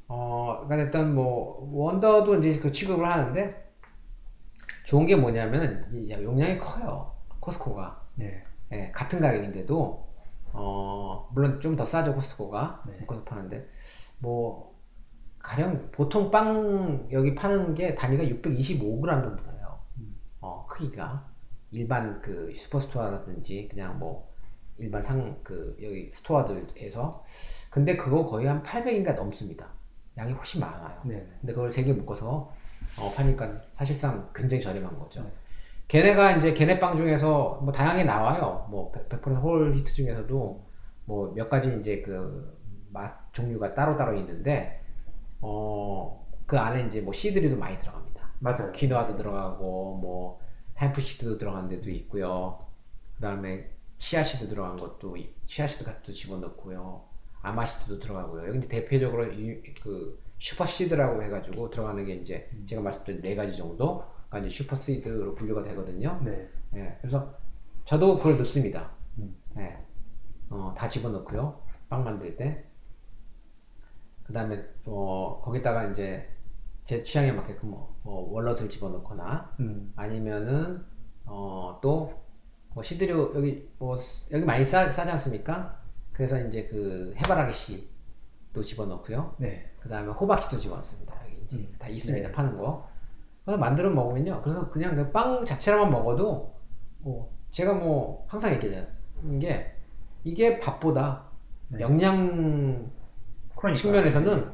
어, 0.07 0.63
그러니까 0.65 0.85
일단 0.85 1.13
뭐 1.13 1.69
원더도 1.71 2.39
이제 2.39 2.59
그 2.59 2.71
취급을 2.71 3.05
하는데 3.05 3.64
좋은 4.85 5.05
게 5.05 5.15
뭐냐면 5.15 5.85
이 5.91 6.11
용량이 6.11 6.59
커요. 6.59 7.13
코스코가. 7.39 8.01
네. 8.15 8.43
예, 8.71 8.91
같은 8.91 9.19
가격인데도 9.19 10.05
어, 10.53 11.29
물론 11.33 11.59
좀 11.61 11.75
더 11.75 11.85
싸죠, 11.85 12.13
코스트코가. 12.15 12.83
네. 12.87 12.93
묶어서 13.01 13.23
파는데. 13.25 13.67
뭐, 14.19 14.73
가령, 15.39 15.91
보통 15.91 16.31
빵 16.31 17.07
여기 17.11 17.35
파는 17.35 17.75
게 17.75 17.95
단위가 17.95 18.23
625g 18.23 19.23
정도 19.23 19.43
돼요. 19.43 19.79
음. 19.97 20.15
어, 20.41 20.65
크기가. 20.67 21.29
일반 21.71 22.21
그 22.21 22.53
Superstore라든지 22.55 23.67
그냥 23.69 23.99
뭐, 23.99 24.33
일반 24.77 25.03
상, 25.03 25.39
그, 25.43 25.77
여기 25.83 26.11
store들에서. 26.13 27.23
근데 27.69 27.97
그거 27.97 28.25
거의 28.27 28.47
한 28.47 28.63
800인가 28.63 29.15
넘습니다. 29.15 29.67
양이 30.17 30.31
훨씬 30.33 30.61
많아요. 30.61 31.01
네. 31.05 31.27
근데 31.41 31.53
그걸 31.53 31.71
세 31.71 31.83
개 31.83 31.93
묶어서 31.93 32.53
어, 32.95 33.11
파니까 33.13 33.61
사실상 33.73 34.31
굉장히 34.33 34.61
저렴한 34.63 34.97
거죠. 34.99 35.23
네. 35.23 35.31
걔네가 35.87 36.37
이제 36.37 36.53
걔네 36.53 36.79
빵 36.79 36.97
중에서 36.97 37.59
뭐 37.63 37.71
다양하게 37.73 38.03
나와요. 38.05 38.67
뭐 38.69 38.91
100% 38.91 39.28
whole 39.28 39.75
wheat 39.77 39.93
중에서도 39.93 40.65
뭐 41.05 41.33
몇 41.35 41.49
가지 41.49 41.77
이제 41.79 42.01
그 42.01 42.55
맛 42.91 43.33
종류가 43.33 43.73
따로따로 43.73 44.13
있는데 44.15 44.81
어, 45.41 46.25
그 46.45 46.57
안에 46.59 46.87
이제 46.87 47.01
뭐 47.01 47.13
seed류도 47.13 47.57
많이 47.57 47.77
들어갑니다. 47.79 48.31
맞아요. 48.39 48.71
quinoa도 48.71 49.15
들어가고 49.17 49.97
뭐 50.01 50.39
hemp 50.79 51.02
seed도 51.02 51.37
들어간 51.37 51.67
데도 51.69 51.89
있고요. 51.91 52.65
그다음에 53.15 53.69
chia 53.97 54.23
seed 54.23 54.49
들어간 54.49 54.77
것도 54.77 55.17
이- 55.17 55.33
chia 55.45 55.64
seed 55.64 55.83
같은 55.85 56.03
거 56.05 56.11
집어넣고요. 56.13 57.03
아마 57.41 57.60
seed도 57.60 57.99
들어가고요. 57.99 58.47
여기 58.49 58.67
대표적으로 58.67 59.25
이, 59.31 59.61
그 59.81 60.19
super 60.45 60.75
seed라고 60.75 61.23
해가지고 61.23 61.71
들어가는 61.71 62.05
게 62.05 62.13
이제 62.15 62.47
제가 62.67 62.79
말씀드린 62.83 63.21
네 63.23 63.35
가지 63.35 63.57
정도가 63.57 64.37
이제 64.39 64.49
super 64.49 64.87
seed로 64.87 65.33
분류가 65.33 65.63
되거든요. 65.63 66.21
네. 66.23 66.47
예, 66.75 66.97
그래서 67.01 67.35
저도 67.85 68.17
그걸 68.17 68.37
넣습니다. 68.37 68.91
음. 69.17 69.35
예, 69.57 69.75
어, 70.51 70.75
다 70.77 70.87
집어넣고요. 70.87 71.59
빵 71.89 72.03
만들 72.03 72.35
때. 72.37 72.63
그 74.23 74.33
다음에, 74.33 74.63
어, 74.85 75.41
거기다가 75.43 75.85
이제 75.85 76.29
제 76.83 77.01
취향에 77.03 77.31
맞게끔 77.31 77.69
뭐, 77.71 77.95
뭐 78.03 78.31
월넛을 78.31 78.69
집어넣거나 78.69 79.55
음. 79.59 79.93
아니면은, 79.95 80.83
어, 81.25 81.79
또, 81.81 82.21
뭐 82.75 82.83
시드류, 82.83 83.33
여기, 83.35 83.67
뭐, 83.79 83.97
스- 83.97 84.31
여기 84.31 84.45
많이 84.45 84.63
싸, 84.65 84.91
싸지 84.91 85.09
않습니까? 85.11 85.79
그래서 86.11 86.39
이제 86.47 86.67
그 86.67 87.13
해바라기 87.17 87.53
씨 87.53 87.89
도 88.55 88.61
집어넣고요. 88.63 89.35
네. 89.37 89.69
그 89.81 89.89
다음에 89.89 90.11
호박씨도 90.11 90.57
집어넣습니다. 90.59 91.13
여기 91.25 91.41
이제 91.45 91.57
음. 91.57 91.75
다 91.77 91.87
있습니다. 91.89 92.29
네. 92.29 92.33
파는 92.33 92.57
거. 92.57 92.87
그래서 93.43 93.59
만들어 93.59 93.89
먹으면요. 93.91 94.41
그래서 94.41 94.69
그냥 94.69 94.95
그 94.95 95.11
빵 95.11 95.45
자체로만 95.45 95.91
먹어도, 95.91 96.55
뭐, 96.99 97.31
제가 97.51 97.73
뭐, 97.73 98.25
항상 98.27 98.53
얘기하는 98.53 99.39
게, 99.39 99.75
이게 100.23 100.59
밥보다 100.59 101.25
네. 101.67 101.81
영양 101.81 102.89
그러니까. 103.55 103.79
측면에서는 103.79 104.51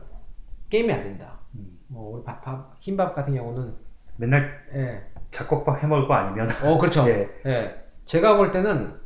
게임이 0.69 0.91
안 0.91 1.03
된다. 1.03 1.39
음. 1.55 1.79
뭐, 1.87 2.15
우리 2.15 2.23
밥, 2.23 2.41
밥, 2.41 2.75
흰밥 2.79 3.15
같은 3.15 3.33
경우는, 3.35 3.75
맨날 4.17 4.51
예. 4.73 5.03
잡곡밥 5.31 5.81
해 5.81 5.87
먹을 5.87 6.07
거 6.07 6.13
아니면 6.15 6.49
어, 6.63 6.77
그렇죠. 6.77 7.07
예. 7.09 7.29
예. 7.45 7.85
제가 8.05 8.35
볼 8.35 8.51
때는, 8.51 8.99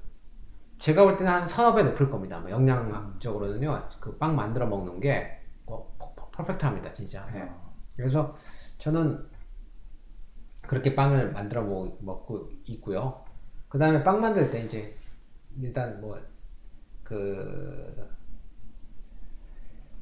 제가 0.78 1.04
볼 1.06 1.18
때는 1.18 1.32
한 1.32 1.48
서너 1.48 1.74
배 1.76 1.84
높을 1.84 2.10
겁니다. 2.10 2.40
뭐 2.40 2.50
영양학적으로는요, 2.52 3.90
그 4.00 4.18
빵 4.18 4.36
만들어 4.36 4.68
먹는 4.68 5.00
게, 5.00 5.40
뭐, 5.66 5.96
퍼- 6.00 6.14
퍼펙트합니다, 6.32 6.94
진짜. 6.94 7.28
예. 7.36 7.42
어. 7.44 7.74
그래서 7.96 8.36
저는 8.78 9.26
그렇게 10.68 10.96
빵을 10.96 11.32
만들어 11.32 11.62
먹, 11.64 11.98
먹고 12.04 12.50
있고요. 12.66 13.24
그 13.70 13.78
다음에 13.78 14.04
빵 14.04 14.22
만들 14.22 14.50
때 14.50 14.62
이제 14.62 14.96
일단 15.62 16.02
뭐 16.02 16.20
그, 17.04 17.96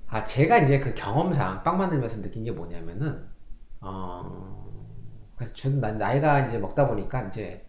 아, 0.07 0.23
제가 0.23 0.59
이제 0.59 0.79
그 0.79 0.93
경험상 0.93 1.63
빵 1.63 1.77
만들면서 1.77 2.21
느낀 2.21 2.43
게 2.43 2.51
뭐냐면은, 2.51 3.25
어, 3.81 4.67
그래서 5.35 5.53
저는 5.55 5.81
나- 5.81 5.91
나이가 5.93 6.47
이제 6.47 6.57
먹다 6.59 6.87
보니까 6.87 7.23
이제 7.27 7.65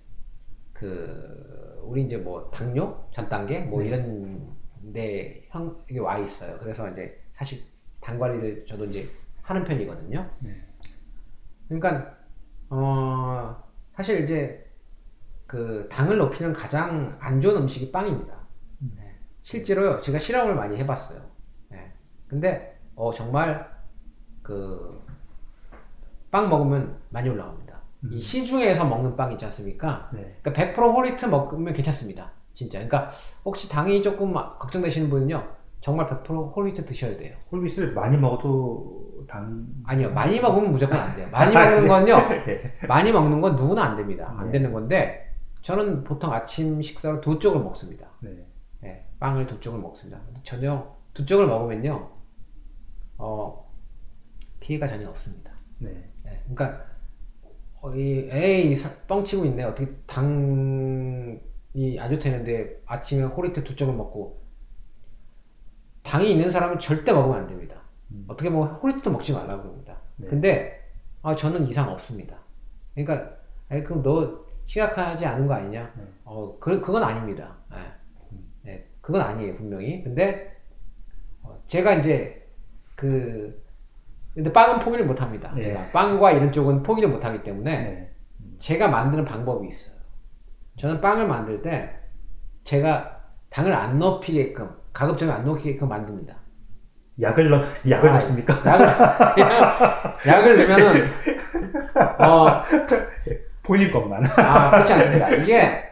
그, 0.73 1.54
우리 1.87 2.03
이제 2.05 2.17
뭐 2.17 2.51
당뇨? 2.51 3.09
전 3.13 3.29
단계? 3.29 3.61
뭐 3.61 3.81
네. 3.81 3.89
이런 3.89 4.55
데 4.93 5.47
형, 5.51 5.83
이게 5.89 6.01
와 6.01 6.19
있어요. 6.19 6.59
그래서 6.59 6.89
이제 6.91 7.21
사실 7.35 7.63
당 8.01 8.19
관리를 8.19 8.65
저도 8.67 8.87
이제 8.87 9.09
하는 9.43 9.65
편이거든요. 9.65 10.31
네. 10.41 10.63
그러니까 11.69 12.17
어 12.71 13.63
사실 13.95 14.25
이제 14.25 14.71
그 15.47 15.89
당을 15.91 16.19
높이는 16.19 16.53
가장 16.53 17.17
안 17.21 17.41
좋은 17.41 17.57
음식이 17.63 17.93
빵입니다. 17.93 18.35
음. 18.83 18.93
네. 18.97 19.15
실제로요 19.43 20.01
제가 20.01 20.19
실험을 20.19 20.55
많이 20.55 20.77
해봤어요. 20.77 21.23
네. 21.71 21.93
근데 22.29 22.79
어 22.97 23.13
정말 23.13 23.73
그 24.43 25.05
빵 26.35 26.49
먹으면 26.49 26.99
많이 27.11 27.29
올라갑니다. 27.29 27.64
음. 28.05 28.11
이 28.13 28.21
시중에서 28.21 28.85
먹는 28.87 29.17
빵 29.17 29.33
있지 29.33 29.45
않습니까? 29.47 30.11
네. 30.13 30.37
그러니까 30.43 30.75
100% 30.75 30.95
whole 30.95 31.11
wheat 31.11 31.27
먹으면 31.27 31.73
괜찮습니다. 31.73 32.33
진짜. 32.53 32.79
그러니까 32.79 33.11
혹시 33.45 33.69
당이 33.69 34.03
조금 34.03 34.33
걱정되시는 34.33 35.11
분은요 35.11 35.43
정말 35.81 36.09
100% 36.09 36.55
whole 36.55 36.71
wheat 36.71 36.87
드셔야 36.87 37.17
돼요. 37.17 37.37
홀빗을 37.51 37.93
많이 37.93 38.17
먹어도 38.17 39.25
당 39.29 39.67
아니요 39.85 40.11
많이 40.13 40.41
먹으면 40.41 40.71
무조건 40.73 40.99
안 40.99 41.15
돼요. 41.17 41.29
많이 41.31 41.53
먹는 41.55 41.89
건요 41.89 42.17
네. 42.47 42.73
많이 42.87 43.13
먹는 43.13 43.41
건 43.41 43.57
누구나 43.57 43.85
안 43.85 43.97
됩니다. 43.97 44.35
안 44.39 44.47
네. 44.47 44.53
되는 44.53 44.73
건데 44.73 45.35
저는 45.63 46.05
보통 46.05 46.33
아침 46.33 46.83
식사로 46.83 47.21
두 47.21 47.39
쪽을 47.39 47.61
먹습니다. 47.63 48.07
네. 48.21 48.47
예, 48.85 49.07
빵을 49.19 49.47
두 49.47 49.59
쪽을 49.61 49.81
먹습니다. 49.81 50.21
저녁 50.43 51.01
두 51.15 51.25
쪽을 51.25 51.47
먹으면요, 51.47 52.11
어, 53.17 53.71
피해가 54.61 54.87
전혀 54.87 55.09
없습니다. 55.09 55.53
네. 55.79 55.91
예, 56.27 56.43
그러니까 56.55 56.83
어, 56.83 56.94
이 57.95 58.29
에이 58.31 58.77
사- 58.77 58.91
뻥치고 59.07 59.45
있네. 59.47 59.65
어떻게 59.65 59.93
당이 60.07 61.41
안 61.99 62.11
좋다는데 62.11 62.83
아침에 62.87 63.25
호리트 63.25 63.65
두 63.65 63.77
쪽을 63.77 63.95
먹고 63.95 64.43
당이 66.03 66.31
있는 66.31 66.51
사람은 66.51 66.79
절대 66.79 67.13
먹으면 67.13 67.39
안 67.39 67.47
됩니다. 67.47 67.81
음. 68.11 68.25
어떻게 68.29 68.51
보면 68.51 68.69
호리트도 68.75 69.11
먹지 69.11 69.33
말라고 69.33 69.63
그럽니다. 69.63 69.97
네. 70.17 70.29
근데 70.29 70.81
아, 71.23 71.35
저는 71.35 71.67
이상 71.67 71.91
없습니다. 71.91 72.39
그러니까 72.95 73.37
아니, 73.69 73.83
그럼 73.83 74.03
너 74.03 74.45
심각하지 74.67 75.27
않은 75.27 75.47
거 75.47 75.55
아니냐? 75.55 75.93
네. 75.97 76.05
어, 76.25 76.59
그, 76.61 76.81
그건 76.81 77.03
아닙니다. 77.03 77.57
예. 77.73 77.77
음. 78.33 78.53
예, 78.67 78.87
그건 79.01 79.23
아니에요, 79.23 79.55
분명히. 79.57 80.03
근데, 80.05 80.55
어, 81.43 81.61
제가 81.67 81.95
이제, 81.95 82.47
그, 82.95 83.64
근데 84.35 84.53
빵은 84.53 84.81
포기를 84.81 85.07
못 85.07 85.23
합니다. 85.23 85.53
예. 85.57 85.61
제가. 85.61 85.91
빵과 85.91 86.33
이런 86.33 86.51
쪽은 86.53 86.83
포기를 86.83 87.09
못 87.09 87.25
하기 87.25 87.43
때문에, 87.45 87.77
네. 87.79 88.11
제가 88.59 88.89
만드는 88.89 89.25
방법이 89.25 89.67
있어요. 89.69 89.95
저는 90.77 91.01
빵을 91.01 91.27
만들 91.29 91.63
때, 91.63 91.91
제가 92.65 93.21
당을 93.51 93.73
안 93.73 93.99
높이게끔, 93.99 94.71
가급적이면 94.93 95.41
안 95.41 95.45
높이게끔 95.45 95.89
만듭니다. 95.89 96.37
약을 97.21 97.49
넣 97.49 97.63
약을 97.89 98.11
아, 98.11 98.15
넣습니까? 98.15 98.55
약을, 98.67 98.87
약을 100.27 100.57
넣으면은, 100.69 101.07
어, 102.19 102.63
본인 103.63 103.93
것만. 103.93 104.25
아, 104.37 104.71
그렇지 104.73 104.93
않습니다. 104.95 105.31
이게 105.31 105.85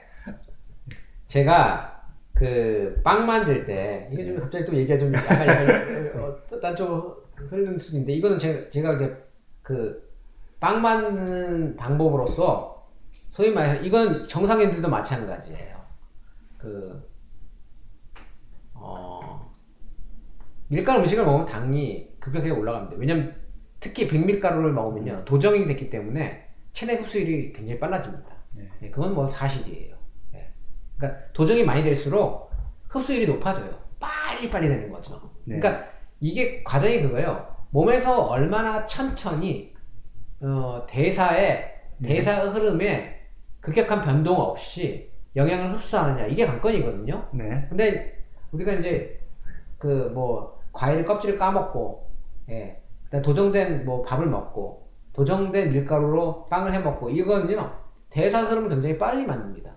제가 1.26 2.02
그 2.34 3.00
빵 3.04 3.24
만들 3.26 3.64
때 3.64 4.08
이게 4.12 4.24
좀 4.26 4.40
갑자기 4.40 4.64
또 4.64 4.74
얘기가 4.74 4.98
좀 4.98 5.14
약간 5.14 5.46
약간 5.46 6.12
어, 6.16 6.58
딴 6.60 6.74
쪽으로 6.74 7.21
흐르는 7.50 7.78
수준인데 7.78 8.12
이거는 8.14 8.38
제가 8.38 8.70
제가 8.70 8.94
이제 8.94 9.16
그빵 9.62 10.82
만드는 10.82 11.76
방법으로서 11.76 12.90
소위 13.10 13.52
말해서 13.52 13.82
이건 13.82 14.24
정상인들도 14.24 14.88
마찬가지예요. 14.88 15.80
그 16.58 17.10
어, 18.74 19.52
밀가루 20.68 21.00
음식을 21.00 21.24
먹으면 21.24 21.46
당이 21.46 22.18
급격하게 22.20 22.50
올라갑니다. 22.50 22.96
왜냐면 22.98 23.34
특히 23.80 24.08
백밀가루를 24.08 24.72
먹으면요 24.72 25.24
도정이 25.24 25.66
됐기 25.66 25.90
때문에 25.90 26.48
체내 26.72 26.94
흡수율이 26.94 27.52
굉장히 27.52 27.78
빨라집니다. 27.78 28.24
네. 28.54 28.68
네, 28.80 28.90
그건 28.90 29.14
뭐 29.14 29.26
사실이에요. 29.26 29.96
네. 30.32 30.52
그러니까 30.96 31.32
도정이 31.32 31.64
많이 31.64 31.82
될수록 31.82 32.50
흡수율이 32.88 33.26
높아져요. 33.26 33.78
빨리 33.98 34.50
빨리 34.50 34.68
되는 34.68 34.90
거죠. 34.90 35.30
네. 35.44 35.58
그러니까 35.58 35.91
이게 36.22 36.62
과정이 36.62 37.02
그거예요. 37.02 37.56
몸에서 37.70 38.26
얼마나 38.26 38.86
천천히 38.86 39.74
어, 40.40 40.86
대사에 40.88 41.64
네. 41.98 42.08
대사 42.08 42.42
흐름에 42.44 43.20
급격한 43.60 44.02
변동 44.02 44.40
없이 44.40 45.10
영양을 45.36 45.74
흡수하느냐 45.74 46.26
이게 46.26 46.46
관건이거든요. 46.46 47.28
네. 47.34 47.58
근데 47.68 48.24
우리가 48.52 48.74
이제 48.74 49.20
그 49.78 50.10
뭐 50.14 50.62
과일 50.72 51.04
껍질을 51.04 51.36
까먹고 51.36 52.08
예 52.50 52.80
그다음 53.04 53.22
도정된 53.22 53.84
뭐 53.84 54.02
밥을 54.02 54.26
먹고 54.26 54.88
도정된 55.12 55.72
밀가루로 55.72 56.46
빵을 56.46 56.72
해 56.72 56.78
먹고 56.78 57.10
이거는요 57.10 57.78
대사 58.10 58.42
흐름을 58.44 58.68
굉장히 58.70 58.96
빨리 58.96 59.26
만듭니다. 59.26 59.72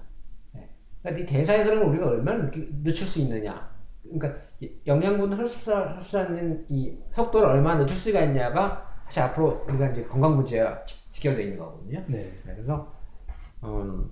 예. 0.58 0.70
그러니까 1.02 1.24
이 1.24 1.26
대사의 1.26 1.64
흐름을 1.64 1.86
우리가 1.88 2.08
얼마나 2.08 2.52
늦, 2.52 2.84
늦출 2.84 3.08
수 3.08 3.20
있느냐. 3.20 3.70
그러니까 4.04 4.28
이 4.30 4.45
영양분 4.88 5.34
흡수하, 5.34 5.96
흡수하는 5.98 6.66
이 6.70 6.98
속도를 7.12 7.48
얼마나 7.50 7.80
늦출 7.84 7.98
수가 7.98 8.22
있냐가 8.22 8.94
사실 9.06 9.22
앞으로 9.24 9.66
우리가 9.68 9.88
이제 9.90 10.04
건강 10.06 10.36
문제와 10.36 10.84
직- 10.86 11.12
직결되어 11.14 11.44
있는 11.44 11.58
거거든요. 11.60 12.04
네. 12.08 12.34
그래서 12.44 12.94
음, 13.64 14.10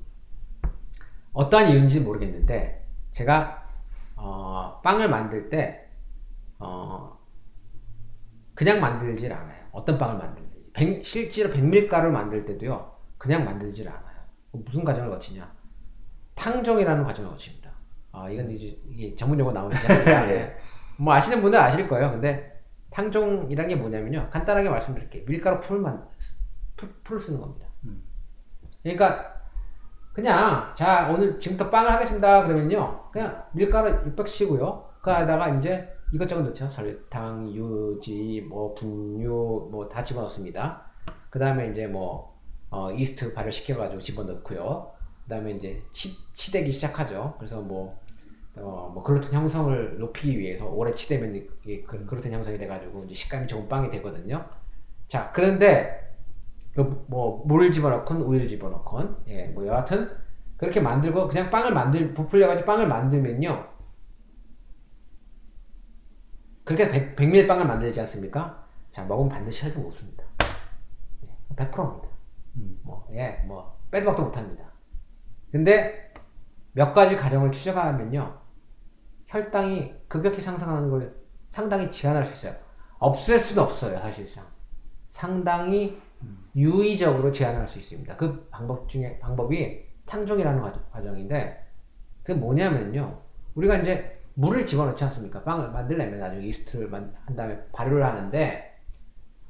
어떠한 1.34 1.70
이유인지 1.72 2.02
모르겠는데 2.02 2.86
제가 3.12 3.68
어, 4.16 4.80
빵을 4.84 5.10
만들 5.10 5.50
때 5.50 5.89
어, 6.60 7.18
그냥 8.54 8.80
만들질 8.82 9.34
않아요. 9.34 9.63
어떤 9.72 9.98
빵을 9.98 10.18
만들든지 10.18 10.72
백- 10.74 11.04
실제로 11.04 11.52
백밀가루 11.52 12.12
만들 12.12 12.46
때도요 12.46 12.94
그냥 13.18 13.46
만들질 13.46 13.88
않아요. 13.89 14.13
무슨 14.52 14.84
과정을 14.84 15.10
거치냐? 15.10 15.52
탕종이라는 16.36 17.04
과정을 17.04 17.32
거칩니다. 17.32 17.62
아 18.13 18.30
이건 18.30 18.49
이제 18.52 18.80
이게 18.89 19.15
전문 19.17 19.38
용어 19.39 19.52
나오는 19.52 19.76
데뭐 20.97 21.13
아시는 21.13 21.41
분들 21.41 21.60
아실 21.60 21.89
거예요. 21.89 22.12
근데 22.12 22.62
탕종이라는 22.91 23.67
게 23.69 23.76
뭐냐면요. 23.76 24.30
간단하게 24.32 24.69
말씀드릴게요. 24.69 25.26
밀가루 25.26 25.60
풀만 25.60 26.08
풀, 26.78 26.89
풀을 27.04 27.19
쓰는 27.19 27.41
겁니다. 27.41 27.67
음. 27.84 28.02
그러니까 28.84 29.34
그냥 30.13 30.71
자 30.76 31.10
오늘 31.12 31.39
지금부터 31.39 31.69
빵을 31.71 31.91
하겠습니다 31.91 32.43
그러면요 32.45 33.10
그냥 33.12 33.43
밀가루 33.52 33.89
600 34.06 34.28
치고요 34.28 34.89
그 35.02 35.12
안에다가 35.12 35.49
이제 35.58 35.89
이것저것 36.13 36.43
넣죠 36.43 36.69
설탕 36.69 37.49
유지 37.52 38.45
뭐 38.47 38.76
분유 38.76 39.69
뭐 39.71 39.89
다 39.89 40.04
집어넣습니다 40.04 40.86
그 41.32 41.39
다음에 41.39 41.69
이제 41.71 41.88
뭐 41.88 42.38
어, 42.69 42.91
이스트 42.91 43.34
발효 43.34 43.49
시켜 43.49 43.76
가지고 43.76 43.99
집어넣고요 44.02 44.91
그 45.23 45.30
다음에 45.30 45.54
이제 45.54 45.82
치, 45.91 46.10
치대기 46.34 46.71
시작하죠 46.71 47.34
그래서 47.38 47.62
뭐 47.62 47.99
어, 48.56 48.92
뭐 48.94 49.04
글루텐 49.04 49.34
형성을 49.34 49.98
높이기 50.00 50.38
위해서 50.39 50.68
오래 50.68 50.92
치대면 50.92 51.36
이게 51.36 51.84
그- 51.84 52.06
글루텐 52.06 52.32
형성이 52.34 52.58
돼가지고 52.58 53.06
이제 53.06 53.16
식감이 53.16 53.48
좋은 53.48 53.68
빵이 53.70 53.89
되거든요. 53.92 54.48
자, 55.08 55.32
그런데 55.34 56.02
그 56.76 57.06
뭐 57.08 57.44
물을 57.46 57.72
집어넣건 57.72 58.22
우유를 58.24 58.48
집어넣건 58.48 59.18
예, 59.30 59.48
뭐 59.48 59.66
여하튼 59.68 60.10
그렇게 60.58 60.82
만들고 60.82 61.28
그냥 61.30 61.50
빵을 61.52 61.74
만들 61.74 62.13
부풀려가지고 62.13 62.66
빵을 62.68 62.88
만들면요. 62.88 63.70
그렇게 66.63 66.89
백, 66.89 67.16
백밀빵을 67.16 67.66
만들지 67.66 68.00
않습니까? 68.02 68.66
자, 68.92 69.06
먹으면 69.06 69.30
반드시 69.30 69.66
혈등 69.66 69.84
높습니다. 69.84 70.24
예, 71.26 71.30
100%입니다. 71.56 72.10
음. 72.58 72.80
뭐, 72.84 73.08
예, 73.13 73.44
뭐, 73.46 73.78
빼도 73.92 74.08
박도 74.08 74.26
못합니다. 74.26 74.66
근데 75.52 76.13
몇 76.74 76.94
가지 76.94 77.16
가정을 77.18 77.52
추적하면요. 77.54 78.39
혈당이 79.34 79.96
급격히 80.08 80.41
상승하는 80.41 80.91
걸 80.91 81.15
상당히 81.50 81.89
제한할 81.89 82.24
수 82.26 82.34
있어요. 82.48 82.60
없앨 83.00 83.39
수는 83.39 83.63
없어요, 83.63 83.98
사실상. 83.98 84.46
상당히 85.12 86.00
유의적으로 86.56 87.32
제한할 87.32 87.67
수 87.67 87.80
있습니다. 87.80 88.15
그 88.15 88.48
방법 88.52 88.88
중에, 88.88 89.17
방법이 89.19 89.86
탕종이라는 90.06 90.62
과- 90.62 90.84
과정인데, 90.91 91.65
그게 92.22 92.39
뭐냐면요. 92.39 93.19
우리가 93.56 93.78
이제 93.78 94.19
물을 94.36 94.65
집어넣지 94.67 95.04
않습니까? 95.06 95.43
빵을 95.43 95.72
만들려면 95.72 96.19
나중에 96.19 96.46
이스트를 96.46 96.89
만- 96.89 97.15
한 97.26 97.36
다음에 97.36 97.60
발효를 97.74 98.06
하는데, 98.06 98.72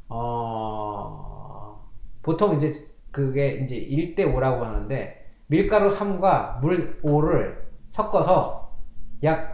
어, 0.07 1.89
보통 2.21 2.55
이제 2.55 2.73
그게 3.11 3.55
이제 3.57 3.75
1대 3.75 4.19
5라고 4.33 4.61
하는데, 4.61 5.29
밀가루 5.47 5.89
3과 5.89 6.59
물 6.61 7.01
5를 7.03 7.61
섞어서 7.89 8.77
약 9.23 9.52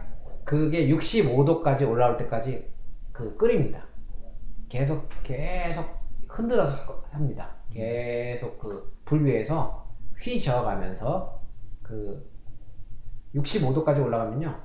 그게 0.50 0.88
65도까지 0.88 1.88
올라올 1.88 2.16
때까지 2.16 2.68
그 3.12 3.36
끓입니다. 3.36 3.84
계속 4.68 5.08
계속 5.22 5.86
흔들어서 6.28 7.04
합니다. 7.12 7.50
계속 7.72 8.58
그 8.58 8.90
불 9.04 9.24
위에서 9.24 9.86
휘저어가면서 10.18 11.40
그 11.84 12.28
65도까지 13.36 14.04
올라가면요. 14.04 14.56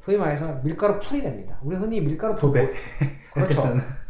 소위 0.00 0.18
말해서 0.18 0.60
밀가루 0.62 0.98
풀이 1.00 1.22
됩니다. 1.22 1.58
우리 1.62 1.76
흔히 1.76 2.00
밀가루 2.02 2.34
풀 2.34 2.40
도배. 2.48 2.64
뭐- 2.64 2.74
그렇죠. 3.32 3.62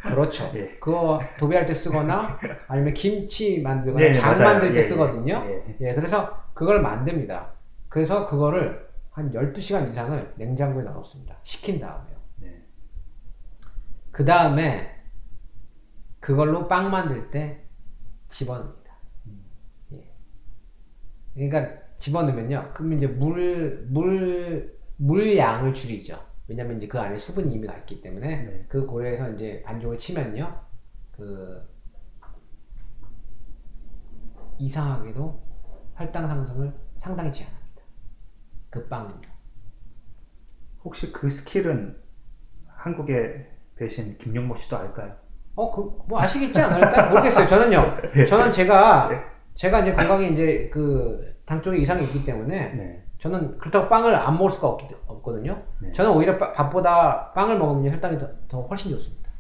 그렇죠. 0.03 0.45
예. 0.55 0.77
그거 0.81 1.21
도배할 1.39 1.67
때 1.67 1.73
쓰거나 1.73 2.39
아니면 2.67 2.95
김치 2.95 3.61
만들거나 3.63 4.05
네, 4.07 4.11
네, 4.11 4.13
장 4.13 4.33
맞아요. 4.33 4.45
만들 4.45 4.73
때 4.73 4.79
예, 4.81 4.83
쓰거든요. 4.83 5.35
예. 5.47 5.77
예, 5.81 5.95
그래서 5.95 6.43
그걸 6.55 6.81
만듭니다. 6.83 7.53
그래서 7.89 8.29
그거를 8.29 8.86
한 9.17 9.33
12시간 9.33 9.89
이상을 9.89 10.35
냉장고에 10.37 10.85
넣어놓습니다. 10.85 11.39
식힌 11.43 11.81
다음에요. 11.81 12.17
네. 12.37 12.63
그 14.11 14.27
다음에 14.27 14.95
그걸로 16.21 16.69
빵 16.69 16.91
만들 16.91 17.31
때 17.31 17.65
집어넣습니다. 18.29 18.95
예. 19.93 20.13
그러니까 21.33 21.83
집어넣으면요. 21.97 22.73
그럼 22.75 22.93
이제 22.93 23.07
물, 23.07 23.87
물, 23.89 24.79
물량을 24.99 25.73
줄이죠. 25.73 26.23
왜냐면 26.47 26.77
이제 26.77 26.87
그 26.87 27.01
안에 27.01 27.17
수분이 27.17 27.51
이미 27.51 27.67
가 27.67 27.75
있기 27.79 28.03
때문에 28.03 28.43
네. 28.43 28.67
그 28.69 28.85
고래에서 28.85 29.31
이제 29.33 29.63
반죽을 29.63 29.97
치면요. 29.97 30.61
그 31.13 31.67
이상하게도 34.59 35.43
혈당 35.95 36.29
상승을 36.29 36.75
상당히 36.97 37.33
제한합니다. 37.33 37.56
그 38.77 38.89
빵은요. 38.89 39.21
혹시 40.85 41.13
그 41.13 41.31
스킬은 41.31 41.97
한국의 42.77 43.47
배신 43.77 44.17
김용모 44.19 44.57
씨도 44.57 44.77
알까요? 44.77 45.13
어, 45.57 45.71
그, 45.75 45.99
뭐 46.07 46.21
아시겠지 46.21 46.61
않을까? 46.61 47.07
모르겠어요. 47.09 47.47
저는요. 47.47 48.27
저는 48.29 48.53
제가, 48.53 49.11
제가 49.55 49.81
이제 49.81 49.93
건강에 49.95 50.29
이제 50.29 50.69
그 50.73 51.35
당 51.47 51.63
쪽에 51.63 51.79
이상이 51.79 52.03
있기 52.03 52.25
때문에 52.25 52.73
네. 52.75 53.05
저는 53.19 53.57
그렇다고 53.59 53.89
빵을 53.89 54.13
안 54.17 54.35
먹을 54.35 54.51
수가 54.51 54.67
없기, 54.67 54.89
없거든요. 55.07 55.63
네. 55.81 55.93
저는 55.93 56.11
오히려 56.11 56.37
빠- 56.39 56.51
밥보다 56.53 57.33
빵을 57.35 57.57
먹으면 57.57 57.89
혈당이 57.93 58.19
더, 58.19 58.29
더 58.49 58.63
훨씬 58.63 58.91
좋습니다. 58.91 59.31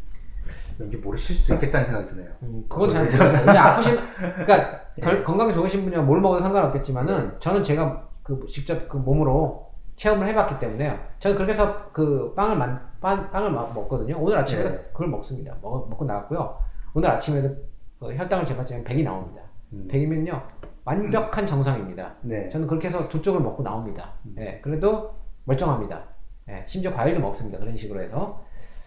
왠지 0.78 0.96
모르실 0.98 1.34
수도 1.34 1.54
있겠다는 1.54 1.84
생각이 1.86 2.06
드네요. 2.10 2.30
음, 2.44 2.64
그건 2.68 2.88
잘 2.88 3.06
모르겠어요. 3.06 3.44
근데 3.44 3.58
아프신, 3.58 3.96
그러니까 4.16 4.80
덜, 5.02 5.24
건강이 5.24 5.52
좋으신 5.52 5.82
분이야 5.82 6.02
뭘 6.02 6.20
먹어도 6.20 6.40
상관없겠지만은 6.44 7.40
저는 7.40 7.64
제가 7.64 8.08
그 8.26 8.44
직접 8.48 8.88
그 8.88 8.96
몸으로 8.96 9.70
체험을 9.94 10.26
해봤기 10.26 10.58
때문에요. 10.58 10.98
저는 11.20 11.36
그렇게 11.36 11.52
해서 11.52 11.90
그 11.92 12.34
빵을 12.34 12.56
만, 12.56 12.90
빵, 13.00 13.30
빵을 13.30 13.52
마- 13.52 13.68
먹거든요. 13.72 14.16
오늘 14.18 14.36
아침에도 14.38 14.68
네. 14.70 14.78
그걸 14.92 15.08
먹습니다. 15.08 15.56
먹, 15.62 15.88
먹고 15.88 16.04
나왔고요. 16.04 16.58
오늘 16.94 17.08
아침에도 17.10 17.56
그 18.00 18.14
혈당을 18.14 18.44
재봤지만 18.44 18.84
100이 18.84 19.04
나옵니다. 19.04 19.42
음. 19.72 19.88
100이면요 19.90 20.42
완벽한 20.84 21.46
정상입니다. 21.46 22.14
네. 22.22 22.48
저는 22.50 22.66
그렇게 22.66 22.88
해서 22.88 23.08
두 23.08 23.22
쪽을 23.22 23.40
먹고 23.40 23.62
나옵니다. 23.62 24.14
음. 24.26 24.34
예, 24.38 24.60
그래도 24.62 25.14
멀쩡합니다. 25.44 26.04
예, 26.48 26.64
심지어 26.66 26.92
과일도 26.92 27.20
먹습니다. 27.20 27.58
그런 27.58 27.76
식으로 27.76 28.00
해서. 28.02 28.44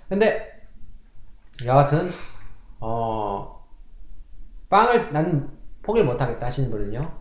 근데, 0.09 0.49
여하튼, 1.65 2.09
어, 2.79 3.65
빵을 4.69 5.11
난 5.11 5.57
포기를 5.81 6.07
못하겠다 6.07 6.45
하시는 6.45 6.71
분은요, 6.71 7.18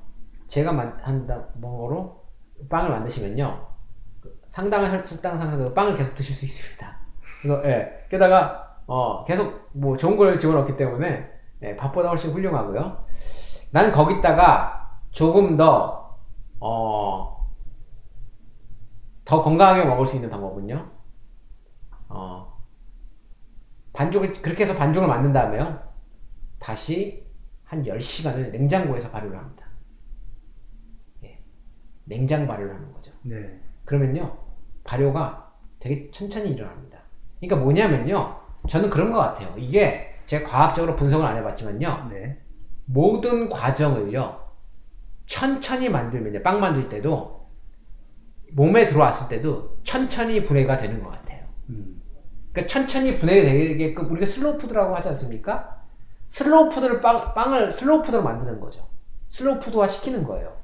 제가 0.49 0.72
만, 0.72 0.99
한다, 1.01 1.46
뭐로 1.55 2.24
빵을 2.68 2.90
만드시면요, 2.90 3.66
그 4.20 4.40
상당한 4.49 4.90
혈- 4.92 5.03
혈당 5.05 5.36
상승으로 5.36 5.74
빵을 5.74 5.94
계속 5.94 6.14
드실 6.14 6.34
수 6.34 6.44
있습니다. 6.46 6.99
그래서, 7.42 7.64
예, 7.66 8.07
게다가, 8.11 8.78
어, 8.86 9.24
계속 9.24 9.68
뭐 9.72 9.96
좋은 9.96 10.16
걸 10.16 10.38
집어넣기 10.38 10.76
때문에, 10.76 11.30
예, 11.62 11.76
밥보다 11.76 12.09
훨씬 12.11 12.32
훌륭하고요. 12.32 13.05
나는 13.70 13.92
거기다가 13.92 14.99
조금 15.11 15.57
더, 15.57 16.18
어, 16.61 17.49
더 19.24 19.42
건강하게 19.42 19.84
먹을 19.84 20.07
수 20.07 20.16
있는 20.16 20.30
방법은요, 20.30 20.90
어, 22.09 22.59
반죽을, 23.92 24.32
그렇게 24.42 24.64
해서 24.64 24.74
반죽을 24.76 25.09
만든 25.09 25.32
다음에요, 25.32 25.82
다시 26.59 27.26
한 27.64 27.86
10시간을 27.86 28.51
냉장고에서 28.53 29.11
발효를 29.11 29.38
합니다. 29.38 29.68
예, 32.11 32.14
냉장 32.14 32.46
발효를 32.46 32.74
하는 32.74 32.92
거죠. 32.92 33.12
네. 33.22 33.61
그러면요, 33.84 34.36
발효가 34.84 35.52
되게 35.78 36.11
천천히 36.11 36.50
일어납니다. 36.50 37.00
그러니까 37.40 37.56
뭐냐면요, 37.56 38.40
저는 38.68 38.90
그런 38.90 39.12
것 39.12 39.18
같아요. 39.18 39.54
이게 39.56 40.14
제가 40.26 40.48
과학적으로 40.48 40.96
분석을 40.96 41.24
안 41.24 41.36
해봤지만요, 41.36 42.09
네. 42.11 42.38
모든 42.88 43.48
과정을요 43.48 44.48
천천히 45.26 45.88
만들면요 45.90 46.42
빵 46.42 46.61
만들 46.61 46.88
때도 46.88 47.46
몸에 48.52 48.86
들어왔을 48.86 49.28
때도 49.28 49.78
천천히 49.84 50.42
분해가 50.42 50.78
되는 50.78 51.02
것 51.02 51.11
같아요 51.11 51.44
음. 51.68 52.00
그러니까 52.52 52.72
천천히 52.72 53.18
분해되게끔 53.18 54.11
우리가 54.11 54.24
slow 54.24 54.57
food라고 54.57 54.97
하지 54.96 55.09
않습니까 55.09 55.82
슬로우 56.30 56.70
푸드를 56.70 57.02
빵, 57.02 57.34
빵을 57.34 57.72
slow 57.72 58.03
food로 58.03 58.22
만드는 58.22 58.59
거죠 58.59 58.88
slow 59.28 59.61
food화 59.61 59.86
시키는 59.86 60.24
거예요 60.24 60.48
어, 60.48 60.57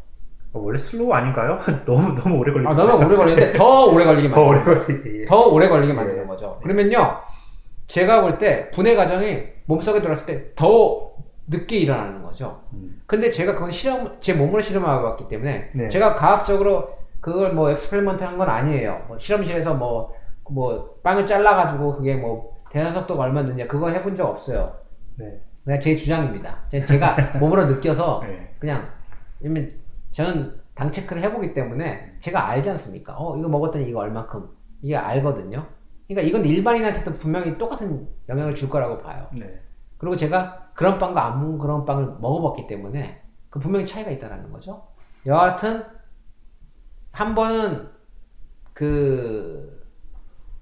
원래 0.55 0.79
slow 0.79 1.13
아닌가요? 1.13 1.59
너무 1.85 2.15
너무 2.15 2.39
오래 2.39 2.53
걸리죠. 2.53 2.71
아, 2.71 2.75
너무 2.75 3.05
오래 3.07 3.17
걸리는데 3.17 3.53
더 3.55 3.87
오래 3.87 4.05
걸리게 4.05 4.29
더 4.31 4.45
만드는 4.45 4.67
오래. 4.77 4.87
걸리게. 4.87 5.21
예. 5.21 5.25
더 5.25 5.49
오래 5.49 5.69
걸리게 5.69 5.93
만드는 5.93 6.23
예. 6.23 6.27
거죠. 6.27 6.59
그러면요, 6.63 7.17
제가 7.87 8.23
볼 8.23 8.39
때 8.39 8.71
분해 8.71 8.95
과정이 8.97 9.43
몸속에 9.67 10.01
들어갔을 10.01 10.27
때 10.27 10.55
더 10.55 11.11
늦게 11.47 11.77
일어나는 11.79 12.23
거죠. 12.23 12.61
음. 12.73 13.03
근데 13.07 13.31
제가 13.31 13.55
그건 13.55 13.71
실험, 13.71 14.17
제 14.21 14.33
몸으로 14.33 14.63
실험하고 14.63 15.05
왔기 15.09 15.29
때문에 15.29 15.71
네. 15.75 15.89
제가 15.89 16.15
과학적으로 16.15 16.95
그걸 17.21 17.53
뭐 17.53 17.71
experiment 17.71 18.23
한 18.25 18.39
건 18.39 18.49
아니에요. 18.49 19.05
뭐 19.09 19.19
실험실에서 19.19 19.75
뭐, 19.75 20.15
뭐 20.49 20.95
빵을 21.03 21.27
잘라가지고 21.27 21.97
그게 21.97 22.15
뭐 22.15 22.55
대사속도가 22.71 23.23
얼마느냐 23.25 23.67
그거 23.67 23.89
해본 23.91 24.17
적 24.17 24.27
없어요. 24.27 24.73
네. 25.17 25.39
그냥 25.65 25.81
제 25.81 25.95
주장입니다. 25.97 26.59
제- 26.71 26.83
제가 26.85 27.17
몸으로 27.39 27.67
느껴서 27.67 28.23
네. 28.27 28.55
그냥 28.59 28.89
왜냐면 29.41 29.73
저는 30.15 30.61
당 30.75 30.93
체크를 30.93 31.23
해보기 31.23 31.55
때문에 31.55 32.15
제가 32.21 32.49
알지 32.49 32.71
않습니까? 32.71 33.17
어 33.19 33.37
이거 33.37 33.49
먹었더니 33.49 33.89
이거 33.89 34.01
얼마큼 34.01 34.49
이게 34.81 34.97
알거든요. 34.97 35.67
그러니까 36.07 36.29
이건 36.29 36.45
일반인한테도 36.49 37.15
분명히 37.15 37.59
똑같은 37.59 38.09
영향을 38.29 38.55
줄 38.55 38.71
거라고 38.71 38.99
봐요. 38.99 39.27
네. 39.33 39.61
그리고 39.99 40.17
제가 40.17 40.71
그런 40.75 40.99
빵과 40.99 41.25
안 41.25 41.59
그런 41.59 41.85
빵을 41.85 42.19
먹어봤기 42.21 42.69
때문에 42.69 43.23
그 43.51 43.59
분명히 43.59 43.87
차이가 43.87 44.11
있다라는 44.13 44.53
거죠. 44.53 44.87
여하튼 45.27 45.83
한 47.11 47.35
번은 47.35 47.89
그 48.73 49.85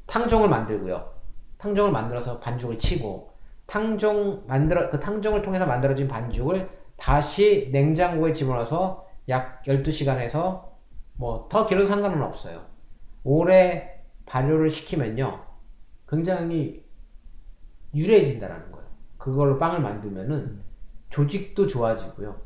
탕종을 0.06 0.48
만들고요. 0.48 1.12
탕종을 1.58 1.92
만들어서 1.92 2.40
반죽을 2.40 2.78
치고 2.78 3.32
탕종 3.66 4.44
만들어 4.46 4.88
그 4.88 4.98
탕종을 4.98 5.42
통해서 5.42 5.66
만들어진 5.66 6.08
반죽을 6.08 6.70
다시 6.96 7.68
냉장고에 7.72 8.32
집어넣어서 8.32 9.11
약 9.28 9.62
12시간에서 9.64 10.72
뭐 11.14 11.48
더 11.48 11.66
길어도 11.66 11.86
상관은 11.86 12.22
없어요. 12.22 12.64
오래 13.24 14.02
발효를 14.26 14.70
시키면요. 14.70 15.44
굉장히 16.08 16.84
유래해진다라는 17.94 18.72
거예요. 18.72 18.86
그걸로 19.18 19.58
빵을 19.58 19.80
만들면은 19.80 20.62
조직도 21.10 21.66
좋아지고요. 21.66 22.40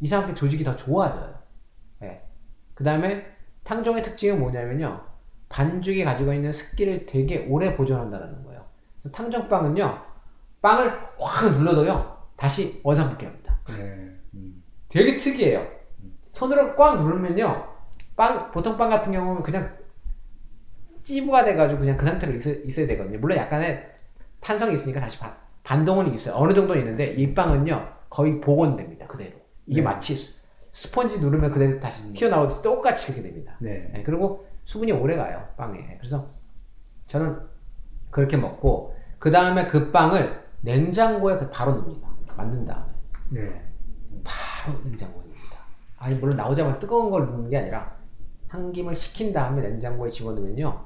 이상하게 0.00 0.34
조직이 0.34 0.64
더 0.64 0.74
좋아져요. 0.76 1.38
예. 2.02 2.22
그 2.74 2.84
다음에 2.84 3.24
탕종의 3.64 4.02
특징은 4.02 4.40
뭐냐면요. 4.40 5.04
반죽이 5.48 6.04
가지고 6.04 6.32
있는 6.32 6.52
습기를 6.52 7.06
되게 7.06 7.46
오래 7.48 7.76
보존한다는 7.76 8.42
거예요. 8.44 8.66
그래서 8.96 9.10
탕종빵은요. 9.10 9.98
빵을 10.62 10.92
확 11.18 11.52
눌러도요. 11.52 12.26
다시 12.36 12.80
원상복귀 12.82 13.24
합니다. 13.24 13.60
네. 13.68 14.18
음. 14.34 14.62
되게 14.88 15.16
특이해요. 15.16 15.66
손으로 16.32 16.74
꽉 16.76 17.02
누르면요. 17.02 17.68
빵, 18.16 18.50
보통 18.50 18.76
빵 18.76 18.90
같은 18.90 19.12
경우는 19.12 19.42
그냥 19.42 19.76
찌부가 21.02 21.44
돼가지고 21.44 21.80
그냥 21.80 21.96
그 21.96 22.04
상태로 22.04 22.32
있어, 22.34 22.50
있어야 22.50 22.86
되거든요. 22.88 23.18
물론 23.18 23.38
약간의 23.38 23.90
탄성이 24.40 24.74
있으니까 24.74 25.00
다시 25.00 25.18
반, 25.18 25.34
반동은 25.62 26.12
있어요. 26.14 26.34
어느 26.36 26.52
정도 26.54 26.76
있는데 26.76 27.06
이 27.12 27.34
빵은요. 27.34 27.92
거의 28.10 28.40
복원됩니다. 28.40 29.06
그대로. 29.06 29.32
이게 29.66 29.80
네. 29.80 29.84
마치 29.84 30.14
스- 30.14 30.34
스펀지 30.72 31.20
누르면 31.20 31.50
그대로 31.52 31.80
다시 31.80 32.08
음. 32.08 32.12
튀어나오듯이 32.12 32.62
똑같이 32.62 33.06
그렇게 33.06 33.22
됩니다. 33.22 33.56
네. 33.60 33.90
네, 33.92 34.02
그리고 34.02 34.46
수분이 34.64 34.92
오래 34.92 35.16
가요 35.16 35.48
빵에 35.56 35.96
그래서 35.98 36.28
저는 37.08 37.38
그렇게 38.10 38.36
먹고 38.36 38.96
그 39.18 39.30
다음에 39.30 39.66
그 39.66 39.90
빵을 39.92 40.42
냉장고에 40.60 41.38
그 41.38 41.50
바로 41.50 41.72
넣습니다 41.76 42.08
만든 42.36 42.64
다음에 42.64 42.92
네. 43.30 43.62
바로 44.24 44.78
냉장고에 44.84 45.24
아니 46.02 46.16
물론 46.16 46.36
나오자마자 46.36 46.78
뜨거운 46.80 47.10
걸 47.10 47.26
넣는 47.26 47.48
게 47.50 47.58
아니라 47.58 47.96
한 48.48 48.72
김을 48.72 48.94
식힌 48.94 49.32
다음에 49.32 49.62
냉장고에 49.62 50.10
집어넣으면요. 50.10 50.84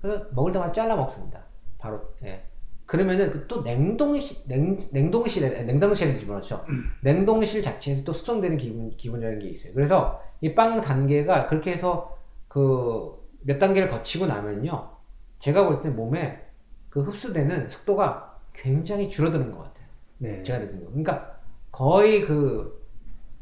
그래서 0.00 0.24
먹을 0.32 0.52
때마다 0.52 0.72
잘라 0.72 0.96
먹습니다. 0.96 1.44
바로 1.78 2.00
예. 2.24 2.44
그러면은 2.86 3.30
그또 3.32 3.62
냉동실 3.62 4.48
냉, 4.48 4.78
냉동실에 4.92 5.62
냉동실에 5.64 6.16
집어넣죠. 6.16 6.64
냉동실 7.02 7.62
자체에서 7.62 8.04
또 8.04 8.12
숙성되는 8.12 8.56
기분 8.58 8.90
기본적인 8.90 9.38
게 9.38 9.48
있어요. 9.48 9.72
그래서 9.74 10.22
이 10.40 10.54
빵 10.54 10.80
단계가 10.80 11.46
그렇게 11.48 11.72
해서 11.72 12.18
그 12.48 13.22
몇 13.46 13.58
단계를 13.58 13.90
거치고 13.90 14.26
나면요. 14.26 14.90
제가 15.38 15.66
볼 15.68 15.82
때 15.82 15.90
몸에 15.90 16.42
그 16.88 17.02
흡수되는 17.02 17.68
속도가 17.68 18.38
굉장히 18.54 19.10
줄어드는 19.10 19.52
것 19.52 19.58
같아요. 19.58 19.86
네. 20.18 20.42
제가 20.42 20.60
느낀 20.60 20.80
거. 20.80 20.86
그러니까 20.88 21.38
거의 21.70 22.22
그 22.22 22.83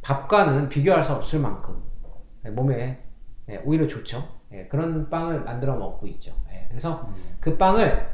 밥과는 0.03 0.69
비교할 0.69 1.03
수 1.03 1.13
없을 1.13 1.41
만큼 1.41 1.83
예, 2.45 2.51
몸에 2.51 3.03
예, 3.49 3.57
오히려 3.65 3.87
좋죠. 3.87 4.29
예, 4.53 4.67
그런 4.69 5.09
빵을 5.09 5.43
만들어 5.43 5.77
먹고 5.77 6.07
있죠. 6.09 6.35
예, 6.53 6.67
그래서 6.69 7.03
음. 7.03 7.15
그 7.41 7.57
빵을 7.57 8.13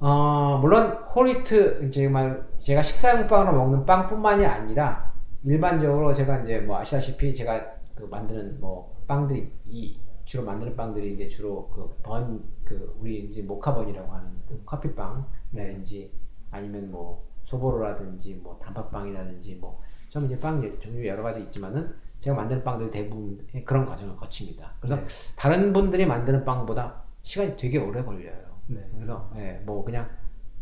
어, 0.00 0.58
물론 0.60 0.92
whole 1.14 1.50
wheat 1.50 1.86
이제 1.86 2.08
말 2.08 2.46
제가 2.58 2.82
식사용 2.82 3.26
빵으로 3.26 3.52
먹는 3.52 3.86
빵뿐만이 3.86 4.44
아니라 4.44 5.14
일반적으로 5.44 6.12
제가 6.14 6.40
이제 6.40 6.60
뭐 6.60 6.78
아시다시피 6.78 7.34
제가 7.34 7.74
그 7.94 8.04
만드는 8.04 8.60
뭐 8.60 9.02
빵들이 9.06 9.50
이 9.66 9.98
주로 10.24 10.44
만드는 10.44 10.76
빵들이 10.76 11.14
이제 11.14 11.28
주로 11.28 11.68
그 11.68 11.96
번그 12.02 12.96
우리 13.00 13.24
이제 13.24 13.42
모카번이라고 13.42 14.12
하는 14.12 14.30
그 14.48 14.62
커피빵이라든지 14.64 16.10
아니면 16.50 16.90
뭐 16.90 17.24
소보로라든지 17.44 18.34
뭐 18.42 18.58
단팥빵이라든지 18.62 19.56
뭐 19.56 19.80
좀 20.14 20.26
이제 20.26 20.38
빵 20.38 20.62
종류 20.80 21.04
여러 21.08 21.24
가지 21.24 21.40
있지만은 21.40 21.92
제가 22.20 22.36
만드는 22.36 22.62
빵들 22.62 22.92
대부분 22.92 23.44
그런 23.66 23.84
과정을 23.84 24.16
거칩니다. 24.16 24.74
그래서 24.78 24.94
네. 24.94 25.06
다른 25.34 25.72
분들이 25.72 26.06
만드는 26.06 26.44
빵보다 26.44 27.02
시간이 27.24 27.56
되게 27.56 27.78
오래 27.78 28.04
걸려요. 28.04 28.60
네. 28.68 28.88
그래서 28.94 29.32
예, 29.34 29.60
뭐 29.66 29.84
그냥 29.84 30.08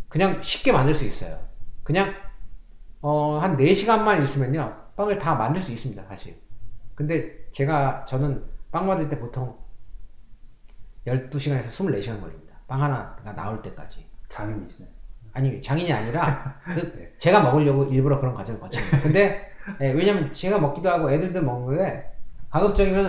그냥 0.08 0.40
쉽게 0.42 0.72
만들 0.72 0.94
수 0.94 1.04
있어요. 1.04 1.38
그냥 1.82 2.14
어, 3.02 3.36
한 3.40 3.58
4시간만 3.58 4.22
있으면요. 4.22 4.74
빵을 4.96 5.18
다 5.18 5.34
만들 5.34 5.60
수 5.60 5.70
있습니다, 5.70 6.02
사실. 6.04 6.40
근데 6.94 7.46
제가 7.50 8.06
저는 8.06 8.42
빵 8.70 8.86
만들 8.86 9.10
때 9.10 9.18
보통 9.18 9.58
12시간에서 11.06 11.66
24시간 11.68 12.22
걸립니다. 12.22 12.56
빵 12.66 12.82
하나가 12.82 13.34
나올 13.34 13.60
때까지. 13.60 14.08
장인이시네. 14.30 14.88
아니, 15.34 15.60
장인이 15.62 15.92
아니라 15.92 16.56
그 16.64 16.92
네. 16.96 17.12
제가 17.18 17.40
먹으려고 17.42 17.84
일부러 17.84 18.20
그런 18.20 18.34
과정을 18.34 18.60
거칩니다. 18.60 18.98
근데 19.02 19.40
예, 19.80 19.90
왜냐면 19.92 20.32
제가 20.32 20.58
먹기도 20.58 20.88
하고 20.90 21.10
애들도 21.10 21.40
먹는데 21.42 22.10
가급적이면 22.50 23.06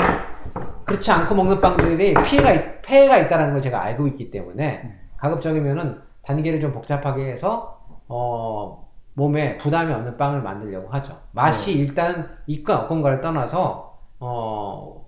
그렇지 0.86 1.12
않고 1.12 1.36
먹는 1.36 1.60
빵들이 1.60 2.14
피해가 2.24 2.52
있- 2.52 2.82
폐해가 2.82 3.18
있다는 3.18 3.52
걸 3.52 3.62
제가 3.62 3.82
알고 3.82 4.08
있기 4.08 4.32
때문에 4.32 4.94
가급적이면은 5.18 6.00
단계를 6.24 6.62
좀 6.62 6.72
복잡하게 6.74 7.32
해서 7.32 7.82
어 8.08 8.88
몸에 9.16 9.58
부담이 9.58 9.92
없는 9.94 10.18
빵을 10.18 10.42
만들려고 10.42 10.90
하죠. 10.90 11.20
맛이 11.32 11.74
일단 11.78 12.30
있건 12.48 12.78
없건가를 12.78 13.22
떠나서 13.22 13.98
어 14.20 15.04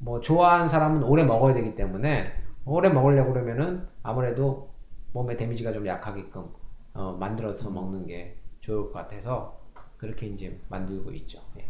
뭐 0.00 0.20
좋아하는 0.20 0.68
사람은 0.68 1.02
오래 1.02 1.24
먹어야 1.24 1.54
되기 1.54 1.74
때문에 1.74 2.32
오래 2.64 2.88
먹으려고 2.88 3.32
그러면은 3.32 3.82
아무래도 4.04 4.67
몸에 5.12 5.36
데미지가 5.36 5.72
좀 5.72 5.86
약하게끔 5.86 6.46
어, 6.94 7.12
만들어서 7.12 7.70
먹는 7.70 8.06
게 8.06 8.36
좋을 8.60 8.92
것 8.92 8.92
같아서 8.92 9.60
그렇게 9.96 10.26
이제 10.26 10.58
만들고 10.68 11.12
있죠. 11.12 11.40
예. 11.58 11.66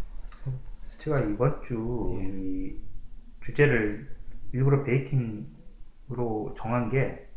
제가 0.99 1.21
이번 1.21 1.63
주 1.63 2.13
예. 2.21 2.27
이 2.27 2.77
주제를 3.41 4.09
일부러 4.53 4.83
베이킹으로 4.85 6.55
정한 6.57 6.89
게 6.89 7.29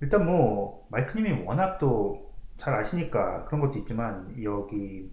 일단 0.00 0.26
뭐 0.26 0.86
마이크님이 0.90 1.44
워낙 1.44 1.78
또 1.78 2.24
잘 2.56 2.74
아시니까 2.74 3.44
그런 3.44 3.60
것도 3.60 3.78
있지만 3.80 4.34
여기 4.42 5.10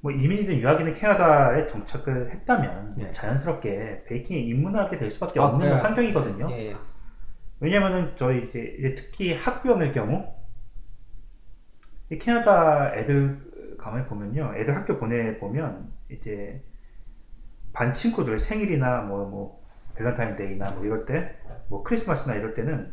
뭐 0.00 0.12
이민이든 0.12 0.58
유학이든 0.58 0.94
캐나다에 0.94 1.66
정착을 1.66 2.30
했다면 2.30 2.92
예. 2.98 3.12
자연스럽게 3.12 4.04
베이킹에 4.06 4.40
입문하게 4.40 4.98
될 4.98 5.10
수밖에 5.10 5.40
아, 5.40 5.46
없는 5.46 5.66
네. 5.66 5.72
환경이거든요. 5.74 6.48
예, 6.50 6.70
예. 6.70 6.76
왜냐면은 7.60 8.14
저희 8.16 8.48
이제 8.48 8.76
이제 8.78 8.94
특히 8.94 9.34
학교의 9.34 9.92
경우 9.92 10.34
이 12.10 12.18
캐나다 12.18 12.94
애들 12.96 13.76
가만히 13.78 14.06
보면요 14.06 14.54
애들 14.56 14.74
학교 14.76 14.98
보내 14.98 15.38
보면 15.38 15.92
이제 16.10 16.62
반 17.72 17.92
친구들 17.92 18.38
생일이나 18.38 19.02
뭐뭐 19.02 19.60
밸런타인데이나 19.94 20.72
뭐 20.72 20.84
이럴 20.84 21.04
때 21.06 21.36
뭐 21.68 21.82
크리스마스나 21.82 22.34
이럴 22.36 22.54
때는 22.54 22.92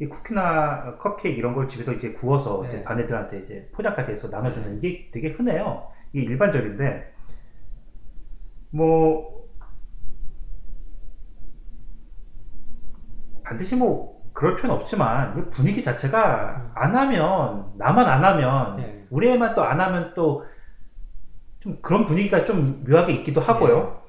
이 0.00 0.06
쿠키나 0.08 0.98
컵케이크 0.98 1.38
이런 1.38 1.54
걸 1.54 1.68
집에서 1.68 1.92
이제 1.92 2.12
구워서 2.12 2.66
이제 2.66 2.78
네. 2.78 2.84
반 2.84 2.98
애들한테 3.00 3.40
이제 3.40 3.68
포장까지 3.72 4.12
해서 4.12 4.28
나눠주는 4.28 4.78
이게 4.78 5.10
되게 5.12 5.30
흔해요. 5.30 5.88
이게 6.12 6.24
일반적인데 6.26 7.12
뭐 8.70 9.31
반드시 13.44 13.76
뭐 13.76 14.22
그럴 14.32 14.56
필요는 14.56 14.76
없지만 14.76 15.38
이 15.38 15.50
분위기 15.50 15.82
자체가 15.82 16.72
안 16.74 16.96
하면 16.96 17.72
나만 17.76 18.06
안 18.08 18.24
하면 18.24 18.76
네. 18.76 19.06
우리 19.10 19.28
애만 19.30 19.54
또 19.54 19.62
안 19.64 19.80
하면 19.80 20.14
또 20.14 20.44
좀 21.60 21.78
그런 21.80 22.06
분위기가 22.06 22.44
좀 22.44 22.84
묘하게 22.84 23.12
있기도 23.14 23.40
하고요. 23.40 24.02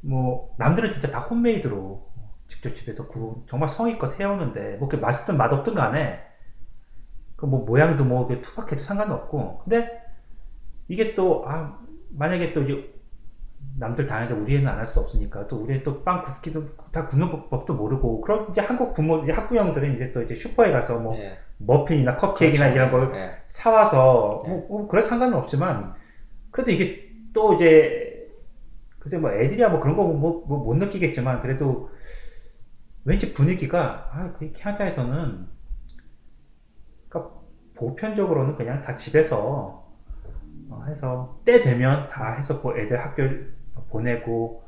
뭐 0.00 0.54
남들은 0.58 0.92
진짜 0.92 1.10
다 1.10 1.20
홈메이드로 1.20 2.06
직접 2.48 2.74
집에서 2.74 3.06
구워 3.08 3.44
정말 3.48 3.68
성의껏 3.68 4.18
해오는데 4.18 4.76
뭐 4.76 4.88
그게 4.88 5.00
맛있든 5.00 5.36
맛없든 5.36 5.74
간에 5.74 6.24
그 7.36 7.46
뭐 7.46 7.64
모양도 7.64 8.04
뭐 8.04 8.28
투박해도 8.28 8.82
상관은 8.82 9.14
없고 9.14 9.60
근데 9.64 10.02
이게 10.88 11.14
또 11.14 11.44
아 11.46 11.78
만약에 12.10 12.52
또 12.52 12.62
이제 12.62 12.92
남들 13.76 14.06
다하는데 14.06 14.34
우리 14.34 14.56
애는 14.56 14.66
안 14.68 14.78
할 14.78 14.86
수 14.86 15.00
없으니까 15.00 15.46
또 15.48 15.56
우리 15.62 15.74
애 15.74 15.82
또 15.82 16.02
빵 16.04 16.22
굽기도 16.22 16.64
다 16.92 17.06
굽는 17.08 17.30
법- 17.30 17.50
법도 17.50 17.74
모르고 17.74 18.20
그럼 18.22 18.46
이제 18.50 18.60
한국 18.60 18.94
부모 18.94 19.18
이제 19.22 19.32
학부형들은 19.32 19.94
이제 19.96 20.12
또 20.12 20.22
이제 20.22 20.34
슈퍼에 20.34 20.70
가서 20.72 20.98
뭐 20.98 21.14
예. 21.18 21.38
머핀이나 21.58 22.16
컵케이크나 22.16 22.68
이런 22.68 22.90
걸 22.90 23.12
예. 23.14 23.42
사와서 23.46 24.42
네. 24.44 24.50
뭐, 24.50 24.66
뭐 24.68 24.88
그래 24.88 25.02
상관은 25.02 25.34
없지만 25.36 25.94
그래도 26.50 26.72
이게 26.72 27.08
또 27.34 27.54
이제 27.54 28.28
글쎄 29.00 29.18
뭐 29.18 29.32
애들이야 29.32 29.68
뭐 29.70 29.80
그런 29.80 29.96
거 29.96 30.04
뭐 30.04 30.44
못 30.46 30.74
느끼겠지만 30.76 31.42
그래도 31.42 31.90
왠지 33.04 33.32
분위기가 33.34 34.08
아, 34.12 34.32
그 34.32 34.52
캐나다에서는 34.52 35.48
그러니까 37.08 37.34
보편적으로는 37.74 38.56
그냥 38.56 38.80
다 38.82 38.94
집에서 38.94 39.86
어, 40.68 40.84
해서 40.88 41.40
때 41.44 41.60
되면 41.62 42.06
다 42.08 42.32
해서 42.34 42.60
뭐 42.62 42.76
애들 42.78 42.98
학교 43.04 43.24
보내고 43.90 44.62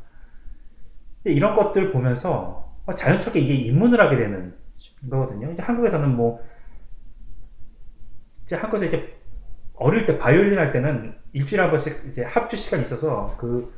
이런 1.24 1.54
것들 1.54 1.92
보면서 1.92 2.74
어, 2.86 2.94
자연스럽게 2.94 3.40
이게 3.40 3.54
입문을 3.54 4.00
하게 4.00 4.16
되는 4.16 4.54
거거든요. 5.08 5.52
이제 5.52 5.62
한국에서는 5.62 6.16
뭐 6.16 6.40
이제 8.44 8.56
한국에서 8.56 8.86
이제 8.86 9.16
어릴 9.74 10.06
때 10.06 10.18
바이올린 10.18 10.58
할 10.58 10.72
때는 10.72 11.14
일주일에 11.32 11.62
한 11.62 11.70
번씩 11.70 12.08
이제 12.10 12.24
합주 12.24 12.56
시간이 12.56 12.82
있어서 12.82 13.34
그 13.38 13.72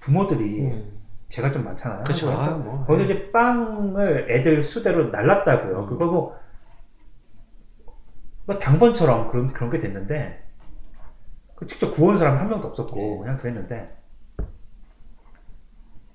부모들이 0.00 0.62
음. 0.62 0.92
제가 1.28 1.52
좀 1.52 1.64
많잖아요. 1.64 2.02
아, 2.30 2.50
뭐. 2.50 2.84
거기서 2.84 3.04
이제 3.10 3.32
빵을 3.32 4.30
애들 4.30 4.62
수대로 4.62 5.10
날랐다고요. 5.10 5.80
음. 5.80 5.86
그거 5.86 6.06
뭐, 6.06 6.38
뭐 8.44 8.58
당번처럼 8.58 9.30
그런 9.30 9.52
그런 9.52 9.70
게 9.70 9.78
됐는데 9.78 10.44
그 11.54 11.66
직접 11.66 11.92
구워온 11.92 12.18
사람 12.18 12.38
한 12.38 12.48
명도 12.48 12.68
없었고 12.68 12.96
네. 12.96 13.18
그냥 13.18 13.38
그랬는데 13.38 13.95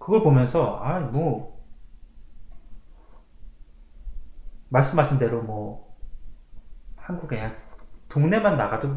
그걸 0.01 0.23
보면서 0.23 0.77
아뭐 0.81 1.51
말씀하신 4.69 5.17
대로 5.19 5.41
뭐 5.41 5.91
한국에 6.95 7.51
동네만 8.09 8.55
나가도 8.55 8.89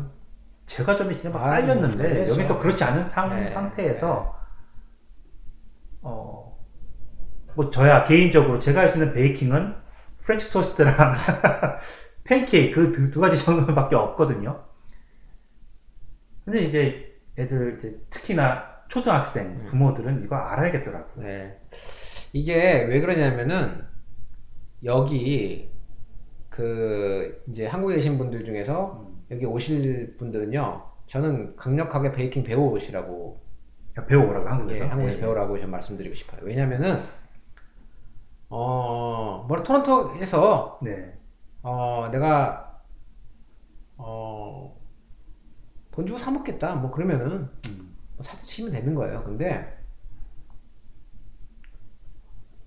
제과점이 0.66 1.14
진짜 1.16 1.30
막 1.30 1.44
아, 1.44 1.50
널렸는데. 1.50 2.28
여기 2.28 2.46
또 2.46 2.58
그렇지 2.58 2.84
않은 2.84 3.04
상, 3.04 3.28
네. 3.28 3.48
상태에서 3.48 4.34
어, 6.02 6.54
뭐 7.54 7.70
저야 7.70 8.04
개인적으로 8.04 8.58
제가 8.58 8.80
할 8.80 8.88
수 8.88 8.98
있는 8.98 9.12
baking은 9.12 9.74
French 10.24 10.50
toast랑 10.50 11.12
팬케이크 12.24 12.92
그 12.92 13.09
두 13.09 13.20
가지 13.20 13.36
정도밖에 13.36 13.94
없거든요. 13.96 14.60
근데 16.44 16.62
이제 16.62 17.14
애들 17.38 17.76
이제 17.78 17.98
특히나 18.10 18.73
초등학생 18.94 19.46
음. 19.46 19.66
부모들은 19.66 20.22
이거 20.22 20.36
알아야겠더라고요. 20.36 21.26
네. 21.26 21.58
이게 22.32 22.84
왜 22.84 23.00
그러냐면은 23.00 23.84
여기 24.84 25.68
그 26.48 27.42
이제 27.48 27.66
한국에 27.66 27.96
계신 27.96 28.18
분들 28.18 28.44
중에서 28.44 29.04
음. 29.04 29.24
여기 29.32 29.46
오실 29.46 30.16
분들은요. 30.16 30.84
저는 31.08 31.56
강력하게 31.56 32.12
베이킹 32.12 32.44
배워오시라고 32.44 33.42
그러니까 33.90 34.06
배워오라고 34.06 34.48
한국에서. 34.48 34.84
예, 34.84 34.88
한국에서 34.88 35.16
예. 35.16 35.20
배우라고 35.22 35.58
좀 35.58 35.72
말씀드리고 35.72 36.14
싶어요. 36.14 36.42
왜냐면은 36.44 37.02
어, 38.48 39.44
뭐 39.48 39.60
토론토에서 39.60 40.78
네. 40.82 41.18
어, 41.62 42.10
내가 42.12 42.80
어, 43.96 44.80
돈 45.90 46.06
주고 46.06 46.16
사 46.16 46.30
먹겠다. 46.30 46.76
뭐 46.76 46.92
그러면은 46.92 47.48
음. 47.66 47.83
사드시면 48.20 48.72
되는 48.72 48.94
거예요. 48.94 49.24
근데 49.24 49.76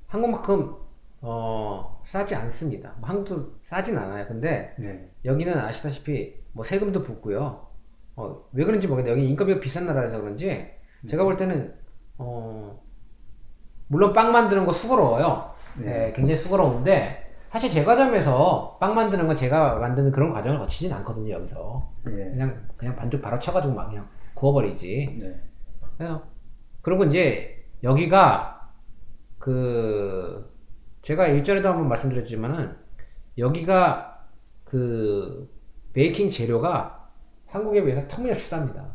한국만큼 0.08 0.76
어, 1.22 2.02
싸지 2.06 2.36
않습니다. 2.36 2.94
뭐 2.98 3.10
한국도 3.10 3.58
싸진 3.62 3.98
않아요. 3.98 4.28
근데 4.28 4.74
네. 4.78 5.10
여기는 5.26 5.58
아시다시피 5.58 6.36
뭐 6.54 6.64
세금도 6.64 7.04
붙고요. 7.04 7.68
어, 8.16 8.44
왜 8.52 8.66
그런지 8.66 8.88
모르겠는데 8.88 9.20
여기 9.20 9.30
인건비가 9.30 9.60
비싼 9.60 9.86
나라라서 9.86 10.20
그런지 10.20 10.72
제가 11.10 11.24
볼 11.24 11.38
때는 11.38 11.76
어, 12.18 12.82
물론 13.88 14.14
빵 14.14 14.32
만드는 14.32 14.66
거 14.66 14.72
수고로워요. 14.72 15.52
네. 15.80 15.86
네, 15.86 16.14
굉장히 16.14 16.40
수고로운데 16.40 17.36
사실 17.52 17.70
제 17.70 17.84
과점에서 17.84 18.78
빵 18.80 18.96
만드는 18.96 19.28
건 19.28 19.36
제가 19.36 19.76
만드는 19.76 20.12
그런 20.12 20.34
과정을 20.34 20.60
거치진 20.60 20.92
않거든요. 20.94 21.34
여기서 21.36 21.90
네. 22.06 22.12
그냥 22.12 22.68
그냥 22.76 22.96
반죽 22.96 23.22
바로 23.22 23.40
쳐가지고 23.40 23.74
막 23.74 23.90
그냥 23.90 24.08
구워버리지. 24.38 25.18
네. 25.20 25.42
그래서 25.98 26.28
그리고 26.82 27.06
이제 27.06 27.66
여기가 27.84 28.72
그 29.40 30.54
제가 31.02 31.28
일전에도 31.28 31.70
한번 31.70 31.90
말씀드렸지만은 31.90 32.76
여기가 33.38 34.28
그 34.64 35.52
베이킹 35.94 36.30
재료가 36.30 37.12
한국에 37.48 37.84
비해서 37.84 38.08
터무니없이 38.08 38.52
쌉니다. 38.52 38.92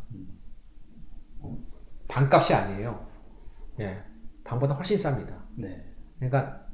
반값이 2.08 2.54
아니에요. 2.54 3.06
예, 3.80 4.02
반보다 4.44 4.74
훨씬 4.74 4.98
쌉니다. 4.98 5.34
네. 5.56 5.84
그러니까 6.18 6.66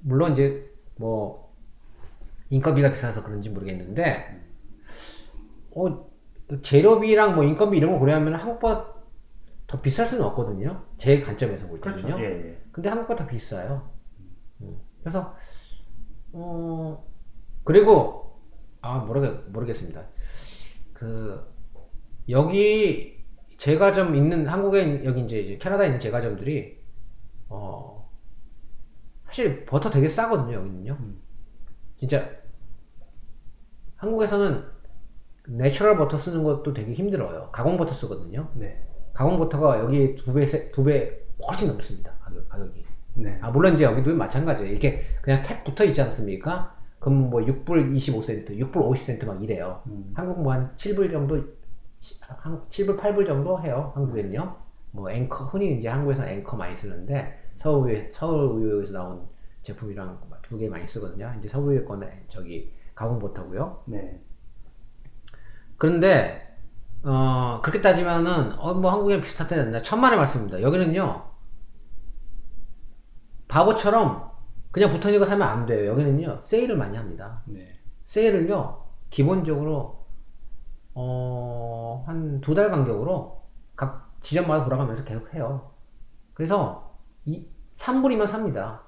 물론 0.00 0.32
이제 0.32 0.70
뭐 0.96 1.52
인건비가 2.48 2.92
비싸서 2.92 3.24
그런지 3.24 3.50
모르겠는데 3.50 4.40
어 5.74 6.09
재료비랑 6.62 7.36
뭐 7.36 7.44
인건비 7.44 7.76
이런 7.76 7.92
거 7.92 7.98
고려하면 7.98 8.34
한국보다 8.34 8.94
더 9.66 9.80
비쌀 9.80 10.06
수는 10.06 10.24
없거든요. 10.24 10.84
제 10.98 11.20
관점에서 11.20 11.68
볼 11.68 11.80
때는요. 11.80 12.02
그렇죠. 12.02 12.20
예, 12.20 12.48
예. 12.48 12.62
근데 12.72 12.88
한국보다 12.88 13.24
더 13.24 13.30
비싸요. 13.30 13.90
음. 14.60 14.78
그래서 15.00 15.36
어 16.32 17.06
그리고 17.64 18.40
아 18.80 18.98
모르겠 18.98 19.48
모르겠습니다. 19.50 20.04
그 20.92 21.46
여기 22.28 23.24
제과점 23.58 24.16
있는 24.16 24.46
한국에 24.46 25.04
여기 25.04 25.24
이제 25.24 25.38
이제 25.38 25.58
캐나다에 25.58 25.86
있는 25.86 26.00
제과점들이 26.00 26.78
어 27.48 28.10
사실 29.26 29.64
버터 29.66 29.90
되게 29.90 30.08
싸거든요 30.08 30.56
여기는요. 30.56 30.96
음. 30.98 31.22
진짜 31.96 32.28
한국에서는 33.96 34.64
natural 35.48 35.96
버터 35.96 36.16
쓰는 36.18 36.42
것도 36.44 36.72
되게 36.72 36.92
힘들어요. 36.94 37.48
가공 37.52 37.76
버터 37.76 37.92
쓰거든요. 37.92 38.48
네. 38.54 38.80
가공 39.12 39.38
버터가 39.38 39.80
여기 39.80 40.14
두 40.14 40.32
배, 40.34 40.44
두배 40.70 41.18
훨씬 41.46 41.68
넘습니다. 41.68 42.12
가격, 42.22 42.48
가격 42.48 42.76
이. 42.76 42.84
네. 43.14 43.38
아, 43.40 43.50
물론 43.50 43.74
이제 43.74 43.84
여기도 43.84 44.14
마찬가지예요. 44.14 44.70
이렇게 44.70 45.02
그냥 45.22 45.42
탭 45.42 45.64
버터 45.64 45.84
있지 45.84 46.00
않습니까? 46.02 46.76
그럼 47.00 47.30
뭐 47.30 47.40
6불 47.40 47.64
25센트, 47.96 48.50
6불 48.58 48.72
50센트 48.74 49.24
막 49.26 49.42
이래요. 49.42 49.82
음. 49.86 50.12
한국 50.14 50.42
뭐 50.42 50.52
한 50.52 50.72
7불 50.76 51.10
정도, 51.10 51.42
치- 51.98 52.20
한 52.22 52.62
7불, 52.68 52.98
8불 52.98 53.26
정도 53.26 53.60
해요. 53.62 53.92
한국에는요. 53.94 54.56
뭐 54.92 55.10
앵커, 55.10 55.46
흔히 55.46 55.78
이제 55.78 55.88
한국에서는 55.88 56.28
앵커 56.30 56.56
많이 56.56 56.76
쓰는데 56.76 57.38
서울우유, 57.56 58.10
서울우유에서 58.12 58.92
나온 58.92 59.22
제품이랑 59.62 60.20
두 60.42 60.58
개 60.58 60.68
많이 60.68 60.86
쓰거든요. 60.86 61.32
이제 61.38 61.48
서울우유 61.48 61.84
거는 61.84 62.08
저기 62.28 62.72
가공 62.94 63.18
버터고요. 63.18 63.82
네. 63.86 64.20
그런데 65.80 66.46
어 67.04 67.60
그렇게 67.62 67.80
따지면은 67.82 68.58
어 68.60 68.74
뭐 68.74 68.92
한국이랑 68.92 69.22
비슷하지 69.22 69.54
않나 69.56 69.82
천만의 69.82 70.18
말씀입니다. 70.18 70.62
여기는요 70.62 71.30
바보처럼 73.48 74.30
그냥 74.70 74.90
붙어 74.92 75.08
있는 75.08 75.20
거 75.20 75.26
사면 75.26 75.48
안 75.48 75.66
돼요. 75.66 75.90
여기는요 75.90 76.40
세일을 76.42 76.76
많이 76.76 76.96
합니다. 76.96 77.42
네. 77.46 77.78
세일을요 78.04 78.86
기본적으로 79.10 80.06
어 80.94 82.04
한 82.06 82.40
두 82.40 82.54
달 82.54 82.70
간격으로 82.70 83.42
각 83.76 84.12
지점마다 84.22 84.64
돌아가면서 84.64 85.04
계속 85.04 85.34
해요. 85.34 85.72
그래서 86.34 86.98
이 87.26 87.48
3불이면 87.76 88.26
삽니다. 88.28 88.82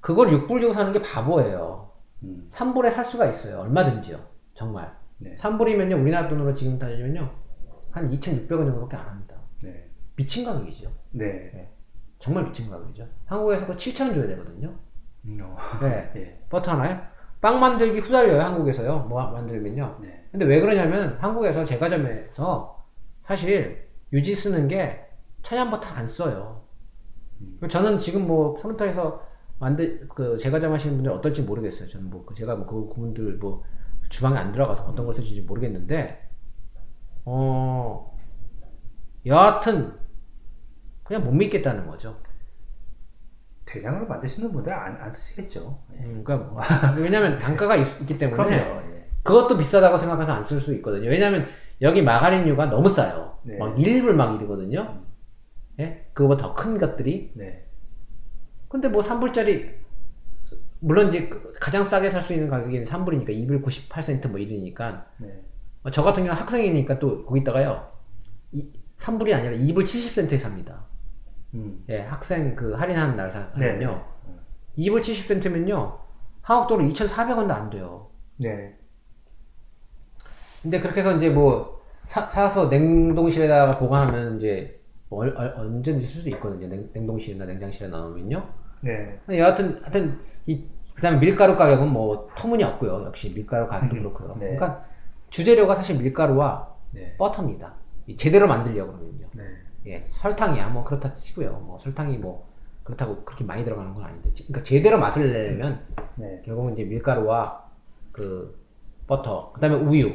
그걸 0.00 0.28
6불 0.30 0.60
주고 0.60 0.72
사는 0.72 0.92
게 0.92 1.02
바보예요. 1.02 1.92
음. 2.24 2.48
3불에 2.50 2.90
살 2.92 3.04
수가 3.04 3.26
있어요. 3.26 3.60
얼마든지요. 3.60 4.18
정말. 4.54 4.98
네. 5.20 5.36
3불이면요, 5.36 6.00
우리나라 6.00 6.28
돈으로 6.28 6.52
지금 6.52 6.78
따지면요, 6.78 7.30
한 7.90 8.10
2,600원 8.10 8.48
정도밖에 8.48 8.96
안 8.96 9.06
합니다. 9.06 9.36
네. 9.62 9.88
미친 10.16 10.44
가격이죠. 10.44 10.90
네. 11.12 11.70
정말 12.18 12.44
미친 12.44 12.68
가격이죠. 12.70 13.06
한국에서 13.26 13.66
그 13.66 13.76
7,000원 13.76 14.14
줘야 14.14 14.26
되거든요. 14.28 14.74
음, 15.26 15.38
어. 15.42 15.56
네. 15.80 16.10
예. 16.16 16.40
버터 16.48 16.72
하나요? 16.72 17.00
빵 17.40 17.60
만들기 17.60 18.00
후달려요, 18.00 18.40
한국에서요. 18.40 19.06
뭐 19.08 19.30
만들면요. 19.30 19.98
네. 20.02 20.26
근데 20.30 20.44
왜 20.44 20.60
그러냐면 20.60 21.16
한국에서 21.20 21.64
제과점에서 21.64 22.84
사실 23.24 23.88
유지 24.12 24.34
쓰는 24.34 24.68
게 24.68 25.06
천연 25.42 25.70
버터 25.70 25.86
안 25.88 26.06
써요. 26.06 26.62
저는 27.68 27.98
지금 27.98 28.26
뭐 28.26 28.54
프론터에서 28.54 29.26
만들 29.58 30.06
그 30.08 30.36
제과점 30.38 30.72
하시는 30.72 30.96
분들 30.96 31.12
어떨지 31.12 31.42
모르겠어요. 31.42 31.88
저는 31.88 32.10
뭐그 32.10 32.34
제가 32.34 32.56
뭐 32.56 32.66
그 32.66 32.88
그분들 32.88 33.38
뭐 33.38 33.62
주방에 34.10 34.38
안 34.38 34.52
들어가서 34.52 34.84
어떤 34.84 35.06
걸 35.06 35.14
쓰실지 35.14 35.42
모르겠는데 35.42 36.28
어 37.24 38.18
여하튼 39.26 39.98
그냥 41.04 41.24
못 41.24 41.32
믿겠다는 41.32 41.86
거죠. 41.86 42.20
대량으로 43.66 44.06
만드시는 44.06 44.52
분들 44.52 44.72
안, 44.72 44.96
안 45.00 45.12
쓰시겠죠. 45.12 45.82
예. 45.94 46.04
음, 46.04 46.24
그러니까 46.24 46.50
뭐, 46.50 46.60
왜냐면 47.00 47.38
단가가 47.38 47.76
있, 47.76 47.84
기 48.06 48.18
때문에 48.18 48.36
그럼요. 48.36 48.52
예. 48.96 49.10
그것도 49.22 49.58
비싸다고 49.58 49.96
생각해서 49.98 50.32
안 50.32 50.42
쓸 50.44 50.60
수 50.60 50.74
있거든요. 50.76 51.08
왜냐면 51.10 51.46
여기 51.82 52.02
마가린류가 52.02 52.66
너무 52.66 52.88
싸요. 52.88 53.38
네. 53.44 53.56
막 53.58 53.76
1불 53.76 54.12
막 54.14 54.36
이러거든요. 54.36 55.04
예? 55.80 56.10
그거보다 56.14 56.42
더 56.48 56.54
큰 56.54 56.78
것들이. 56.78 57.32
네. 57.36 57.66
근데 58.68 58.88
뭐 58.88 59.02
3불짜리 59.02 59.79
물론 60.80 61.08
이제 61.08 61.28
그 61.28 61.50
가장 61.60 61.84
싸게 61.84 62.08
살 62.10 62.22
수 62.22 62.32
있는 62.32 62.48
가격이 62.48 62.84
3불이니까 62.84 63.28
2불 63.28 63.62
98센트 63.64 64.28
뭐 64.28 64.38
이러니까 64.38 65.06
네. 65.18 65.28
어, 65.82 65.90
저 65.90 66.02
같은 66.02 66.24
경우는 66.24 66.40
학생이니까 66.42 66.98
또 66.98 67.24
거기다가요. 67.26 67.90
이, 68.52 68.66
3불이 68.98 69.32
아니라 69.34 69.52
2불 69.56 69.84
70센트에 69.84 70.38
삽니다. 70.38 70.84
음. 71.54 71.84
예, 71.88 72.00
학생 72.00 72.54
그 72.54 72.72
할인하는 72.74 73.16
날 73.16 73.30
사- 73.30 73.52
네. 73.58 73.72
사면요. 73.72 74.04
2불 74.78 75.00
70센트면요. 75.02 75.98
한국 76.42 76.68
돈으로 76.68 76.88
2,400원도 76.92 77.50
안 77.50 77.70
돼요. 77.70 78.10
네. 78.36 78.74
근데 80.62 80.80
그렇게 80.80 81.00
해서 81.00 81.16
이제 81.16 81.30
뭐 81.30 81.80
사, 82.06 82.26
사서 82.26 82.68
냉동실에다가 82.68 83.78
보관하면 83.78 84.36
이제 84.38 84.80
뭐 85.08 85.20
얼- 85.20 85.34
얼- 85.36 85.54
언제든지 85.56 86.06
쓸 86.06 86.22
수 86.22 86.28
있거든요. 86.30 86.68
냉, 86.68 87.06
동실이나 87.06 87.46
냉장실에 87.46 87.88
넣으면요. 87.88 88.46
네. 88.82 89.18
여하튼 89.38 89.80
하여튼 89.82 90.18
이 90.50 90.64
그다음에 90.94 91.18
밀가루 91.18 91.56
가격은 91.56 91.88
뭐 91.88 92.28
터무니없고요. 92.36 93.04
역시 93.06 93.32
밀가루 93.34 93.68
가격도 93.68 93.96
음, 93.96 93.98
그렇고요. 94.02 94.28
네. 94.38 94.56
그러니까 94.56 94.84
주재료가 95.30 95.76
사실 95.76 95.96
밀가루와 95.98 96.68
네. 96.92 97.14
버터입니다. 97.16 97.74
이 98.06 98.16
제대로 98.16 98.48
만들려고 98.48 98.92
그러면요. 98.92 99.26
네. 99.32 99.42
예, 99.86 100.08
설탕이야 100.10 100.68
뭐 100.70 100.84
그렇다 100.84 101.14
치고요. 101.14 101.52
뭐 101.64 101.78
설탕이 101.78 102.18
뭐 102.18 102.48
그렇다고 102.82 103.22
그렇게 103.24 103.44
많이 103.44 103.64
들어가는 103.64 103.94
건 103.94 104.04
아닌데, 104.04 104.32
지- 104.34 104.46
그러니까 104.48 104.64
제대로 104.64 104.98
맛을 104.98 105.32
내려면 105.32 105.80
네. 106.16 106.42
결국은 106.44 106.72
이제 106.72 106.82
밀가루와 106.84 107.64
그 108.12 108.58
버터, 109.06 109.52
그다음에 109.52 109.76
우유 109.76 110.12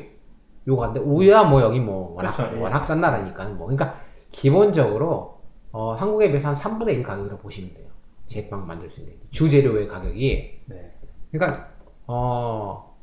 요거인데 0.67 0.99
우유야 0.99 1.43
뭐 1.43 1.61
여기 1.61 1.79
뭐 1.79 2.13
워낙 2.15 2.35
그렇죠, 2.35 2.57
예. 2.57 2.59
워낙 2.59 2.83
싼 2.83 2.99
나라니까 2.99 3.45
뭐 3.49 3.67
그러니까 3.67 3.99
기본적으로 4.31 5.39
어, 5.71 5.93
한국에 5.93 6.27
비해서 6.29 6.49
한 6.49 6.55
3분의 6.55 6.89
1 6.95 7.03
가격으로 7.03 7.37
보시면 7.37 7.73
돼요. 7.73 7.84
제빵 8.27 8.65
만들 8.67 8.89
수 8.89 9.01
있는 9.01 9.13
주재료의 9.31 9.87
가격이 9.87 10.59
네. 10.65 10.91
그러니까 11.31 11.69
어 12.07 12.95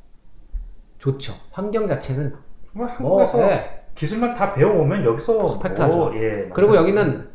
좋죠. 0.99 1.33
환경 1.51 1.87
자체는 1.87 2.33
정말 2.71 2.97
뭐 2.99 3.19
한국에서 3.21 3.51
예. 3.51 3.83
기술만 3.95 4.33
다 4.33 4.53
배워오면 4.53 5.05
여기서 5.05 5.59
퍼펙트하죠. 5.59 5.95
뭐, 5.97 6.15
예. 6.15 6.49
그리고 6.53 6.75
여기는 6.75 7.29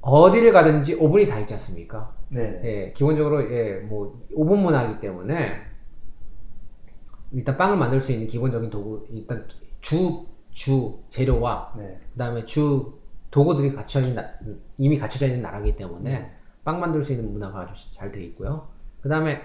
어디를 0.00 0.52
가든지 0.52 0.94
오븐이 0.94 1.26
다 1.26 1.38
있지 1.40 1.54
않습니까? 1.54 2.14
네. 2.28 2.60
예, 2.64 2.92
기본적으로 2.92 3.42
예, 3.52 3.74
뭐 3.78 4.20
오븐 4.34 4.58
문화이기 4.60 5.00
때문에 5.00 5.60
일단 7.32 7.56
빵을 7.56 7.76
만들 7.76 8.00
수 8.00 8.12
있는 8.12 8.26
기본적인 8.26 8.70
도구 8.70 9.06
일단 9.10 9.46
주 9.80 10.26
주 10.52 10.98
재료와 11.08 11.72
네. 11.78 11.98
그다음에 12.12 12.44
주 12.44 12.92
도구들이 13.30 13.72
갖춰 13.72 14.00
있는 14.00 14.16
나- 14.16 14.34
이미 14.76 14.98
갖춰져 14.98 15.24
있는 15.26 15.40
나라이기 15.40 15.76
때문에 15.76 16.18
음. 16.18 16.30
빵 16.64 16.80
만들 16.80 17.02
수 17.02 17.12
있는 17.12 17.32
문화가 17.32 17.60
아주 17.60 17.94
잘 17.94 18.12
되어 18.12 18.22
있고요. 18.22 18.68
그 19.00 19.08
다음에 19.08 19.42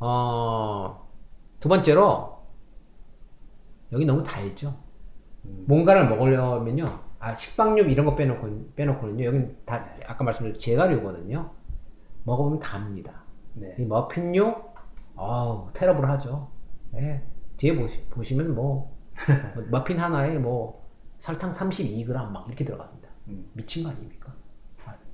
어, 0.00 1.08
두 1.60 1.68
번째로 1.68 2.38
여기 3.92 4.04
너무 4.04 4.24
달죠. 4.24 4.74
음. 5.44 5.64
뭔가를 5.68 6.08
먹으려면요. 6.08 6.86
아, 7.18 7.34
식빵류 7.34 7.84
이런 7.84 8.06
거 8.06 8.16
빼놓고, 8.16 8.72
빼놓고는요. 8.74 9.24
여긴 9.24 9.56
다, 9.64 9.86
아까 10.06 10.24
말씀드린 10.24 10.58
제가류거든요. 10.58 11.50
먹어보면 12.24 12.60
답니다. 12.60 13.22
네. 13.54 13.76
이 13.78 13.84
머핀류, 13.84 14.54
어우, 15.14 15.68
테러블 15.72 16.08
하죠. 16.10 16.50
예. 16.94 17.22
뒤에 17.58 17.76
보시, 17.76 18.04
보시면 18.06 18.54
뭐, 18.56 18.96
뭐 19.54 19.64
머핀 19.70 19.98
하나에 20.00 20.38
뭐, 20.38 20.82
설탕 21.20 21.52
32g 21.52 22.30
막 22.30 22.48
이렇게 22.48 22.64
들어갑니다. 22.64 23.08
음. 23.28 23.48
미친 23.52 23.84
거 23.84 23.90
아닙니까? 23.90 24.34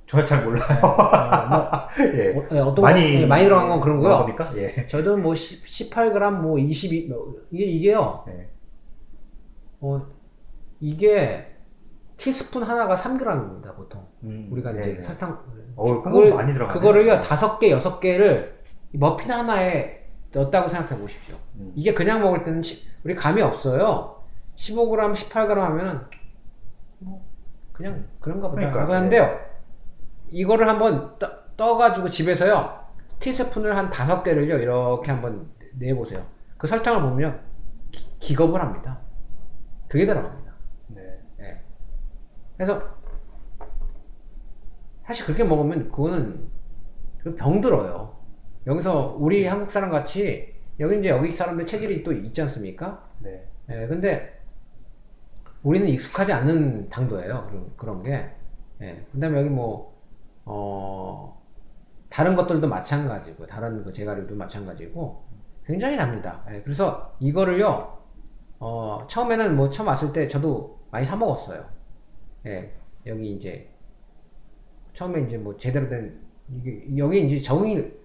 저잘 0.09 0.43
몰라요. 0.43 0.63
어, 0.81 1.49
뭐, 1.49 1.87
예. 2.15 2.35
어, 2.35 2.47
예, 2.51 2.59
어떤 2.59 2.81
많이 2.81 3.01
거, 3.01 3.07
예, 3.21 3.25
많이 3.27 3.43
들어간 3.43 3.69
건 3.69 3.79
그런 3.79 3.99
거요. 3.99 4.17
겁니까? 4.19 4.51
예. 4.55 4.87
저도 4.87 5.17
뭐 5.17 5.35
10, 5.35 5.63
18g 5.67 6.41
뭐 6.41 6.57
22, 6.57 7.07
뭐 7.09 7.35
이게, 7.51 7.65
이게요. 7.65 8.23
네. 8.25 8.49
어, 9.81 10.01
이게 10.79 11.45
티스푼 12.17 12.63
하나가 12.63 12.95
3g입니다, 12.95 13.75
보통. 13.75 14.03
음. 14.23 14.47
우리가 14.51 14.71
네, 14.71 14.81
이제 14.91 14.99
네. 14.99 15.03
설탕 15.05 15.39
어우, 15.75 16.01
그걸 16.01 16.33
많이 16.33 16.53
들어가네. 16.53 16.79
그거를요 16.79 17.21
다섯 17.21 17.59
개 17.59 17.69
여섯 17.69 17.99
개를 17.99 18.57
머핀 18.91 19.29
하나에 19.31 20.07
넣었다고 20.33 20.69
생각해 20.69 20.99
보십시오. 20.99 21.35
음. 21.55 21.71
이게 21.75 21.93
그냥 21.93 22.21
먹을 22.21 22.43
때는 22.43 22.63
시- 22.63 22.83
우리 23.03 23.13
감이 23.13 23.41
없어요. 23.43 24.15
15g, 24.55 25.13
18g 25.13 25.55
하면은 25.55 25.99
뭐 26.97 27.23
그냥 27.73 28.05
그런가 28.19 28.49
보다 28.49 28.71
그러니까, 28.71 28.95
하는데요. 28.95 29.48
이거를 30.31 30.67
한번 30.69 31.17
떠, 31.19 31.29
떠가지고 31.57 32.09
집에서요 32.09 32.79
티스푼을 33.19 33.75
한 33.75 33.89
다섯 33.89 34.23
개를요 34.23 34.57
이렇게 34.57 35.11
한번 35.11 35.49
내보세요. 35.73 36.25
그 36.57 36.67
설탕을 36.67 37.01
보면 37.01 37.41
기, 37.91 38.05
기겁을 38.19 38.61
합니다. 38.61 38.99
그게 39.87 40.05
들어갑니다. 40.05 40.53
네. 40.87 41.01
예. 41.41 41.61
그래서 42.55 42.81
사실 45.05 45.25
그렇게 45.25 45.43
먹으면 45.43 45.91
그거는 45.91 46.47
그 47.23 47.35
병들어요. 47.35 48.17
여기서 48.67 49.17
우리 49.19 49.45
한국 49.47 49.71
사람 49.71 49.89
같이 49.89 50.53
여기 50.79 50.99
이제 50.99 51.09
여기 51.09 51.31
사람들 51.31 51.65
체질이 51.65 52.03
또 52.03 52.13
있지 52.13 52.41
않습니까? 52.43 53.09
네. 53.19 53.45
예, 53.69 53.87
근데 53.87 54.39
우리는 55.63 55.87
익숙하지 55.87 56.31
않은 56.31 56.89
당도예요. 56.89 57.47
그런, 57.47 57.73
그런 57.75 58.03
게. 58.03 58.29
예. 58.81 59.05
그 59.11 59.19
다음에 59.19 59.39
여기 59.39 59.49
뭐, 59.49 59.88
어, 60.51 61.39
다른 62.09 62.35
것들도 62.35 62.67
마찬가지고, 62.67 63.45
다른 63.45 63.83
그 63.83 63.93
제가류도 63.93 64.35
마찬가지고, 64.35 65.23
굉장히 65.63 65.95
답니다. 65.95 66.43
예, 66.49 66.63
그래서 66.63 67.15
이거를요, 67.19 67.99
어, 68.57 69.05
처음에는 69.07 69.55
뭐 69.55 69.69
처음 69.69 69.89
왔을 69.89 70.11
때 70.11 70.27
저도 70.27 70.79
많이 70.89 71.05
사 71.05 71.15
먹었어요. 71.15 71.63
예, 72.47 72.73
여기 73.05 73.35
이제, 73.35 73.69
처음에 74.95 75.21
이제 75.21 75.37
뭐 75.37 75.55
제대로 75.57 75.87
된, 75.87 76.19
이게, 76.51 76.97
여기 76.97 77.27
이제 77.27 77.39
적응이, 77.39 77.99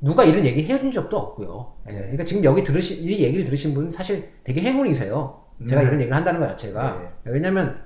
누가 0.00 0.24
이런 0.24 0.44
얘기 0.44 0.64
해준 0.64 0.90
적도 0.90 1.16
없고요. 1.16 1.74
예, 1.90 1.92
그러니까 1.92 2.24
지금 2.24 2.42
여기 2.42 2.64
들으신, 2.64 3.08
이 3.08 3.22
얘기를 3.22 3.44
들으신 3.44 3.72
분은 3.72 3.92
사실 3.92 4.30
되게 4.42 4.60
행운이세요. 4.62 5.44
제가 5.68 5.80
네. 5.80 5.86
이런 5.86 6.00
얘기를 6.00 6.16
한다는 6.16 6.40
것 6.40 6.48
자체가. 6.48 7.12
왜냐면, 7.22 7.80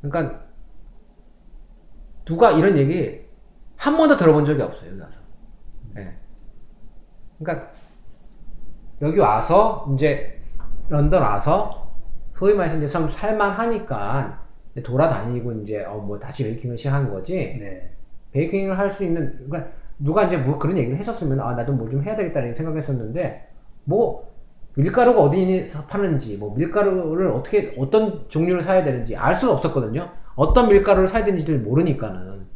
그러니까, 0.00 0.47
누가 2.28 2.50
이런 2.50 2.76
얘기 2.76 3.26
한 3.76 3.96
번도 3.96 4.18
들어본 4.18 4.44
적이 4.44 4.62
없어요, 4.62 4.90
여기 4.90 5.00
와서. 5.00 5.18
예. 5.96 6.14
그러니까, 7.38 7.70
여기 9.00 9.18
와서, 9.18 9.88
이제, 9.94 10.38
런던 10.90 11.22
와서, 11.22 11.96
소위 12.36 12.54
말해서 12.54 12.76
이제 12.76 12.86
좀 12.86 13.08
살만하니까, 13.08 14.42
돌아다니고, 14.84 15.52
이제, 15.62 15.84
어, 15.84 15.98
뭐, 15.98 16.18
다시 16.18 16.44
베이킹을 16.44 16.76
시작한 16.76 17.10
거지, 17.10 17.56
네. 17.58 17.96
베이킹을 18.32 18.76
할 18.76 18.90
수 18.90 19.04
있는, 19.04 19.46
그러니까, 19.48 19.70
누가 19.98 20.24
이제 20.24 20.36
뭐 20.36 20.58
그런 20.58 20.76
얘기를 20.76 20.98
했었으면, 20.98 21.40
아, 21.40 21.54
나도 21.54 21.72
뭐좀 21.72 22.02
해야 22.02 22.14
되겠다는 22.16 22.54
생각했었는데, 22.54 23.48
뭐, 23.84 24.28
밀가루가 24.74 25.22
어디서 25.22 25.84
파는지, 25.86 26.36
뭐, 26.36 26.54
밀가루를 26.56 27.28
어떻게, 27.28 27.74
어떤 27.78 28.28
종류를 28.28 28.60
사야 28.60 28.84
되는지 28.84 29.16
알 29.16 29.34
수가 29.34 29.54
없었거든요. 29.54 30.10
어떤 30.38 30.68
밀가루를 30.68 31.08
사야 31.08 31.24
되는지를 31.24 31.58
모르니까는. 31.60 32.46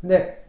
근데, 0.00 0.42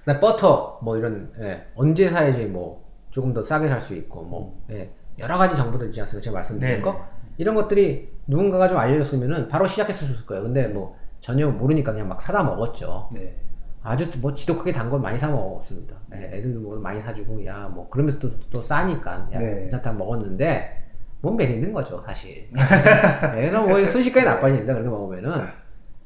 그다음 0.00 0.20
버터, 0.20 0.78
뭐 0.82 0.96
이런, 0.96 1.32
예, 1.40 1.66
언제 1.74 2.08
사야지 2.08 2.44
뭐, 2.46 2.84
조금 3.10 3.34
더 3.34 3.42
싸게 3.42 3.66
살 3.68 3.80
수 3.80 3.94
있고, 3.94 4.22
뭐, 4.22 4.56
예, 4.70 4.90
여러 5.18 5.36
가지 5.36 5.56
정보들 5.56 5.88
있지 5.88 6.00
않습니까? 6.00 6.22
제가 6.24 6.34
말씀드린 6.34 6.76
네. 6.76 6.80
거? 6.80 7.04
이런 7.38 7.56
것들이 7.56 8.08
누군가가 8.28 8.68
좀 8.68 8.78
알려줬으면은 8.78 9.48
바로 9.48 9.66
시작했을 9.66 10.24
거예요. 10.26 10.44
근데 10.44 10.68
뭐, 10.68 10.96
전혀 11.20 11.48
모르니까 11.48 11.90
그냥 11.92 12.08
막 12.08 12.22
사다 12.22 12.44
먹었죠. 12.44 13.08
네. 13.12 13.34
아주 13.82 14.08
뭐 14.20 14.32
지독하게 14.34 14.72
단 14.72 14.90
건 14.90 15.02
많이 15.02 15.18
사 15.18 15.28
먹었습니다. 15.28 15.94
예, 16.14 16.38
애들도 16.38 16.60
뭐 16.60 16.78
많이 16.78 17.00
사주고 17.02 17.44
야 17.44 17.68
뭐 17.68 17.88
그러면서 17.90 18.18
또, 18.20 18.30
또 18.52 18.62
싸니까 18.62 19.28
야 19.32 19.38
네. 19.40 19.60
괜찮다 19.62 19.92
먹었는데 19.92 20.84
몸 21.20 21.36
베리는 21.36 21.72
거죠 21.72 22.02
사실. 22.06 22.48
예, 22.54 23.40
그래서 23.40 23.62
뭐 23.62 23.84
순식간에 23.86 24.24
나빠집니다 24.26 24.72
그렇게 24.74 24.88
먹으면은. 24.88 25.46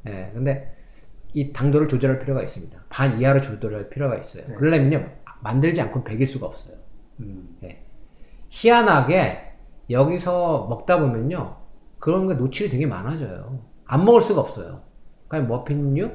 예, 0.07 0.31
근데 0.33 0.75
이 1.35 1.53
당도를 1.53 1.89
조절할 1.89 2.21
필요가 2.21 2.43
있습니다. 2.43 2.79
반 2.89 3.21
이하로 3.21 3.41
조절할 3.41 3.91
필요가 3.91 4.17
있어요. 4.17 4.45
네. 4.49 4.55
그러려면요 4.55 5.09
만들지 5.43 5.81
않고 5.83 6.05
베길 6.05 6.27
수가 6.27 6.47
없어요. 6.47 6.77
음. 7.21 7.59
희한하게 8.49 9.53
여기서 9.91 10.67
먹다 10.69 11.01
보면요 11.01 11.57
그런 11.99 12.29
게 12.29 12.35
노출이 12.35 12.71
되게 12.71 12.87
많아져요 12.87 13.61
안 13.85 14.05
먹을 14.05 14.21
수가 14.21 14.41
없어요 14.41 14.83
그냥 15.29 15.49
머핀류 15.49 16.11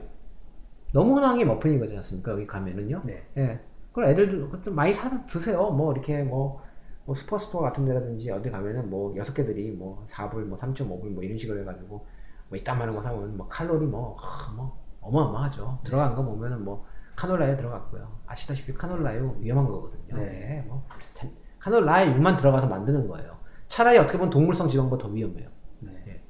너무 0.93 1.15
흔한 1.15 1.37
게 1.37 1.45
머핀인 1.45 1.79
거지 1.79 1.95
않습니까 1.97 2.31
여기 2.31 2.47
가면은요 2.47 3.01
네. 3.05 3.23
예 3.37 3.59
그럼 3.91 4.09
애들도 4.09 4.61
좀 4.63 4.75
많이 4.75 4.93
사서 4.93 5.25
드세요 5.25 5.71
뭐 5.71 5.91
이렇게 5.91 6.23
뭐, 6.23 6.63
뭐 7.05 7.15
Superstore 7.15 7.61
같은 7.61 7.85
데라든지 7.85 8.31
어디 8.31 8.49
가면은 8.49 8.89
뭐 8.89 9.15
여섯 9.17 9.33
개들이 9.33 9.71
뭐 9.71 10.05
4불 10.09 10.45
뭐 10.45 10.57
3.5불 10.57 11.09
뭐 11.09 11.23
이런 11.23 11.37
식으로 11.37 11.61
해가지고 11.61 12.05
뭐 12.53 12.57
이따만한 12.59 12.95
거 12.95 13.01
사면 13.01 13.35
뭐 13.35 13.47
칼로리 13.47 13.87
뭐, 13.87 14.15
하, 14.15 14.51
뭐 14.53 14.79
어마어마하죠 15.01 15.79
들어간 15.83 16.13
거 16.15 16.23
보면은 16.23 16.63
뭐 16.63 16.85
카놀라유 17.15 17.57
들어갔고요 17.57 18.07
아시다시피 18.27 18.75
카놀라유 18.75 19.35
위험한 19.39 19.65
거거든요 19.65 20.17
네. 20.17 20.57
예, 20.59 20.67
뭐 20.67 20.85
자- 21.15 21.27
카놀라유만 21.57 22.35
들어가서 22.37 22.67
만드는 22.67 23.07
거예요. 23.07 23.37
차라리 23.69 23.97
어떻게 23.97 24.17
보면 24.17 24.29
동물성 24.31 24.67
지방보다 24.67 25.03
더 25.03 25.07
위험해요. 25.13 25.47
네. 25.79 26.21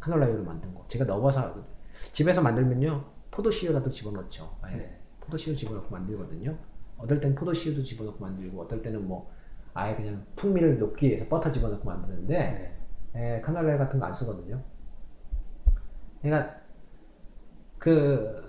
카놀라유를 0.00 0.42
만든 0.42 0.74
거. 0.74 0.84
제가 0.88 1.04
넣어서 1.04 1.54
집에서 2.10 2.42
만들면요. 2.42 3.04
포도씨유라도 3.30 3.92
집어넣죠. 3.92 4.58
예. 4.72 4.76
네. 4.76 5.00
포도씨유 5.20 5.54
집어넣고 5.54 5.90
만들거든요. 5.92 6.56
어떨 6.98 7.20
땐 7.20 7.36
포도씨유도 7.36 7.84
집어넣고 7.84 8.18
만들고 8.20 8.62
어떨 8.62 8.82
때는 8.82 9.06
뭐 9.06 9.30
아예 9.74 9.94
그냥 9.94 10.26
풍미를 10.34 10.80
높기 10.80 11.06
위해서 11.06 11.28
버터 11.28 11.52
집어넣고 11.52 11.88
만드는데 11.88 12.76
네. 13.12 13.36
예, 13.36 13.40
카놀라유 13.42 13.78
같은 13.78 14.00
거 14.00 14.06
안 14.06 14.12
쓰거든요. 14.12 14.60
그러니까 16.24 16.56
그 17.78 18.42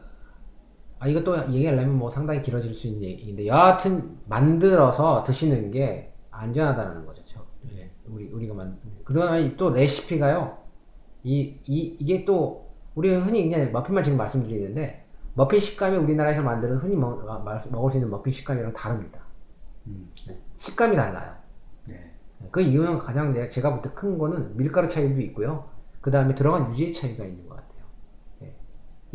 아, 0.99 1.07
이것도 1.07 1.53
얘기하려면 1.53 1.97
뭐 1.97 2.09
상당히 2.09 2.41
길어질 2.41 2.73
수 2.73 2.87
있는 2.87 3.03
얘기인데 3.03 3.47
여하튼 3.47 4.17
만들어서 4.25 5.23
드시는 5.25 5.71
게 5.71 6.13
안전하다는 6.31 7.05
거죠. 7.05 7.23
저, 7.25 7.45
예, 7.73 7.91
우리 8.07 8.29
우리가 8.29 8.53
만 8.53 8.79
그다음에 9.03 9.55
또 9.57 9.71
레시피가요. 9.71 10.57
이, 11.23 11.59
이 11.67 11.97
이게 11.99 12.25
또 12.25 12.71
우리 12.95 13.13
흔히 13.15 13.49
그냥 13.49 13.71
머핀만 13.71 14.03
지금 14.03 14.17
말씀드리는데 14.17 15.05
머핀 15.35 15.59
식감이 15.59 15.97
우리나라에서 15.97 16.43
만드는 16.43 16.77
흔히 16.77 16.95
먹, 16.97 17.25
마- 17.25 17.61
먹을 17.71 17.91
수 17.91 17.97
있는 17.97 18.09
머핀 18.11 18.33
식감이랑 18.33 18.73
다릅니다. 18.73 19.21
음. 19.87 20.11
네, 20.27 20.39
식감이 20.57 20.95
달라요. 20.95 21.35
네. 21.85 22.13
그 22.51 22.61
이유는 22.61 22.99
가장 22.99 23.33
내- 23.33 23.49
제가 23.49 23.71
볼 23.71 23.81
때 23.83 23.93
큰 23.95 24.17
거는 24.17 24.57
밀가루 24.57 24.89
차이도 24.89 25.21
있고요. 25.21 25.69
그 26.01 26.11
다음에 26.11 26.35
들어간 26.35 26.69
유지의 26.69 26.93
차이가 26.93 27.25
있는 27.25 27.47
것 27.47 27.54
같아요. 27.54 27.54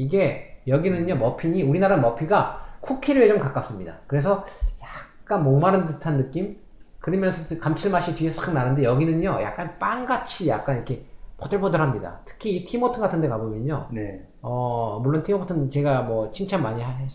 예. 0.01 0.05
이게 0.05 0.61
여기는요 0.67 1.17
머핀이 1.17 1.63
우리나라 1.63 1.97
머피가 1.97 2.77
쿠키류에 2.81 3.29
좀 3.29 3.39
가깝습니다. 3.39 3.99
그래서 4.07 4.45
약간 4.83 5.45
목마른 5.45 5.87
듯한 5.87 6.17
느낌. 6.19 6.59
그러면서 7.01 7.59
감칠맛이 7.59 8.15
뒤에 8.17 8.31
싹 8.31 8.53
나는데 8.53 8.85
여기는요 8.85 9.41
약간 9.43 9.79
빵같이 9.79 10.49
약간 10.49 10.77
이렇게 10.77 11.05
보들보들합니다. 11.39 12.21
특히 12.27 12.57
이 12.57 12.67
티모튼 12.67 13.01
같은 13.01 13.21
데 13.21 13.29
가보면요. 13.29 13.89
네. 13.93 14.27
어, 14.43 15.01
물론 15.03 15.23
티모튼 15.23 15.71
제가 15.71 16.03
뭐 16.03 16.31
칭찬 16.31 16.63
많이 16.63 16.83
하- 16.83 16.93
했, 16.93 17.09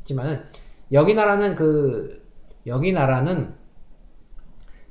했지만은 0.00 0.44
여기 0.92 1.14
나라는 1.14 1.56
그 1.56 2.24
여기 2.66 2.92
나라는 2.92 3.54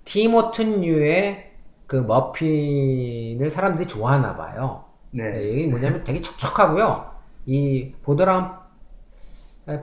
티모튼류의 0.05 1.51
그 1.87 1.95
머핀을 1.97 3.49
사람들이 3.49 3.87
좋아하나 3.87 4.35
봐요. 4.35 4.85
네. 5.11 5.31
네, 5.31 5.49
이게 5.51 5.67
뭐냐면 5.69 6.03
되게 6.03 6.21
촉촉하고요. 6.21 7.14
이 7.45 7.93
보드람 8.01 8.59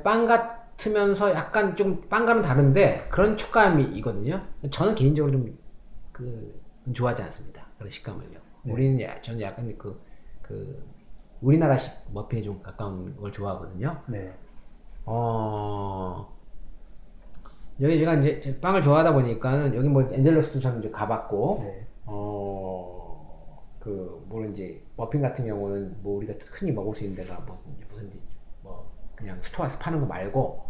빵 0.05 0.27
같으면서 0.27 1.31
약간 1.35 1.77
좀 1.77 2.09
빵과는 2.09 2.43
다른데 2.43 3.09
그런 3.11 3.37
촉감이거든요. 3.37 4.41
저는 4.71 4.95
개인적으로 4.95 5.33
좀그 5.33 6.61
좋아하지 6.93 7.23
않습니다. 7.23 7.67
그런 7.79 7.91
식감을요. 7.91 8.39
네. 8.65 8.73
우리는 8.73 9.01
야- 9.01 9.21
저는 9.23 9.41
약간 9.41 9.77
그, 9.77 10.01
그 10.43 10.85
우리나라식 11.41 12.13
머핀에 12.13 12.43
좀 12.43 12.63
가까운 12.63 13.17
걸 13.17 13.33
좋아하거든요. 13.33 14.01
네. 14.07 14.33
어, 15.05 16.33
여기 17.81 17.99
제가 17.99 18.15
이제 18.15 18.41
제 18.41 18.61
빵을 18.61 18.83
좋아하다 18.83 19.15
보니까는 19.15 19.75
여기 19.75 19.89
뭐 19.89 20.03
엔젤러스도 20.03 20.61
참 20.61 20.79
이제 20.79 20.91
가봤고, 20.91 21.61
네. 21.65 21.87
어, 22.07 23.02
그, 23.83 24.25
뭐는 24.29 24.53
이제, 24.53 24.81
머핀 24.97 25.23
같은 25.23 25.45
경우는 25.45 26.03
뭐 26.03 26.17
우리가 26.19 26.35
흔히 26.53 26.71
먹을 26.71 26.95
수 26.95 27.03
있는 27.03 27.17
데가 27.17 27.41
무슨, 27.41 27.73
이제 27.75 27.85
무슨, 27.91 28.13
뭐, 28.63 28.93
그냥 29.17 29.43
스토어에서 29.43 29.77
파는 29.79 30.01
거 30.01 30.07
말고, 30.07 30.63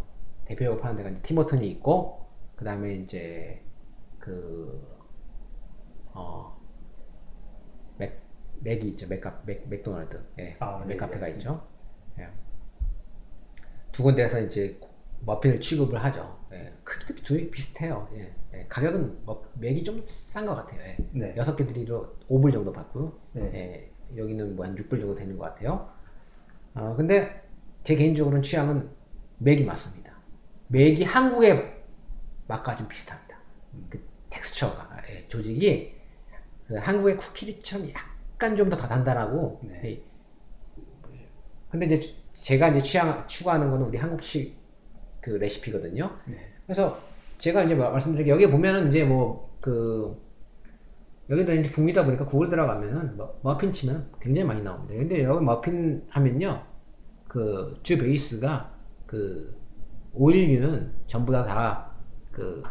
대표적으로 0.46 0.80
파는 0.80 0.96
데가 0.96 1.10
이제 1.10 1.20
티머튼이 1.20 1.68
있고, 1.72 2.26
그 2.56 2.64
다음에 2.64 2.94
이제, 2.94 3.62
그, 4.18 4.82
어, 6.14 6.58
맥, 7.98 8.18
맥이 8.60 8.88
있죠. 8.88 9.06
맥카, 9.08 9.42
맥, 9.44 9.68
맥도날드. 9.68 10.18
예. 10.38 10.56
아, 10.60 10.78
네, 10.80 10.94
맥카페가 10.94 11.26
네. 11.26 11.32
있죠. 11.32 11.66
예. 12.18 12.28
두 13.92 14.02
군데에서 14.04 14.40
이제 14.40 14.80
머핀을 15.20 15.60
취급을 15.60 16.02
하죠. 16.02 16.38
예. 16.52 16.72
크기도 16.82 17.22
두 17.22 17.50
비슷해요. 17.50 18.08
예. 18.14 18.34
예. 18.54 18.66
가격은 18.68 19.24
뭐 19.24 19.50
맥이 19.54 19.84
좀 19.84 20.02
싼 20.04 20.46
것 20.46 20.54
같아요. 20.54 20.80
예. 20.82 20.96
네. 21.12 21.34
여섯 21.36 21.56
개 21.56 21.66
드리로 21.66 22.16
5불 22.28 22.52
정도 22.52 22.72
받고요. 22.72 23.12
네. 23.32 23.42
예, 23.54 23.90
여기는 24.20 24.56
뭐 24.56 24.66
한 24.66 24.74
6불 24.76 25.00
정도 25.00 25.14
되는 25.14 25.36
것 25.38 25.44
같아요. 25.44 25.90
어, 26.74 26.96
근데 26.96 27.42
제 27.84 27.96
개인적으로는 27.96 28.42
취향은 28.42 28.90
맥이 29.38 29.64
맞습니다. 29.64 30.12
맥이 30.68 31.04
한국의 31.04 31.82
맛과 32.48 32.76
좀 32.76 32.88
비슷합니다. 32.88 33.38
그 33.90 34.00
텍스처가, 34.30 35.02
예, 35.10 35.28
조직이 35.28 35.94
그 36.66 36.76
한국의 36.76 37.16
쿠키처럼 37.18 37.88
약간 37.90 38.56
좀 38.56 38.70
더 38.70 38.76
단단하고, 38.76 39.60
네. 39.64 39.82
예, 39.84 41.28
근데 41.70 41.86
이제 41.86 42.14
제가 42.34 42.68
이제 42.70 42.82
취향, 42.82 43.26
추구하는 43.26 43.70
거는 43.70 43.86
우리 43.86 43.98
한국식 43.98 44.56
그 45.20 45.30
레시피거든요. 45.30 46.18
네. 46.26 46.52
그래서 46.66 47.00
제가 47.42 47.64
이제 47.64 47.74
말씀드린 47.74 48.26
게 48.26 48.30
여기 48.30 48.50
보면은 48.50 48.88
이제 48.88 49.04
뭐 49.04 49.50
그 49.62 50.20
여기도 51.30 51.52
이제 51.54 51.70
북미다 51.70 52.04
보니까 52.04 52.26
구글 52.26 52.50
들어가면은 52.50 53.16
뭐 53.16 53.38
머핀 53.44 53.70
치면 53.70 54.10
굉장히 54.20 54.46
많이 54.48 54.60
나옵니다. 54.62 54.94
근데 54.94 55.22
여기 55.22 55.44
머핀 55.44 56.04
하면요 56.08 56.62
그 57.28 57.78
주 57.84 57.96
베이스가 57.98 58.74
그 59.06 59.56
오일류는 60.14 60.92
전부 61.06 61.32
다 61.32 61.44
다 61.46 61.92
그 62.32 62.62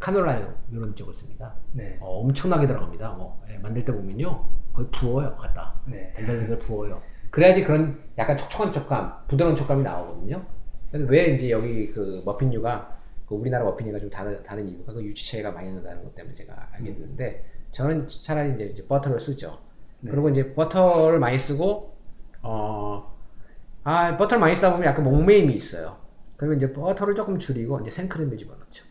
카놀라유 0.00 0.46
이런 0.72 0.94
쪽을 0.96 1.14
씁니다. 1.14 1.54
네. 1.72 1.96
어, 2.00 2.20
엄청나게 2.20 2.66
들어갑니다. 2.66 3.10
뭐 3.12 3.42
예, 3.50 3.58
만들 3.58 3.84
때 3.84 3.92
보면요 3.92 4.44
거의 4.74 4.88
부어요 4.90 5.36
갖다. 5.36 5.80
네. 5.86 6.12
달달달 6.14 6.58
부어요. 6.58 7.00
그래야지 7.30 7.64
그런 7.64 7.98
약간 8.18 8.36
촉촉한 8.36 8.72
촉감, 8.72 9.26
부드러운 9.28 9.56
촉감이 9.56 9.82
나오거든요. 9.82 10.44
그래서 10.90 11.08
왜 11.10 11.34
이제 11.34 11.50
여기 11.50 11.90
그 11.92 12.22
머핀류가 12.26 12.98
그 13.32 13.38
우리나라 13.40 13.64
머핀이가 13.64 13.98
좀 13.98 14.10
다른, 14.10 14.42
다른 14.42 14.68
이유가 14.68 14.92
그 14.92 15.14
차이가 15.14 15.52
많이 15.52 15.72
난다는 15.72 16.04
것 16.04 16.14
때문에 16.14 16.34
제가 16.34 16.70
알게 16.74 16.92
됐는데 16.94 17.44
저는 17.72 18.06
차라리 18.08 18.54
이제, 18.54 18.64
이제 18.66 18.86
버터를 18.86 19.18
쓰죠. 19.20 19.58
네. 20.00 20.10
그리고 20.10 20.28
이제 20.30 20.54
버터를 20.54 21.18
많이 21.18 21.38
쓰고 21.38 21.96
어, 22.42 23.16
아 23.84 24.16
버터를 24.16 24.40
많이 24.40 24.54
쓰다 24.54 24.72
보면 24.72 24.86
약간 24.86 25.04
목매임이 25.04 25.54
있어요. 25.54 25.98
그러면 26.36 26.58
이제 26.58 26.72
버터를 26.72 27.14
조금 27.14 27.38
줄이고 27.38 27.80
이제 27.80 27.90
생크림을 27.90 28.38
집어넣죠. 28.38 28.84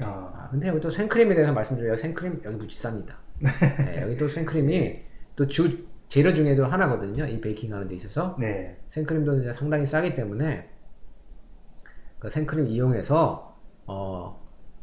아. 0.00 0.04
아, 0.34 0.48
근데 0.50 0.68
여기 0.68 0.80
또 0.80 0.90
생크림에 0.90 1.34
대해서 1.34 1.52
말씀드려요. 1.52 1.96
생크림 1.98 2.42
여기 2.44 2.56
무지 2.56 2.78
쌉니다. 2.82 3.16
네, 3.84 4.02
여기 4.02 4.16
또 4.16 4.28
생크림이 4.28 5.02
또 5.36 5.46
주 5.48 5.90
재료 6.08 6.34
중에도 6.34 6.66
하나거든요. 6.66 7.26
이 7.26 7.40
베이킹 7.40 7.72
하는 7.72 7.88
데 7.88 7.94
있어서 7.94 8.36
네. 8.38 8.78
생크림도 8.90 9.40
이제 9.40 9.52
상당히 9.54 9.86
싸기 9.86 10.14
때문에 10.14 10.68
그 12.18 12.30
생크림 12.30 12.66
이용해서 12.68 13.51
어, 13.86 14.40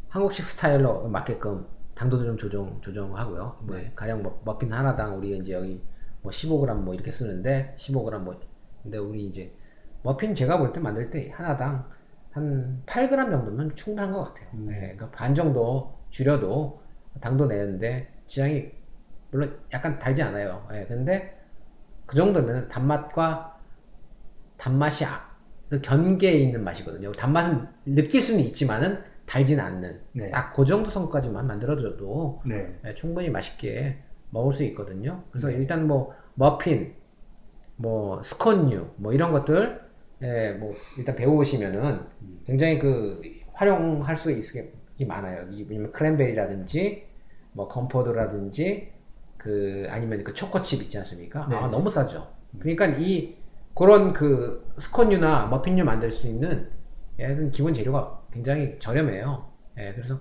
한국식 0.10 0.46
스타일로 0.46 1.10
맞게끔 1.10 1.68
당도도 1.96 2.26
좀 2.26 2.38
조정 2.38 2.82
조정하고요. 2.82 3.60
뭐 3.64 3.76
네. 3.78 3.94
가령 3.96 4.24
뭐 4.24 4.42
머핀 4.46 4.72
하나당 4.74 5.18
우리 5.18 5.38
이제 5.38 5.52
여기 5.54 5.86
뭐 6.22 6.32
15g 6.32 6.84
뭐 6.86 6.94
이렇게 6.94 7.12
쓰는데 7.12 7.76
15g 7.78 8.20
뭐 8.20 8.40
근데 8.84 8.98
우리 8.98 9.26
이제 9.28 9.58
머핀 10.02 10.36
제가 10.36 10.58
볼 10.60 10.74
때 10.74 10.80
만들 10.80 11.10
때 11.12 11.30
하나당 11.32 11.90
한 12.32 12.84
8g 12.86 13.32
정도면 13.32 13.76
충분한 13.76 14.12
것 14.14 14.24
같아요. 14.34 14.50
음. 14.54 14.70
예, 14.72 14.80
그러니까 14.96 15.12
반 15.12 15.36
정도 15.36 16.00
줄여도 16.10 16.84
당도 17.22 17.48
내는데 17.48 18.14
지향이 18.28 18.72
물론 19.32 19.62
약간 19.74 20.00
달지 20.00 20.22
않아요. 20.24 20.68
예, 20.74 20.86
근데 20.88 21.38
그 22.06 22.16
정도면 22.18 22.70
단맛과 22.70 23.60
단맛이 24.58 25.06
아- 25.06 25.29
견계에 25.78 26.34
있는 26.34 26.64
맛이거든요. 26.64 27.12
단맛은 27.14 27.68
느낄 27.86 28.22
수는 28.22 28.44
있지만은 28.46 29.00
달진 29.26 29.60
않는 29.60 30.00
네. 30.14 30.32
딱그 30.32 30.66
정도 30.66 30.90
성까지만 30.90 31.46
만들어줘도 31.46 32.42
네. 32.46 32.76
예, 32.86 32.96
충분히 32.96 33.30
맛있게 33.30 33.98
먹을 34.32 34.54
수 34.54 34.64
있거든요. 34.64 35.24
그래서 35.30 35.50
네. 35.50 35.56
일단 35.56 35.88
뭐 35.88 36.14
머핀, 36.34 36.96
뭐 37.76 38.24
스콘류, 38.24 38.88
뭐 38.98 39.14
이런 39.14 39.32
것들 39.32 39.82
예, 40.24 40.54
뭐 40.54 40.76
일단 40.98 41.16
배워보시면은 41.16 42.00
음. 42.22 42.42
굉장히 42.46 42.80
그 42.80 43.22
활용할 43.54 44.16
수 44.18 44.32
있을 44.32 44.72
게 44.98 45.06
많아요. 45.06 45.48
이 45.52 45.66
왜냐면 45.70 45.92
크랜베리라든지 45.92 47.08
뭐 47.54 47.68
건포도라든지 47.68 48.92
그 49.38 49.88
아니면 49.90 50.24
그 50.24 50.34
초코칩 50.34 50.82
있지 50.84 50.98
않습니까? 50.98 51.48
네. 51.48 51.56
아 51.56 51.68
너무 51.68 51.90
싸죠. 51.90 52.28
그러니까 52.60 52.88
이 52.88 53.38
그런 53.80 54.12
그 54.12 54.70
스콘류나 54.78 55.46
머핀류 55.48 55.86
만들 55.86 56.12
수 56.12 56.28
있는 56.28 56.70
얘는 57.18 57.52
기본 57.52 57.74
재료가 57.74 58.24
굉장히 58.34 58.78
저렴해요. 58.78 59.50
예, 59.78 59.94
그래서 59.94 60.20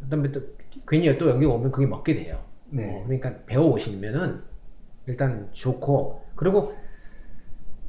그다음에 0.00 0.32
또 0.32 0.40
괜히 0.88 1.18
또 1.18 1.28
여기 1.28 1.44
오면 1.44 1.70
그게 1.70 1.86
먹게 1.86 2.14
돼요. 2.14 2.42
네. 2.70 2.88
어, 2.88 3.04
그러니까 3.04 3.44
배워 3.44 3.66
오시면은 3.72 4.42
일단 5.06 5.50
좋고 5.52 6.24
그리고 6.34 6.74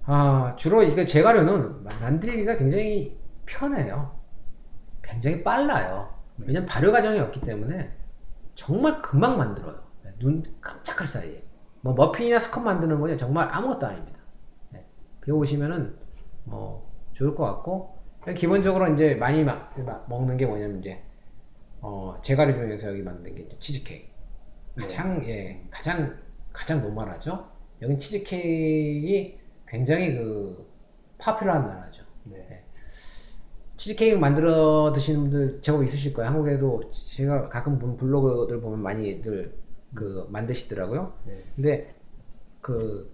아 0.06 0.54
주로 0.58 0.84
이게 0.84 1.06
제가류는 1.06 1.86
만들기가 1.86 2.58
굉장히 2.58 3.18
편해요. 3.46 4.20
굉장히 5.02 5.46
빨라요. 5.46 6.14
왜냐면 6.38 6.68
발효 6.68 6.92
과정이 6.92 7.20
없기 7.20 7.40
때문에 7.40 7.90
정말 8.56 9.02
금방 9.02 9.38
만들어요. 9.38 9.82
네, 10.04 10.12
눈 10.20 10.44
깜짝할 10.60 11.08
사이에. 11.08 11.38
뭐 11.80 11.94
머핀이나 11.94 12.40
스콘 12.40 12.66
만드는 12.66 13.00
거는 13.00 13.18
정말 13.18 13.48
아무것도 13.50 13.88
아닙니다. 13.88 14.13
네, 15.26 15.26
배워보시면은 15.26 15.96
뭐 16.46 16.92
좋을 17.14 17.36
것 17.36 17.44
같고 17.46 17.98
기본적으로 18.38 18.94
이제 18.94 19.16
많이 19.16 19.44
마- 19.44 19.70
마- 19.86 20.04
먹는 20.08 20.38
게 20.38 20.46
뭐냐면 20.46 20.80
이제 20.80 21.02
어 21.82 22.18
제가류 22.24 22.54
중에서 22.54 22.90
여기 22.90 23.02
만든 23.02 23.36
게 23.36 23.48
치즈케이크. 23.60 24.08
네. 24.76 24.84
가장 24.84 25.24
예 25.26 25.62
가장 25.70 26.18
가장 26.52 26.82
노멀하죠. 26.82 27.50
여긴 27.82 28.00
치즈케이크 28.00 29.38
굉장히 29.68 30.14
그 30.16 30.66
파퓰러한 31.18 31.68
나라죠. 31.68 32.04
네. 32.26 32.64
치즈케이크 33.78 34.18
만들어 34.18 34.94
드시는 34.94 35.22
분들 35.22 35.62
제법 35.62 35.84
있으실 35.84 36.14
거예요. 36.14 36.30
한국에도 36.30 36.90
제가 36.92 37.50
가끔 37.50 37.80
본 37.80 37.98
블로그들 37.98 38.62
보면 38.62 38.82
많이들 38.82 39.58
그 39.94 40.28
만드시더라고요. 40.30 41.14
네. 41.26 41.44
근데 41.56 41.96
그 42.62 43.12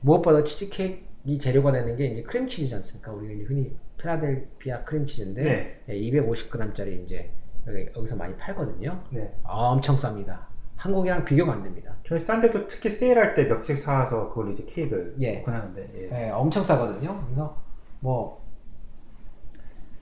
무엇보다 0.00 0.44
치즈케이크 0.44 1.05
재료가 1.38 1.72
되는 1.72 1.96
게 1.96 2.06
이제 2.06 2.22
크림치즈지 2.22 2.74
않습니까? 2.76 3.12
우리가 3.12 3.34
이제 3.34 3.44
흔히 3.44 3.76
필라델피아 3.98 4.84
크림치즈인데 4.84 5.42
네. 5.42 5.80
예, 5.88 5.94
250g짜리 5.94 7.04
이제 7.04 7.30
여기, 7.66 7.86
여기서 7.96 8.16
많이 8.16 8.36
팔거든요. 8.36 9.02
네. 9.10 9.34
아, 9.42 9.68
엄청 9.70 9.96
싸니다. 9.96 10.46
한국이랑 10.76 11.24
비교가 11.24 11.52
안 11.54 11.62
됩니다. 11.62 11.96
저희 12.06 12.20
싼데도 12.20 12.68
특히 12.68 12.90
세일할 12.90 13.34
때몇개 13.34 13.74
사와서 13.76 14.28
그걸 14.28 14.52
이제 14.52 14.64
케이크를 14.66 15.16
예. 15.20 15.42
하는데. 15.42 15.90
예. 15.96 16.26
예, 16.26 16.30
엄청 16.30 16.62
싸거든요. 16.62 17.24
그래서 17.26 17.60
뭐 18.00 18.46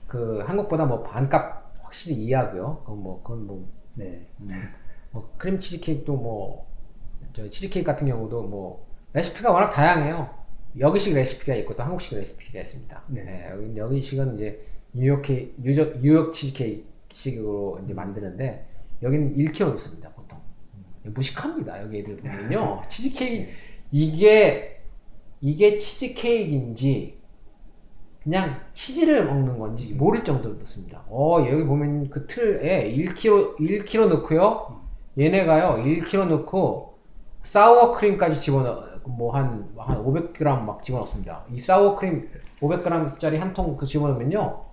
그 0.07 0.39
한국보다 0.41 0.85
뭐 0.85 1.03
반값 1.03 1.73
확실히 1.81 2.17
이해하고요. 2.17 2.81
그건 2.85 2.99
뭐 3.03 3.23
그건 3.23 3.47
뭐, 3.47 3.67
네. 3.95 4.27
음, 4.39 4.49
뭐 5.11 5.33
크림 5.37 5.59
치즈 5.59 5.79
케이크도 5.81 6.15
뭐 6.15 6.65
저 7.33 7.49
치즈 7.49 7.69
케이크 7.69 7.85
같은 7.91 8.07
경우도 8.07 8.43
뭐 8.43 8.85
레시피가 9.13 9.51
워낙 9.51 9.69
다양해요. 9.71 10.29
여기식 10.79 11.15
레시피가 11.15 11.55
있고 11.55 11.75
또 11.75 11.83
한국식 11.83 12.17
레시피가 12.17 12.61
있습니다. 12.61 13.03
네. 13.07 13.21
예, 13.27 13.51
여기 13.51 13.77
여기식은 13.77 14.35
이제 14.35 14.59
뉴욕 14.93 15.21
케이 15.21 15.53
뉴욕, 15.57 15.99
뉴욕 16.01 16.33
치즈케이크식으로 16.33 17.81
이제 17.83 17.93
만드는데 17.93 18.65
여기는 19.01 19.35
1kg 19.35 19.71
넣습니다 19.71 20.09
보통. 20.09 20.39
무식합니다 21.03 21.83
여기 21.83 21.99
애들 21.99 22.17
보면요 22.17 22.81
치즈케이크 22.89 23.51
이게 23.91 24.81
이게 25.39 25.77
치즈케이크인지 25.77 27.19
그냥 28.23 28.59
치즈를 28.71 29.25
먹는 29.25 29.59
건지 29.59 29.93
모를 29.93 30.23
정도로 30.23 30.55
넣습니다. 30.55 31.05
어 31.09 31.45
여기 31.47 31.63
보면 31.63 32.09
그 32.09 32.25
틀에 32.25 32.91
1kg 32.95 33.57
1kg 33.57 34.07
넣고요. 34.09 34.81
얘네가요 35.17 35.83
1kg 35.85 36.27
넣고 36.27 36.97
사워 37.43 37.95
크림까지 37.95 38.41
집어넣어 38.41 38.94
뭐 39.09 39.46
한 39.46 39.73
한 39.77 39.97
500g 40.03 40.65
막 40.65 40.83
집어넣습니다. 40.83 41.45
이 41.49 41.59
사워 41.59 41.95
크림 41.95 42.29
500g짜리 42.61 43.37
한 43.37 43.53
통 43.53 43.77
그 43.77 43.85
집어넣으면요 43.85 44.65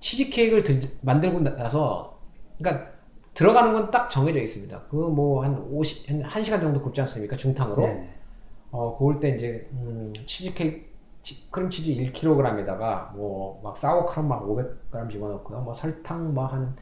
치즈 0.00 0.30
케이크를 0.30 0.62
드- 0.62 0.98
만들고 1.02 1.40
나- 1.40 1.56
나서 1.56 2.20
그러니까 2.58 2.90
들어가는 3.34 3.72
건 3.72 3.90
딱 3.90 4.08
정해져 4.10 4.40
있습니다. 4.40 4.86
그 4.88 4.96
뭐 5.10 5.42
한 5.44 5.58
50, 5.70 6.10
한 6.10 6.22
1시간 6.22 6.60
정도 6.60 6.82
굽지 6.82 7.00
않습니까? 7.02 7.36
중탕으로. 7.36 7.82
네. 7.82 8.14
어, 8.70 8.96
그럴 8.98 9.20
때 9.20 9.30
이제, 9.30 9.68
음, 9.72 10.12
치즈케이크, 10.26 10.88
치- 11.22 11.50
크림치즈 11.50 11.90
1kg에다가, 11.92 13.12
뭐, 13.14 13.60
막 13.62 13.76
사워크림 13.76 14.28
막 14.28 14.46
500g 14.46 15.08
집어넣고요. 15.10 15.62
뭐, 15.62 15.74
설탕 15.74 16.34
뭐 16.34 16.46
한, 16.46 16.76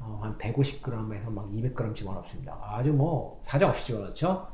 어, 0.00 0.20
한 0.22 0.38
150g에서 0.38 1.30
막 1.30 1.50
200g 1.52 1.94
집어넣습니다. 1.94 2.58
아주 2.62 2.92
뭐, 2.92 3.40
사정없이 3.44 3.86
집어넣죠. 3.86 4.48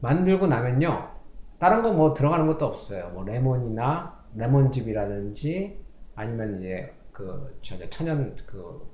만들고 0.00 0.46
나면요. 0.46 1.10
다른 1.58 1.82
거 1.82 1.92
뭐 1.92 2.14
들어가는 2.14 2.46
것도 2.46 2.66
없어요. 2.66 3.10
뭐, 3.10 3.24
레몬이나, 3.24 4.24
레몬즙이라든지, 4.34 5.84
아니면 6.14 6.58
이제, 6.58 6.94
그, 7.12 7.58
저, 7.62 7.76
천연, 7.90 8.36
그, 8.46 8.88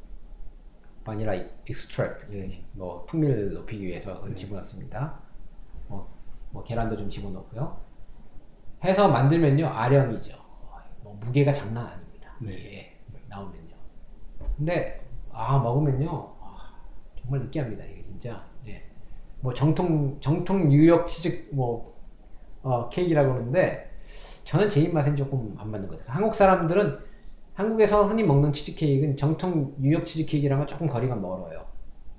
바닐라 1.04 1.34
extract, 1.68 2.26
예, 2.32 2.64
뭐, 2.72 3.04
풍미를 3.06 3.54
높이기 3.54 3.86
위해서 3.86 4.16
그걸 4.20 4.34
집어넣습니다. 4.36 5.20
뭐, 5.88 6.12
뭐 6.50 6.62
계란도 6.64 6.96
좀 6.96 7.08
집어넣고요. 7.08 7.80
해서 8.84 9.08
만들면요 9.08 9.66
아령이죠. 9.66 10.36
뭐 11.02 11.14
무게가 11.20 11.52
장난 11.52 11.86
아닙니다. 11.86 12.30
네. 12.40 12.52
예, 12.52 13.00
나오면요. 13.28 13.76
근데 14.56 15.06
아 15.30 15.58
먹으면요 15.58 16.36
아, 16.40 16.74
정말 17.20 17.40
느끼합니다. 17.40 17.84
이게 17.84 18.02
진짜. 18.02 18.44
예. 19.46 19.50
뭐 19.50 19.54
정통 19.54 20.18
정통 20.20 20.68
뉴욕 20.68 21.06
치즈 21.06 21.48
뭐 21.52 21.94
어, 22.62 22.88
케이크라고 22.88 23.34
그러는데 23.34 23.90
저는 24.44 24.68
제 24.68 24.80
입맛엔 24.80 25.16
조금 25.16 25.54
안 25.58 25.70
맞는 25.70 25.88
것 25.88 25.98
같아요. 25.98 26.16
한국 26.16 26.34
사람들은 26.34 26.98
한국에서 27.54 28.04
흔히 28.06 28.22
먹는 28.22 28.52
치즈 28.52 28.74
케이크는 28.74 29.16
정통 29.16 29.74
뉴욕 29.78 30.04
치즈 30.04 30.26
케이크랑은 30.26 30.66
조금 30.66 30.88
거리가 30.88 31.16
멀어요. 31.16 31.66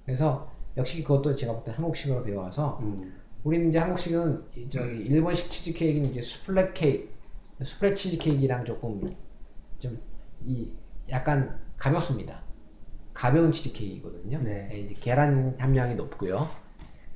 그래서 0.05 0.51
역시 0.77 1.03
그것도 1.03 1.35
제가 1.35 1.53
볼때 1.53 1.71
한국식으로 1.71 2.23
배워와서 2.23 2.79
음. 2.81 3.21
우리는 3.43 3.69
이제 3.69 3.79
한국식은 3.79 4.45
이 4.55 4.69
저기 4.69 4.97
일본식 4.97 5.51
치즈 5.51 5.73
케이크는 5.73 6.11
이제 6.11 6.21
수플레 6.21 6.73
케이크, 6.73 7.09
수플레 7.61 7.93
치즈 7.95 8.17
케이크랑 8.19 8.65
조금 8.65 9.15
좀 9.79 9.99
이 10.45 10.71
약간 11.09 11.59
가볍습니다. 11.77 12.43
가벼운 13.13 13.51
치즈 13.51 13.73
케이크거든요. 13.73 14.39
네. 14.43 14.69
예, 14.71 14.79
이제 14.79 14.95
계란 14.99 15.55
함량이 15.59 15.95
높고요, 15.95 16.49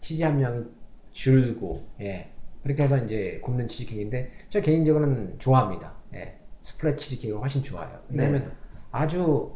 치즈 0.01 0.23
함량이 0.23 0.65
줄고, 1.11 1.73
예 2.01 2.31
그렇게 2.63 2.83
해서 2.83 2.97
이제 2.97 3.39
굽는 3.43 3.67
치즈 3.69 3.89
케이크인데 3.89 4.31
저 4.49 4.61
개인적으로는 4.61 5.39
좋아합니다. 5.39 5.93
예, 6.15 6.39
스프레 6.63 6.95
치즈 6.97 7.21
케이크가 7.21 7.41
훨씬 7.41 7.63
좋아요. 7.63 7.99
왜냐면 8.09 8.43
네. 8.49 8.51
아주 8.91 9.53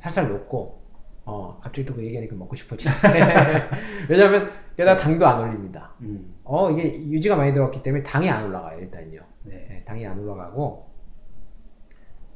살살 0.00 0.28
녹고, 0.30 0.82
어 1.26 1.58
갑자기 1.62 1.86
또 1.86 1.94
그 1.94 2.04
얘기하니까 2.04 2.34
먹고 2.36 2.56
싶어지네. 2.56 2.92
왜냐면 4.08 4.50
게다가 4.76 5.00
당도 5.00 5.26
안 5.26 5.40
올립니다. 5.48 5.94
음. 6.00 6.34
어 6.44 6.70
이게 6.70 7.02
유지가 7.08 7.36
많이 7.36 7.52
들어갔기 7.52 7.82
때문에 7.82 8.02
당이 8.02 8.28
안 8.30 8.46
올라가요 8.46 8.80
일단요. 8.80 9.20
네. 9.44 9.66
네, 9.68 9.84
당이 9.84 10.06
안 10.06 10.18
올라가고 10.18 10.88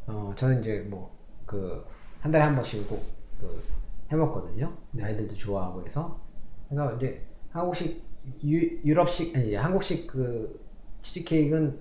어 0.06 0.32
저는 0.36 0.60
이제 0.60 0.80
뭐 0.90 1.10
그 1.46 1.84
한 2.24 2.32
달에 2.32 2.42
한 2.44 2.54
번씩 2.54 2.88
꼭 2.88 3.02
그 3.40 3.62
해먹거든요. 4.10 4.72
네. 4.92 5.04
아이들도 5.04 5.34
좋아하고 5.34 5.84
해서 5.86 6.20
그래서 6.68 6.94
이제 6.96 7.26
한국식 7.54 8.04
유, 8.44 8.80
유럽식 8.84 9.36
아니 9.36 9.54
한국식 9.56 10.08
그 10.08 10.60
치즈케이크는 11.02 11.80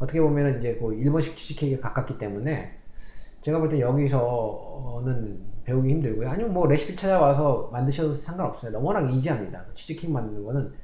어떻게 0.00 0.20
보면은 0.20 0.60
이제 0.60 0.76
그 0.76 0.94
일본식 0.94 1.36
치즈케이크에 1.36 1.80
가깝기 1.80 2.18
때문에 2.18 2.78
제가 3.42 3.58
볼 3.60 3.70
때 3.70 3.80
여기서는 3.80 5.46
배우기 5.64 5.90
힘들고요. 5.90 6.28
아니면 6.30 6.52
뭐 6.54 6.66
레시피 6.66 6.96
찾아와서 6.96 7.70
만드셔도 7.72 8.16
상관없어요. 8.16 8.80
워낙 8.82 9.10
이지합니다. 9.12 9.66
치즈케이크 9.74 10.12
만드는 10.12 10.44
거는 10.44 10.74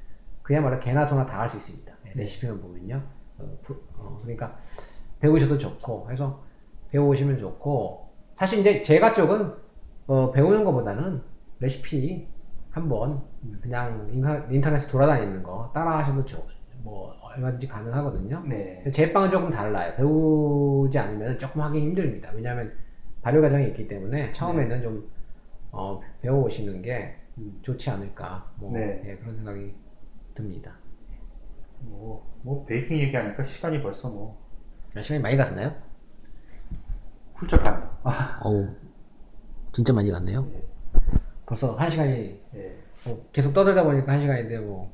그야말로 0.43 0.80
개나 0.80 1.07
소나 1.07 1.26
다 1.26 1.41
할 1.41 1.49
수 1.49 1.59
있습니다. 1.59 1.93
네, 2.05 2.12
레시피만 2.16 2.61
보면요. 2.62 3.03
어, 3.39 3.59
프- 3.64 3.82
어, 3.97 4.20
그러니까 4.22 4.59
배우셔도 5.20 5.59
좋고 5.59 6.11
해서 6.11 6.45
배워오시면 6.91 7.39
좋고 7.39 8.12
사실 8.37 8.61
이제 8.61 8.82
제가 8.82 9.14
쪽은 9.14 9.55
어, 10.07 10.32
배우는 10.32 10.64
것보다는 10.64 11.22
레시피 11.61 12.28
한번 12.70 13.22
그냥 13.61 14.09
인터넷에 14.51 14.91
돌아다니는 14.91 15.43
거 15.43 15.71
따라 15.75 15.99
하셔도 15.99 16.25
좋, 16.25 16.47
뭐 16.83 17.15
얼마든지 17.23 17.67
가능하거든요. 17.69 18.45
네. 18.47 18.85
제 18.93 19.13
빵은 19.13 19.31
조금 19.31 19.51
달라요. 19.51 19.95
배우지 19.97 20.99
않으면 20.99 21.39
조금 21.39 21.63
하기 21.63 21.81
힘듭니다. 21.81 22.31
왜냐하면 22.35 22.73
발효 23.23 23.41
과정이 23.41 23.69
있기 23.69 23.89
때문에 23.89 24.33
처음에는 24.33 24.83
좀 24.83 25.11
어, 25.73 26.01
배워오시는 26.21 26.83
게 26.83 27.17
음. 27.39 27.59
좋지 27.63 27.91
않을까. 27.91 28.49
뭐, 28.57 28.73
네. 28.73 29.03
예, 29.07 29.17
그런 29.17 29.37
생각이 29.37 29.75
듭니다. 30.35 30.73
뭐, 31.81 32.25
뭐 32.43 32.65
베이킹 32.65 32.99
얘기하니까 32.99 33.45
시간이 33.45 33.83
벌써 33.83 34.09
뭐 34.09 34.39
아, 34.95 35.01
시간이 35.01 35.21
많이 35.21 35.37
갔나요? 35.37 35.75
훌쩍 37.35 37.61
가네요. 37.63 37.91
어우, 38.43 38.69
진짜 39.73 39.93
많이 39.93 40.11
갔네요. 40.11 40.49
예. 40.55 40.63
벌써 41.47 41.75
한 41.75 41.91
시간이 41.91 42.41
예. 42.55 42.84
뭐 43.05 43.29
계속 43.33 43.53
떠들다 43.53 43.85
보니까 43.85 44.13
한 44.13 44.21
시간인데 44.21 44.59
뭐. 44.61 44.93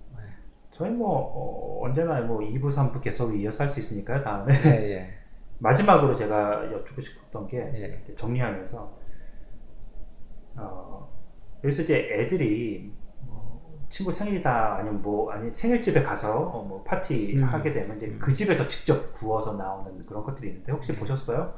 저희 0.72 0.90
뭐 0.90 1.08
어, 1.18 1.84
언제나 1.86 2.20
뭐 2.22 2.42
2부, 2.42 2.70
3부 2.70 3.00
계속 3.00 3.34
이어서 3.34 3.64
할 3.64 3.70
수 3.70 3.80
있으니까요. 3.80 4.22
다음에 4.22 4.52
예, 4.64 4.68
예. 4.92 5.14
마지막으로 5.58 6.16
제가 6.16 6.72
여쭙고 6.72 7.02
싶었던 7.02 7.46
게 7.48 7.58
예. 7.58 8.14
정리하면서 8.16 8.98
어, 10.56 11.08
여기서 11.64 11.82
이제 11.82 12.08
애들이 12.12 12.92
뭐 13.20 13.86
친구 13.90 14.12
생일이다 14.12 14.76
아니면 14.76 15.02
뭐 15.02 15.30
아니 15.32 15.50
생일집에 15.52 16.02
가서 16.02 16.38
어, 16.40 16.64
뭐 16.64 16.82
파티 16.84 17.36
음. 17.38 17.44
하게 17.44 17.72
되면 17.72 17.96
이제 17.96 18.16
그 18.18 18.32
집에서 18.32 18.66
직접 18.66 19.12
구워서 19.12 19.54
나오는 19.54 20.04
그런 20.06 20.24
것들이 20.24 20.48
있는데 20.48 20.72
혹시 20.72 20.92
네. 20.92 20.98
보셨어요? 20.98 21.54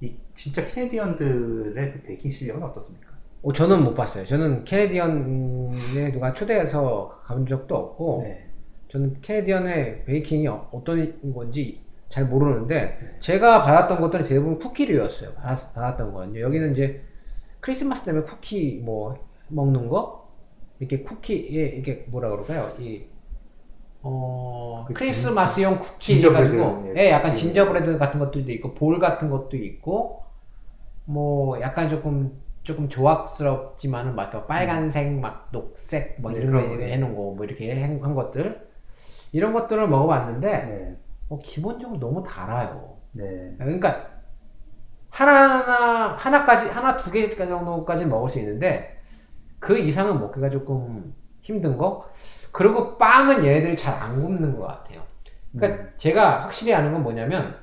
이 0.00 0.18
진짜 0.34 0.64
캐네디언들의 0.64 1.92
그 1.92 2.02
베이킹 2.02 2.30
실력은 2.30 2.62
어떻습니까? 2.64 3.11
어, 3.42 3.52
저는 3.52 3.82
못 3.82 3.94
봤어요. 3.94 4.24
저는 4.24 4.64
캐네디언에 4.64 6.12
누가 6.12 6.32
초대해서 6.32 7.20
가본 7.24 7.46
적도 7.46 7.76
없고, 7.76 8.22
네. 8.24 8.48
저는 8.88 9.20
캐네디언의 9.20 10.04
베이킹이 10.04 10.46
어- 10.48 10.68
어떤 10.72 11.32
건지 11.34 11.84
잘 12.08 12.26
모르는데, 12.26 12.98
네. 13.00 13.16
제가 13.20 13.64
받았던 13.64 14.00
것들은 14.00 14.24
대부분 14.26 14.58
쿠키류였어요. 14.58 15.34
받았, 15.34 15.72
받았던 15.74 16.12
거는요. 16.12 16.40
여기는 16.40 16.72
이제 16.72 17.02
크리스마스 17.60 18.04
때문에 18.04 18.24
쿠키 18.26 18.80
뭐 18.84 19.16
먹는 19.48 19.88
거? 19.88 20.30
이렇게 20.78 21.02
쿠키에, 21.02 21.66
이게 21.78 22.04
뭐라 22.08 22.30
그럴까요? 22.30 22.70
이, 22.80 23.06
어, 24.02 24.84
그 24.88 24.94
크리스마스용 24.94 25.78
쿠키 25.78 26.22
해가지고, 26.24 26.92
예. 26.96 27.00
예, 27.06 27.10
약간 27.10 27.34
진저브레드 27.34 27.98
같은 27.98 28.18
것들도 28.20 28.50
있고, 28.52 28.74
볼 28.74 28.98
같은 28.98 29.30
것도 29.30 29.56
있고, 29.56 30.22
뭐, 31.04 31.60
약간 31.60 31.88
조금, 31.88 32.41
조금 32.62 32.88
조악스럽지만은 32.88 34.14
막 34.14 34.46
빨간색, 34.46 35.18
막 35.20 35.48
녹색, 35.52 36.20
뭐 36.20 36.30
네, 36.30 36.38
이런 36.38 36.50
그런 36.50 36.68
거 36.68 36.76
거. 36.76 36.78
해놓은 36.78 37.14
거, 37.14 37.34
뭐 37.34 37.44
이렇게 37.44 37.80
한, 37.80 38.00
한 38.02 38.14
것들. 38.14 38.68
이런 39.32 39.52
것들을 39.52 39.88
먹어봤는데, 39.88 40.48
네. 40.64 40.96
어, 41.28 41.38
기본적으로 41.40 41.98
너무 42.00 42.22
달아요. 42.24 42.98
네. 43.12 43.54
그러니까, 43.58 44.10
하나하나, 45.10 46.16
하나까지, 46.16 46.68
하나 46.68 46.96
두 46.96 47.10
개 47.12 47.34
정도까지 47.36 48.06
먹을 48.06 48.28
수 48.30 48.38
있는데, 48.40 48.98
그 49.60 49.78
이상은 49.78 50.20
먹기가 50.20 50.50
조금 50.50 51.14
힘든 51.42 51.76
거? 51.78 52.04
그리고 52.52 52.98
빵은 52.98 53.44
얘네들이 53.44 53.76
잘 53.76 54.00
안 54.02 54.22
굽는 54.22 54.58
것 54.58 54.66
같아요. 54.66 55.02
그러니까 55.56 55.84
음. 55.84 55.92
제가 55.96 56.42
확실히 56.44 56.74
아는 56.74 56.92
건 56.92 57.02
뭐냐면, 57.02 57.56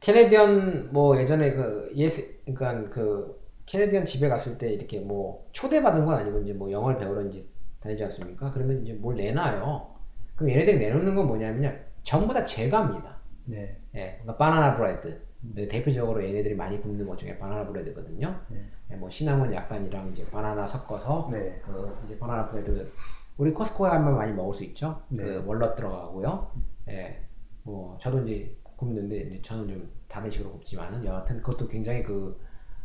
Canadian, 0.00 0.92
뭐 0.92 1.18
예전에 1.18 1.52
그, 1.54 1.92
예스, 1.96 2.40
그러니까 2.54 2.90
그, 2.90 3.40
Canadian 3.66 4.04
집에 4.04 4.28
갔을 4.28 4.58
때 4.58 4.72
이렇게 4.72 5.00
뭐, 5.00 5.46
초대받은 5.52 6.04
건 6.04 6.18
아니고 6.18 6.40
이제 6.40 6.52
뭐 6.52 6.70
영어를 6.70 6.98
배우러 6.98 7.22
이제 7.22 7.46
다니지 7.80 8.02
않습니까? 8.04 8.50
그러면 8.52 8.82
이제 8.82 8.92
뭘 8.94 9.16
내놔요. 9.16 9.94
그럼 10.36 10.50
얘네들이 10.50 10.78
내놓는 10.78 11.14
건 11.14 11.26
뭐냐면요. 11.26 11.72
전부 12.02 12.34
다 12.34 12.44
제과입니다. 12.44 13.16
네. 13.46 13.76
예, 13.94 14.18
그러니까 14.22 14.36
banana 14.36 14.72
bread. 14.72 15.20
네, 15.40 15.68
대표적으로 15.68 16.24
얘네들이 16.24 16.54
많이 16.54 16.80
굽는 16.80 17.06
것 17.06 17.18
중에 17.18 17.38
banana 17.38 17.66
bread거든요. 17.66 18.40
네. 18.48 18.64
예, 18.90 18.96
뭐 18.96 19.10
시나몬 19.10 19.52
약간이랑 19.52 20.10
이제 20.12 20.24
바나나 20.30 20.66
섞어서 20.66 21.28
네. 21.30 21.60
그 21.64 21.96
이제 22.04 22.18
banana 22.18 22.46
bread 22.46 22.90
우리 23.36 23.52
코스코에 23.52 23.90
가면 23.90 24.16
많이 24.16 24.32
먹을 24.32 24.54
수 24.54 24.64
있죠. 24.64 25.02
네. 25.08 25.22
그 25.22 25.44
walnut 25.46 25.76
들어가고요. 25.76 26.50
예, 26.88 27.22
뭐 27.62 27.98
저도 28.00 28.22
이제 28.22 28.56
굽는데 28.76 29.16
이제 29.16 29.42
저는 29.42 29.68
좀 29.68 29.90
다른 30.08 30.30
식으로 30.30 30.52
굽지만은 30.52 31.04
여하튼 31.04 31.38
그것도 31.42 31.68
굉장히 31.68 32.02
그, 32.02 32.40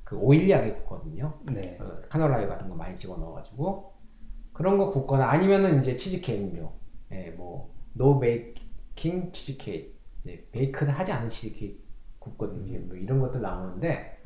그 0.10 0.18
oily하게 0.18 0.74
굽거든요. 0.74 1.40
네. 1.52 1.62
그 1.78 2.08
카놀라유 2.10 2.48
같은 2.50 2.68
거 2.68 2.76
많이 2.76 2.96
집어 2.96 3.16
넣어가지고 3.18 3.94
그런 4.54 4.78
거 4.80 4.90
굽거나 4.90 5.30
아니면은 5.30 5.80
이제 5.82 5.96
치즈케이크류, 5.96 6.70
예, 7.12 7.30
뭐 7.32 7.70
no 7.94 8.20
baking 8.20 9.32
치즈케이크, 9.34 9.94
네, 10.24 10.46
bake는 10.52 10.94
하지 10.94 11.12
않은 11.12 11.30
치즈케이크 11.30 11.84
굽거든요. 12.20 12.80
뭐 12.88 12.96
이런 12.98 13.20
것들 13.20 13.42
나오는데 13.42 14.18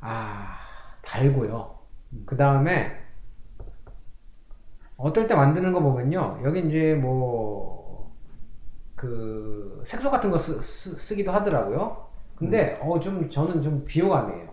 아 0.00 0.58
달고요. 1.02 1.78
그 2.26 2.36
다음에 2.36 2.96
어떨 4.96 5.28
때 5.28 5.34
만드는 5.34 5.72
거 5.72 5.80
보면요, 5.80 6.40
여기 6.44 6.60
이제 6.66 6.94
뭐 6.94 7.78
그 8.96 9.82
색소 9.86 10.10
같은 10.10 10.30
거 10.30 10.38
쓰, 10.38 10.60
쓰, 10.60 11.14
기도 11.16 11.32
하더라고요. 11.32 12.07
근데 12.38 12.78
어 12.82 13.00
좀 13.00 13.28
저는 13.30 13.62
좀 13.62 13.84
비호감이에요. 13.84 14.48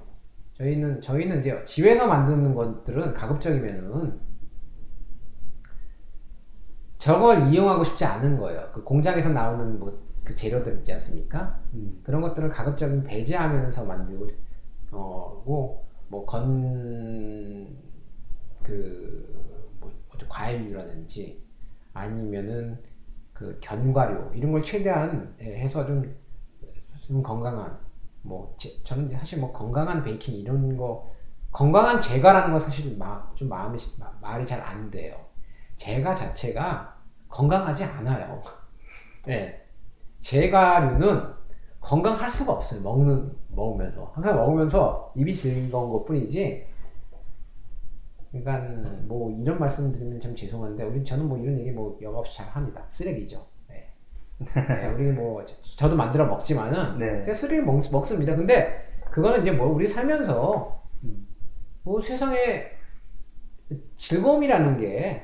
저희는 0.57 1.01
저희는 1.01 1.39
이제 1.41 1.63
집에서 1.65 2.07
만드는 2.07 2.55
것들은 2.55 3.13
가급적이면은 3.13 4.19
저걸 6.97 7.53
이용하고 7.53 7.83
싶지 7.83 8.05
않은 8.05 8.37
거예요. 8.37 8.69
그 8.73 8.83
공장에서 8.83 9.29
나오는 9.29 9.79
뭐 9.79 10.05
그 10.25 10.33
재료들 10.33 10.77
있지 10.77 10.91
않습니까? 10.93 11.61
음. 11.75 11.99
그런 12.03 12.19
것들은 12.21 12.49
가급적이면 12.49 13.03
배제하면서 13.03 13.85
만들고 13.85 14.27
어고 14.91 15.85
뭐건그 16.07 17.75
뭐 19.79 19.91
어떤 20.13 20.29
과일류라든지 20.29 21.43
아니면은 21.93 22.79
그 23.33 23.57
견과류 23.61 24.31
이런 24.35 24.51
걸 24.51 24.63
최대한 24.63 25.35
예, 25.41 25.59
해서 25.59 25.85
좀, 25.85 26.15
좀 27.07 27.23
건강한 27.23 27.77
뭐 28.21 28.53
제- 28.57 28.81
저는 28.83 29.09
사실 29.09 29.39
뭐 29.39 29.51
건강한 29.51 30.03
베이킹 30.03 30.35
이런 30.35 30.75
거 30.77 31.11
건강한 31.51 31.99
제과라는 31.99 32.51
건 32.51 32.59
사실 32.59 32.97
마, 32.97 33.29
좀 33.35 33.49
마음이 33.49 33.77
마- 33.97 34.11
말이 34.21 34.45
잘 34.45 34.61
안 34.61 34.89
돼요. 34.91 35.15
제과 35.75 36.15
자체가 36.15 36.95
건강하지 37.29 37.83
않아요. 37.83 38.41
예. 39.29 39.65
제과류는 40.19 41.33
건강할 41.81 42.29
수가 42.31 42.53
없어요. 42.53 42.81
먹는 42.81 43.35
먹으면서 43.49 44.11
항상 44.15 44.37
먹으면서 44.37 45.11
입이 45.15 45.33
즐거운 45.33 45.91
것 45.91 46.05
뿐이지. 46.05 46.67
그러니까 48.31 48.59
뭐 49.05 49.31
이런 49.31 49.57
말씀 49.59 49.91
드리면 49.91 50.19
참 50.19 50.35
죄송한데 50.35 50.83
우리 50.83 51.03
저는 51.03 51.27
뭐 51.27 51.37
이런 51.37 51.57
얘기 51.59 51.71
뭐 51.71 51.97
여과 52.01 52.19
없이 52.19 52.35
잘 52.35 52.47
합니다. 52.49 52.85
쓰레기죠. 52.89 53.45
네. 54.39 54.45
네, 54.69 54.87
우리 54.87 55.11
뭐 55.11 55.43
저- 55.45 55.55
저도 55.61 55.95
만들어 55.95 56.25
먹지만은 56.25 56.97
네. 56.99 57.21
제가 57.23 57.33
쓰레기 57.35 57.61
먹, 57.61 57.81
먹습니다. 57.91 58.35
근데 58.35 58.83
그거는 59.09 59.41
이제 59.41 59.51
뭐 59.51 59.67
우리 59.67 59.87
살면서 59.87 60.81
음. 61.03 61.27
뭐 61.83 61.99
세상에 62.01 62.71
즐거움이라는 63.95 64.77
게 64.77 65.21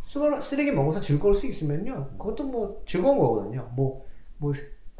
쓰- 0.00 0.40
쓰레기 0.40 0.72
먹어서 0.72 1.00
즐거울 1.00 1.34
수 1.34 1.46
있으면요. 1.46 2.10
그것도 2.18 2.44
뭐 2.44 2.82
즐거운 2.86 3.18
거거든요. 3.18 3.70
뭐, 3.74 4.04
뭐, 4.38 4.52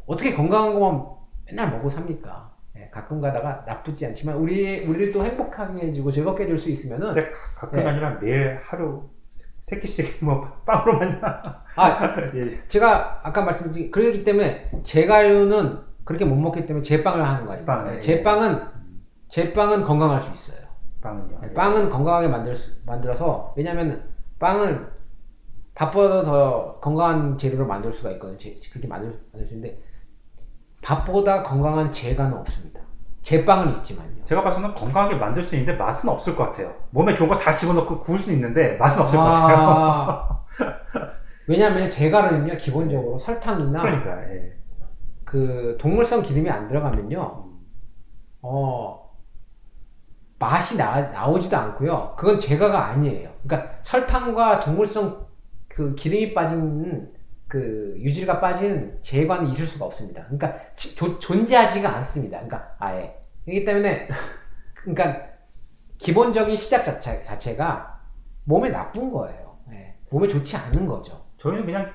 어떻게 0.06 0.32
건강한 0.34 0.74
것만 0.74 1.06
맨날 1.46 1.70
먹고 1.70 1.88
삽니까? 1.90 2.54
예, 2.76 2.88
가끔 2.90 3.20
가다가 3.20 3.64
나쁘지 3.66 4.06
않지만, 4.06 4.36
우리, 4.36 4.84
우리를 4.86 5.12
또 5.12 5.24
행복하게 5.24 5.88
해주고 5.88 6.10
즐겁게 6.12 6.44
해줄 6.44 6.58
수 6.58 6.70
있으면은, 6.70 7.14
근데 7.14 7.30
가- 7.30 7.50
가끔 7.56 7.78
네. 7.80 7.86
아니라 7.86 8.18
매일 8.20 8.58
하루 8.62 9.10
세- 9.70 9.76
세 9.76 9.80
끼씩 9.80 10.24
뭐 10.24 10.40
빵으로만 10.66 11.20
아, 11.76 12.16
예. 12.34 12.66
제가 12.66 13.20
아까 13.22 13.42
말씀드린, 13.42 13.90
그러기 13.92 14.24
때문에 14.24 14.68
제가류는 14.82 15.78
그렇게 16.04 16.24
못 16.24 16.34
먹기 16.34 16.66
때문에 16.66 16.82
제빵을 16.82 17.24
하는 17.24 17.46
거예요. 17.46 17.60
제빵, 17.60 17.94
예. 17.94 18.00
제빵은, 18.00 18.58
제빵은 19.28 19.82
건강할 19.84 20.20
수 20.20 20.32
있어요. 20.32 20.66
빵은요. 21.00 21.38
네, 21.40 21.54
빵은 21.54 21.88
건강하게 21.88 22.28
만들 22.28 22.54
수, 22.54 22.72
만들어서 22.84 23.54
왜냐면 23.56 24.02
빵은 24.40 24.88
밥보다 25.74 26.24
더 26.24 26.80
건강한 26.80 27.38
재료로 27.38 27.66
만들 27.66 27.92
수가 27.92 28.10
있거든요. 28.12 28.36
제- 28.36 28.58
그렇게 28.72 28.88
만들, 28.88 29.12
수- 29.12 29.18
만들 29.32 29.46
수 29.46 29.54
있는데 29.54 29.80
밥보다 30.82 31.42
건강한 31.44 31.92
제과는 31.92 32.36
없습니다. 32.38 32.79
제빵은 33.22 33.76
있지만요. 33.78 34.24
제가 34.24 34.42
봐서는 34.42 34.74
건강하게 34.74 35.16
만들 35.16 35.42
수 35.42 35.54
있는데 35.56 35.76
맛은 35.78 36.08
없을 36.08 36.36
것 36.36 36.44
같아요. 36.44 36.74
몸에 36.90 37.14
좋은 37.16 37.28
거 37.28 37.38
다 37.38 37.56
집어넣고 37.56 38.00
구울 38.00 38.18
수 38.18 38.32
있는데 38.32 38.76
맛은 38.76 39.02
없을 39.02 39.22
것 39.22 39.30
같아요. 39.30 39.56
아, 39.58 40.44
왜냐면 41.46 41.88
제과는요 41.90 42.56
기본적으로 42.56 43.18
설탕이나 43.18 43.82
그러니까 43.82 44.22
예. 44.30 44.52
그 45.24 45.76
동물성 45.80 46.22
기름이 46.22 46.50
안 46.50 46.68
들어가면요 46.68 47.44
음. 47.46 47.60
어 48.42 49.10
맛이 50.38 50.76
나, 50.78 51.10
나오지도 51.10 51.56
않고요. 51.56 52.14
그건 52.16 52.38
제과가 52.38 52.86
아니에요. 52.86 53.30
그러니까 53.42 53.74
설탕과 53.82 54.60
동물성 54.60 55.26
그 55.68 55.94
기름이 55.94 56.32
빠진 56.34 57.12
그 57.50 57.94
유질가 57.98 58.38
빠진 58.40 58.96
제관이 59.00 59.50
있을 59.50 59.66
수가 59.66 59.84
없습니다. 59.86 60.22
그러니까 60.22 60.54
지- 60.76 60.94
조- 60.94 61.18
존재하지가 61.18 61.96
않습니다. 61.96 62.36
그러니까 62.38 62.76
아예 62.78 63.16
그렇기 63.44 63.64
때문에 63.64 64.06
그러니까 64.74 65.26
기본적인 65.98 66.56
시작 66.56 66.84
자체, 66.84 67.24
자체가 67.24 68.00
몸에 68.44 68.70
나쁜 68.70 69.10
거예요. 69.10 69.58
예. 69.72 69.96
몸에 70.10 70.28
좋지 70.28 70.56
않은 70.56 70.86
거죠. 70.86 71.26
저희는 71.38 71.66
그냥 71.66 71.92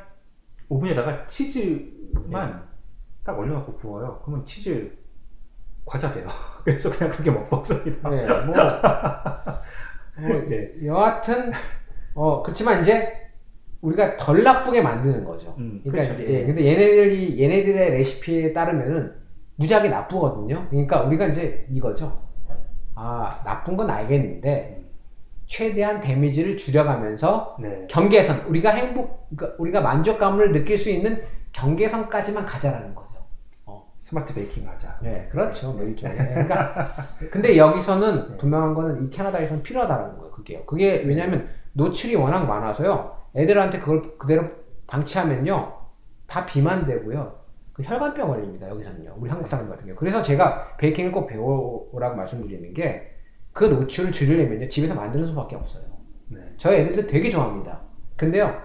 오븐에다가 0.67 1.25
치즈만 1.27 2.67
딱 3.23 3.39
올려놓고 3.39 3.77
구워요. 3.77 4.21
그러면 4.25 4.45
치즈 4.45 4.91
과자 5.85 6.11
돼요. 6.11 6.27
그래서 6.65 6.89
그냥 6.91 7.13
그렇게 7.13 7.31
먹습니다. 7.31 8.09
네, 8.09 8.25
뭐, 8.45 8.55
뭐 10.19 10.41
네. 10.49 10.73
여하튼 10.85 11.53
어 12.13 12.43
그렇지만 12.43 12.81
이제 12.81 13.24
우리가 13.85 14.17
덜 14.17 14.43
나쁘게 14.43 14.81
만드는 14.81 15.23
거죠. 15.23 15.55
음, 15.59 15.81
그러니까 15.83 16.15
그렇죠. 16.15 16.23
이제 16.23 16.33
예, 16.33 16.45
근데 16.45 16.65
얘네들이 16.65 17.41
얘네들의 17.41 17.91
레시피에 17.91 18.53
따르면은 18.53 19.13
무지하게 19.57 19.89
나쁘거든요. 19.89 20.67
그러니까 20.69 21.03
우리가 21.03 21.27
이제 21.27 21.65
이거죠. 21.71 22.25
아 22.95 23.41
나쁜 23.43 23.77
건 23.77 23.89
알겠는데 23.89 24.81
최대한 25.45 26.01
데미지를 26.01 26.57
줄여가면서 26.57 27.57
네. 27.59 27.85
경계선 27.89 28.47
우리가 28.47 28.71
행복 28.71 29.29
그러니까 29.29 29.55
우리가 29.61 29.81
만족감을 29.81 30.51
느낄 30.51 30.77
수 30.77 30.89
있는 30.89 31.21
경계선까지만 31.51 32.45
가자라는 32.45 32.95
거죠. 32.95 33.15
스마트 33.97 34.33
베이킹 34.33 34.67
하자. 34.67 34.99
네, 35.01 35.27
그렇죠. 35.31 35.71
뭐 35.71 35.83
일종의. 35.83 36.17
그러니까 36.17 36.87
근데 37.31 37.57
여기서는 37.57 38.37
분명한 38.37 38.73
거는 38.73 39.03
이 39.03 39.09
캐나다에서는 39.09 39.63
필요하다라는 39.63 40.17
거예요. 40.17 40.31
그게요. 40.31 40.65
그게 40.65 41.01
왜냐하면 41.05 41.47
노출이 41.73 42.15
워낙 42.15 42.45
많아서요. 42.45 43.15
애들한테 43.35 43.79
그걸 43.79 44.17
그대로 44.17 44.49
방치하면요, 44.87 45.73
다 46.27 46.45
비만되고요. 46.45 47.43
그 47.73 47.83
혈관병 47.83 48.27
걸립니다. 48.29 48.69
여기서는요. 48.69 49.15
우리 49.17 49.29
한국 49.29 49.47
사람 49.47 49.69
같은 49.69 49.85
경우. 49.85 49.97
그래서 49.97 50.23
제가 50.23 50.77
베이킹을 50.77 51.11
꼭 51.11 51.27
배우라고 51.27 52.15
말씀드리는 52.15 52.73
게 52.73 53.15
그 53.55 53.63
노출을 53.63 54.11
줄이려면요 54.11 54.67
집에서 54.67 54.93
만드는 54.95 55.25
수밖에 55.27 55.55
없어요. 55.55 55.85
네. 56.27 56.41
저희 56.57 56.81
애들도 56.81 57.07
되게 57.07 57.29
좋아합니다. 57.29 57.83
근데요, 58.17 58.61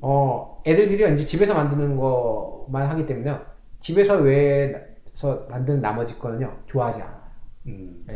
어, 0.00 0.62
애들들이 0.66 1.12
이제 1.12 1.26
집에서 1.26 1.54
만드는 1.54 1.98
것만 1.98 2.86
하기 2.88 3.06
때문에 3.06 3.38
집에서 3.80 4.16
외에서 4.16 5.46
만드는 5.50 5.82
나머지 5.82 6.18
거는요, 6.18 6.56
좋아하지 6.66 7.02
않아요. 7.02 7.20
음. 7.66 8.06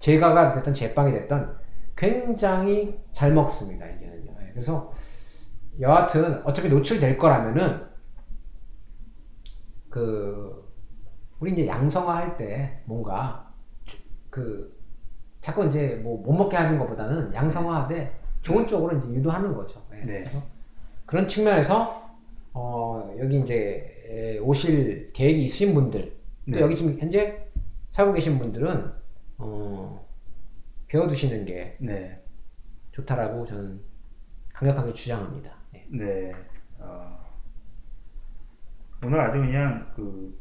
제가가 0.00 0.54
됐던 0.54 0.74
제빵이 0.74 1.12
됐던 1.12 1.56
굉장히 1.96 2.98
잘 3.12 3.32
먹습니다. 3.32 3.86
예, 3.86 4.07
그래서 4.58 4.90
여하튼 5.80 6.42
어차피 6.44 6.68
노출될 6.68 7.16
거라면은 7.16 7.86
그 9.88 10.68
우리 11.38 11.52
이제 11.52 11.66
양성화 11.66 12.16
할 12.16 12.36
때 12.36 12.82
뭔가 12.84 13.52
주- 13.84 14.02
그 14.30 14.76
자꾸 15.40 15.64
이제 15.66 15.94
뭐 16.02 16.18
못 16.22 16.32
먹게 16.32 16.56
하는 16.56 16.78
것보다는 16.80 17.32
양성화하되 17.32 18.12
좋은 18.42 18.66
쪽으로 18.66 18.98
이제 18.98 19.08
유도하는 19.08 19.54
거죠. 19.54 19.80
예, 19.92 20.04
네. 20.04 20.18
그래서 20.22 20.42
그런 21.06 21.28
측면에서 21.28 22.10
어 22.52 23.14
여기 23.18 23.38
이제 23.40 23.86
에, 24.08 24.38
오실 24.38 25.12
계획이 25.12 25.44
있으신 25.44 25.74
분들 25.74 26.16
또 26.46 26.50
네. 26.52 26.60
여기 26.60 26.74
지금 26.74 26.98
현재 26.98 27.46
살고 27.90 28.12
계신 28.14 28.38
분들은 28.38 28.92
어 29.38 30.04
배워두시는 30.88 31.44
게 31.44 31.76
네. 31.80 32.20
좋다라고 32.92 33.46
저는 33.46 33.80
강력하게 34.58 34.92
주장합니다. 34.92 35.50
예. 35.74 35.84
네. 35.90 36.32
어, 36.78 37.16
오늘 39.04 39.20
아주 39.20 39.38
그냥 39.38 39.92
그 39.94 40.36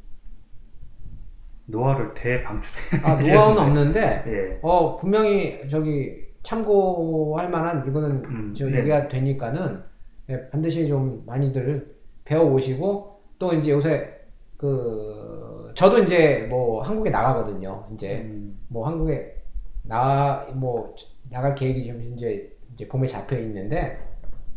노하우를 1.65 2.13
대방출해. 2.13 2.81
아 3.03 3.15
노하우는 3.21 3.61
없는데 3.61 4.23
예. 4.25 4.59
어 4.61 4.95
분명히 4.95 5.67
저기 5.69 6.25
참고할 6.43 7.49
만한 7.49 7.85
이거는 7.85 8.23
음, 8.25 8.53
저 8.55 8.69
네. 8.69 8.77
얘기가 8.79 9.07
되니까는 9.07 9.83
예, 10.29 10.49
반드시 10.49 10.87
좀 10.87 11.23
많이들 11.25 11.95
배워 12.25 12.45
오시고 12.51 13.21
또 13.37 13.53
이제 13.53 13.71
요새 13.71 14.13
그 14.57 15.71
저도 15.75 15.99
이제 15.99 16.47
뭐 16.49 16.81
한국에 16.81 17.09
나가거든요. 17.09 17.85
이제 17.93 18.21
음, 18.23 18.57
뭐 18.69 18.87
한국에 18.87 19.35
나 19.83 20.47
뭐 20.55 20.95
나갈 21.29 21.53
계획이 21.55 21.85
좀 21.87 22.01
이제 22.01 22.49
이제 22.73 22.87
봄에 22.87 23.05
잡혀 23.07 23.37
있는데 23.39 24.06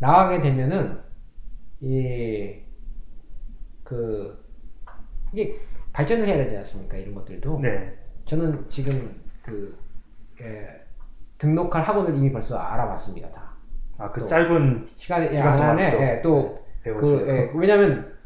나가게 0.00 0.40
되면은 0.40 0.98
이그 1.80 2.64
이게 5.32 5.56
발전을 5.92 6.26
해야 6.26 6.36
되지 6.36 6.56
않습니까? 6.58 6.96
이런 6.96 7.14
것들도 7.14 7.60
네. 7.60 7.96
저는 8.24 8.68
지금 8.68 9.20
그 9.42 9.78
예, 10.40 10.84
등록할 11.38 11.82
학원을 11.82 12.16
이미 12.16 12.32
벌써 12.32 12.58
알아봤습니다. 12.58 13.30
다 13.30 13.50
아, 13.98 14.10
그또 14.12 14.26
짧은 14.26 14.88
시간에 14.94 15.34
시간 15.34 15.56
동안 15.56 15.78
안에 15.78 15.90
또 15.92 16.02
예, 16.02 16.20
또 16.22 16.60
배우고 16.82 17.00
그, 17.00 17.26
예, 17.28 17.50
왜냐면, 17.54 18.16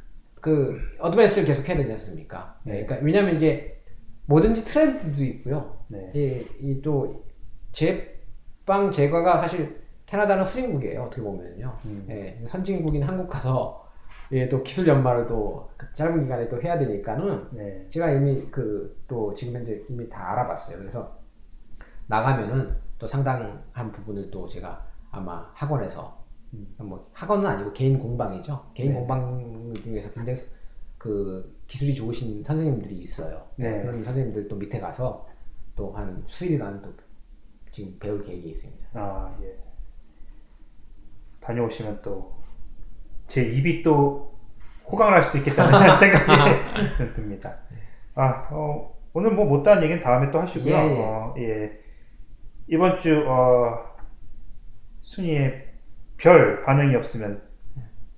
그, 0.40 0.78
어드밴스를 1.00 1.46
계속 1.46 1.68
해야 1.68 1.76
되지 1.76 1.90
않습니까? 1.92 2.56
예, 2.66 2.70
네. 2.70 2.86
그러니까, 2.86 3.04
왜냐면 3.04 3.34
이게, 3.36 3.82
뭐든지 4.26 4.64
트렌드도 4.64 5.24
있고요. 5.24 5.78
네. 5.88 6.12
이, 6.14 6.46
이 6.60 6.82
또, 6.82 7.24
제빵 7.72 8.90
제과가 8.92 9.38
사실, 9.38 9.82
캐나다는 10.06 10.44
후진국이에요. 10.44 11.02
어떻게 11.02 11.22
보면요. 11.22 11.78
음. 11.86 12.06
예, 12.10 12.40
선진국인 12.46 13.02
한국 13.02 13.28
가서, 13.28 13.88
예, 14.32 14.48
또 14.48 14.62
기술 14.62 14.86
연마를 14.88 15.26
또그 15.26 15.92
짧은 15.94 16.22
기간에 16.24 16.48
또 16.48 16.60
해야 16.62 16.78
되니까는, 16.78 17.48
네. 17.52 17.88
제가 17.88 18.10
이미 18.12 18.46
그, 18.50 19.02
또 19.08 19.32
지금 19.34 19.54
현재 19.54 19.82
이미 19.88 20.08
다 20.08 20.32
알아봤어요. 20.32 20.78
그래서, 20.78 21.18
나가면은 22.06 22.76
또 22.98 23.06
상당한 23.06 23.92
부분을 23.92 24.30
또 24.30 24.46
제가 24.48 24.86
아마 25.10 25.50
학원에서 25.54 26.22
음. 26.52 26.74
뭐 26.78 27.08
학원은 27.12 27.46
아니고 27.46 27.72
개인 27.72 27.98
공방이죠. 27.98 28.70
개인 28.74 28.92
네. 28.92 28.98
공방 28.98 29.72
중에서 29.82 30.10
굉장히 30.12 30.38
그 30.98 31.56
기술이 31.66 31.94
좋으신 31.94 32.44
선생님들이 32.44 32.96
있어요. 32.98 33.46
네. 33.56 33.80
그런 33.82 34.02
선생님들 34.04 34.48
또 34.48 34.56
밑에 34.56 34.80
가서 34.80 35.26
또 35.76 35.92
한 35.92 36.22
수일간 36.26 36.82
또 36.82 36.92
지금 37.70 37.98
배울 37.98 38.22
계획이 38.22 38.48
있습니다. 38.50 38.88
아, 38.94 39.36
예. 39.42 39.63
다녀오시면 41.44 42.02
또 42.02 42.34
제 43.26 43.42
입이 43.42 43.82
또 43.82 44.34
호강을 44.92 45.14
할 45.14 45.22
수도 45.22 45.38
있겠다는 45.38 45.96
생각이 45.96 47.14
듭니다. 47.14 47.56
아, 48.14 48.46
어, 48.50 48.94
오늘 49.14 49.30
뭐 49.30 49.46
못다한 49.46 49.82
얘기는 49.82 50.00
다음에 50.02 50.30
또 50.30 50.40
하시고요. 50.40 50.74
예, 50.74 50.78
예. 50.78 51.00
어, 51.02 51.34
예. 51.38 51.72
이번 52.68 53.00
주 53.00 53.24
어, 53.26 53.78
순위에 55.00 55.72
별 56.18 56.62
반응이 56.64 56.94
없으면 56.96 57.42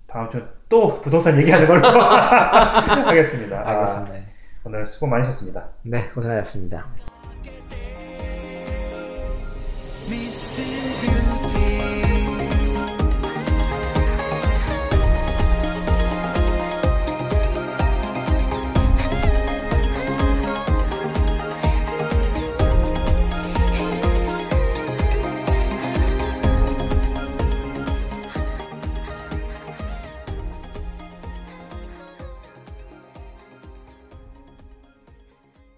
다음 0.07 0.29
주 0.29 0.57
또 0.69 1.01
부동산 1.01 1.39
얘기하는 1.39 1.69
걸로 1.69 1.81
하겠습니다. 3.07 3.61
아, 3.61 3.69
알겠습니다. 3.69 4.31
오늘 4.65 4.85
수고 4.89 5.07
많으셨습니다. 5.07 5.69
네, 5.83 6.09
고생하셨습니다. 6.09 6.87
Me 10.11 10.46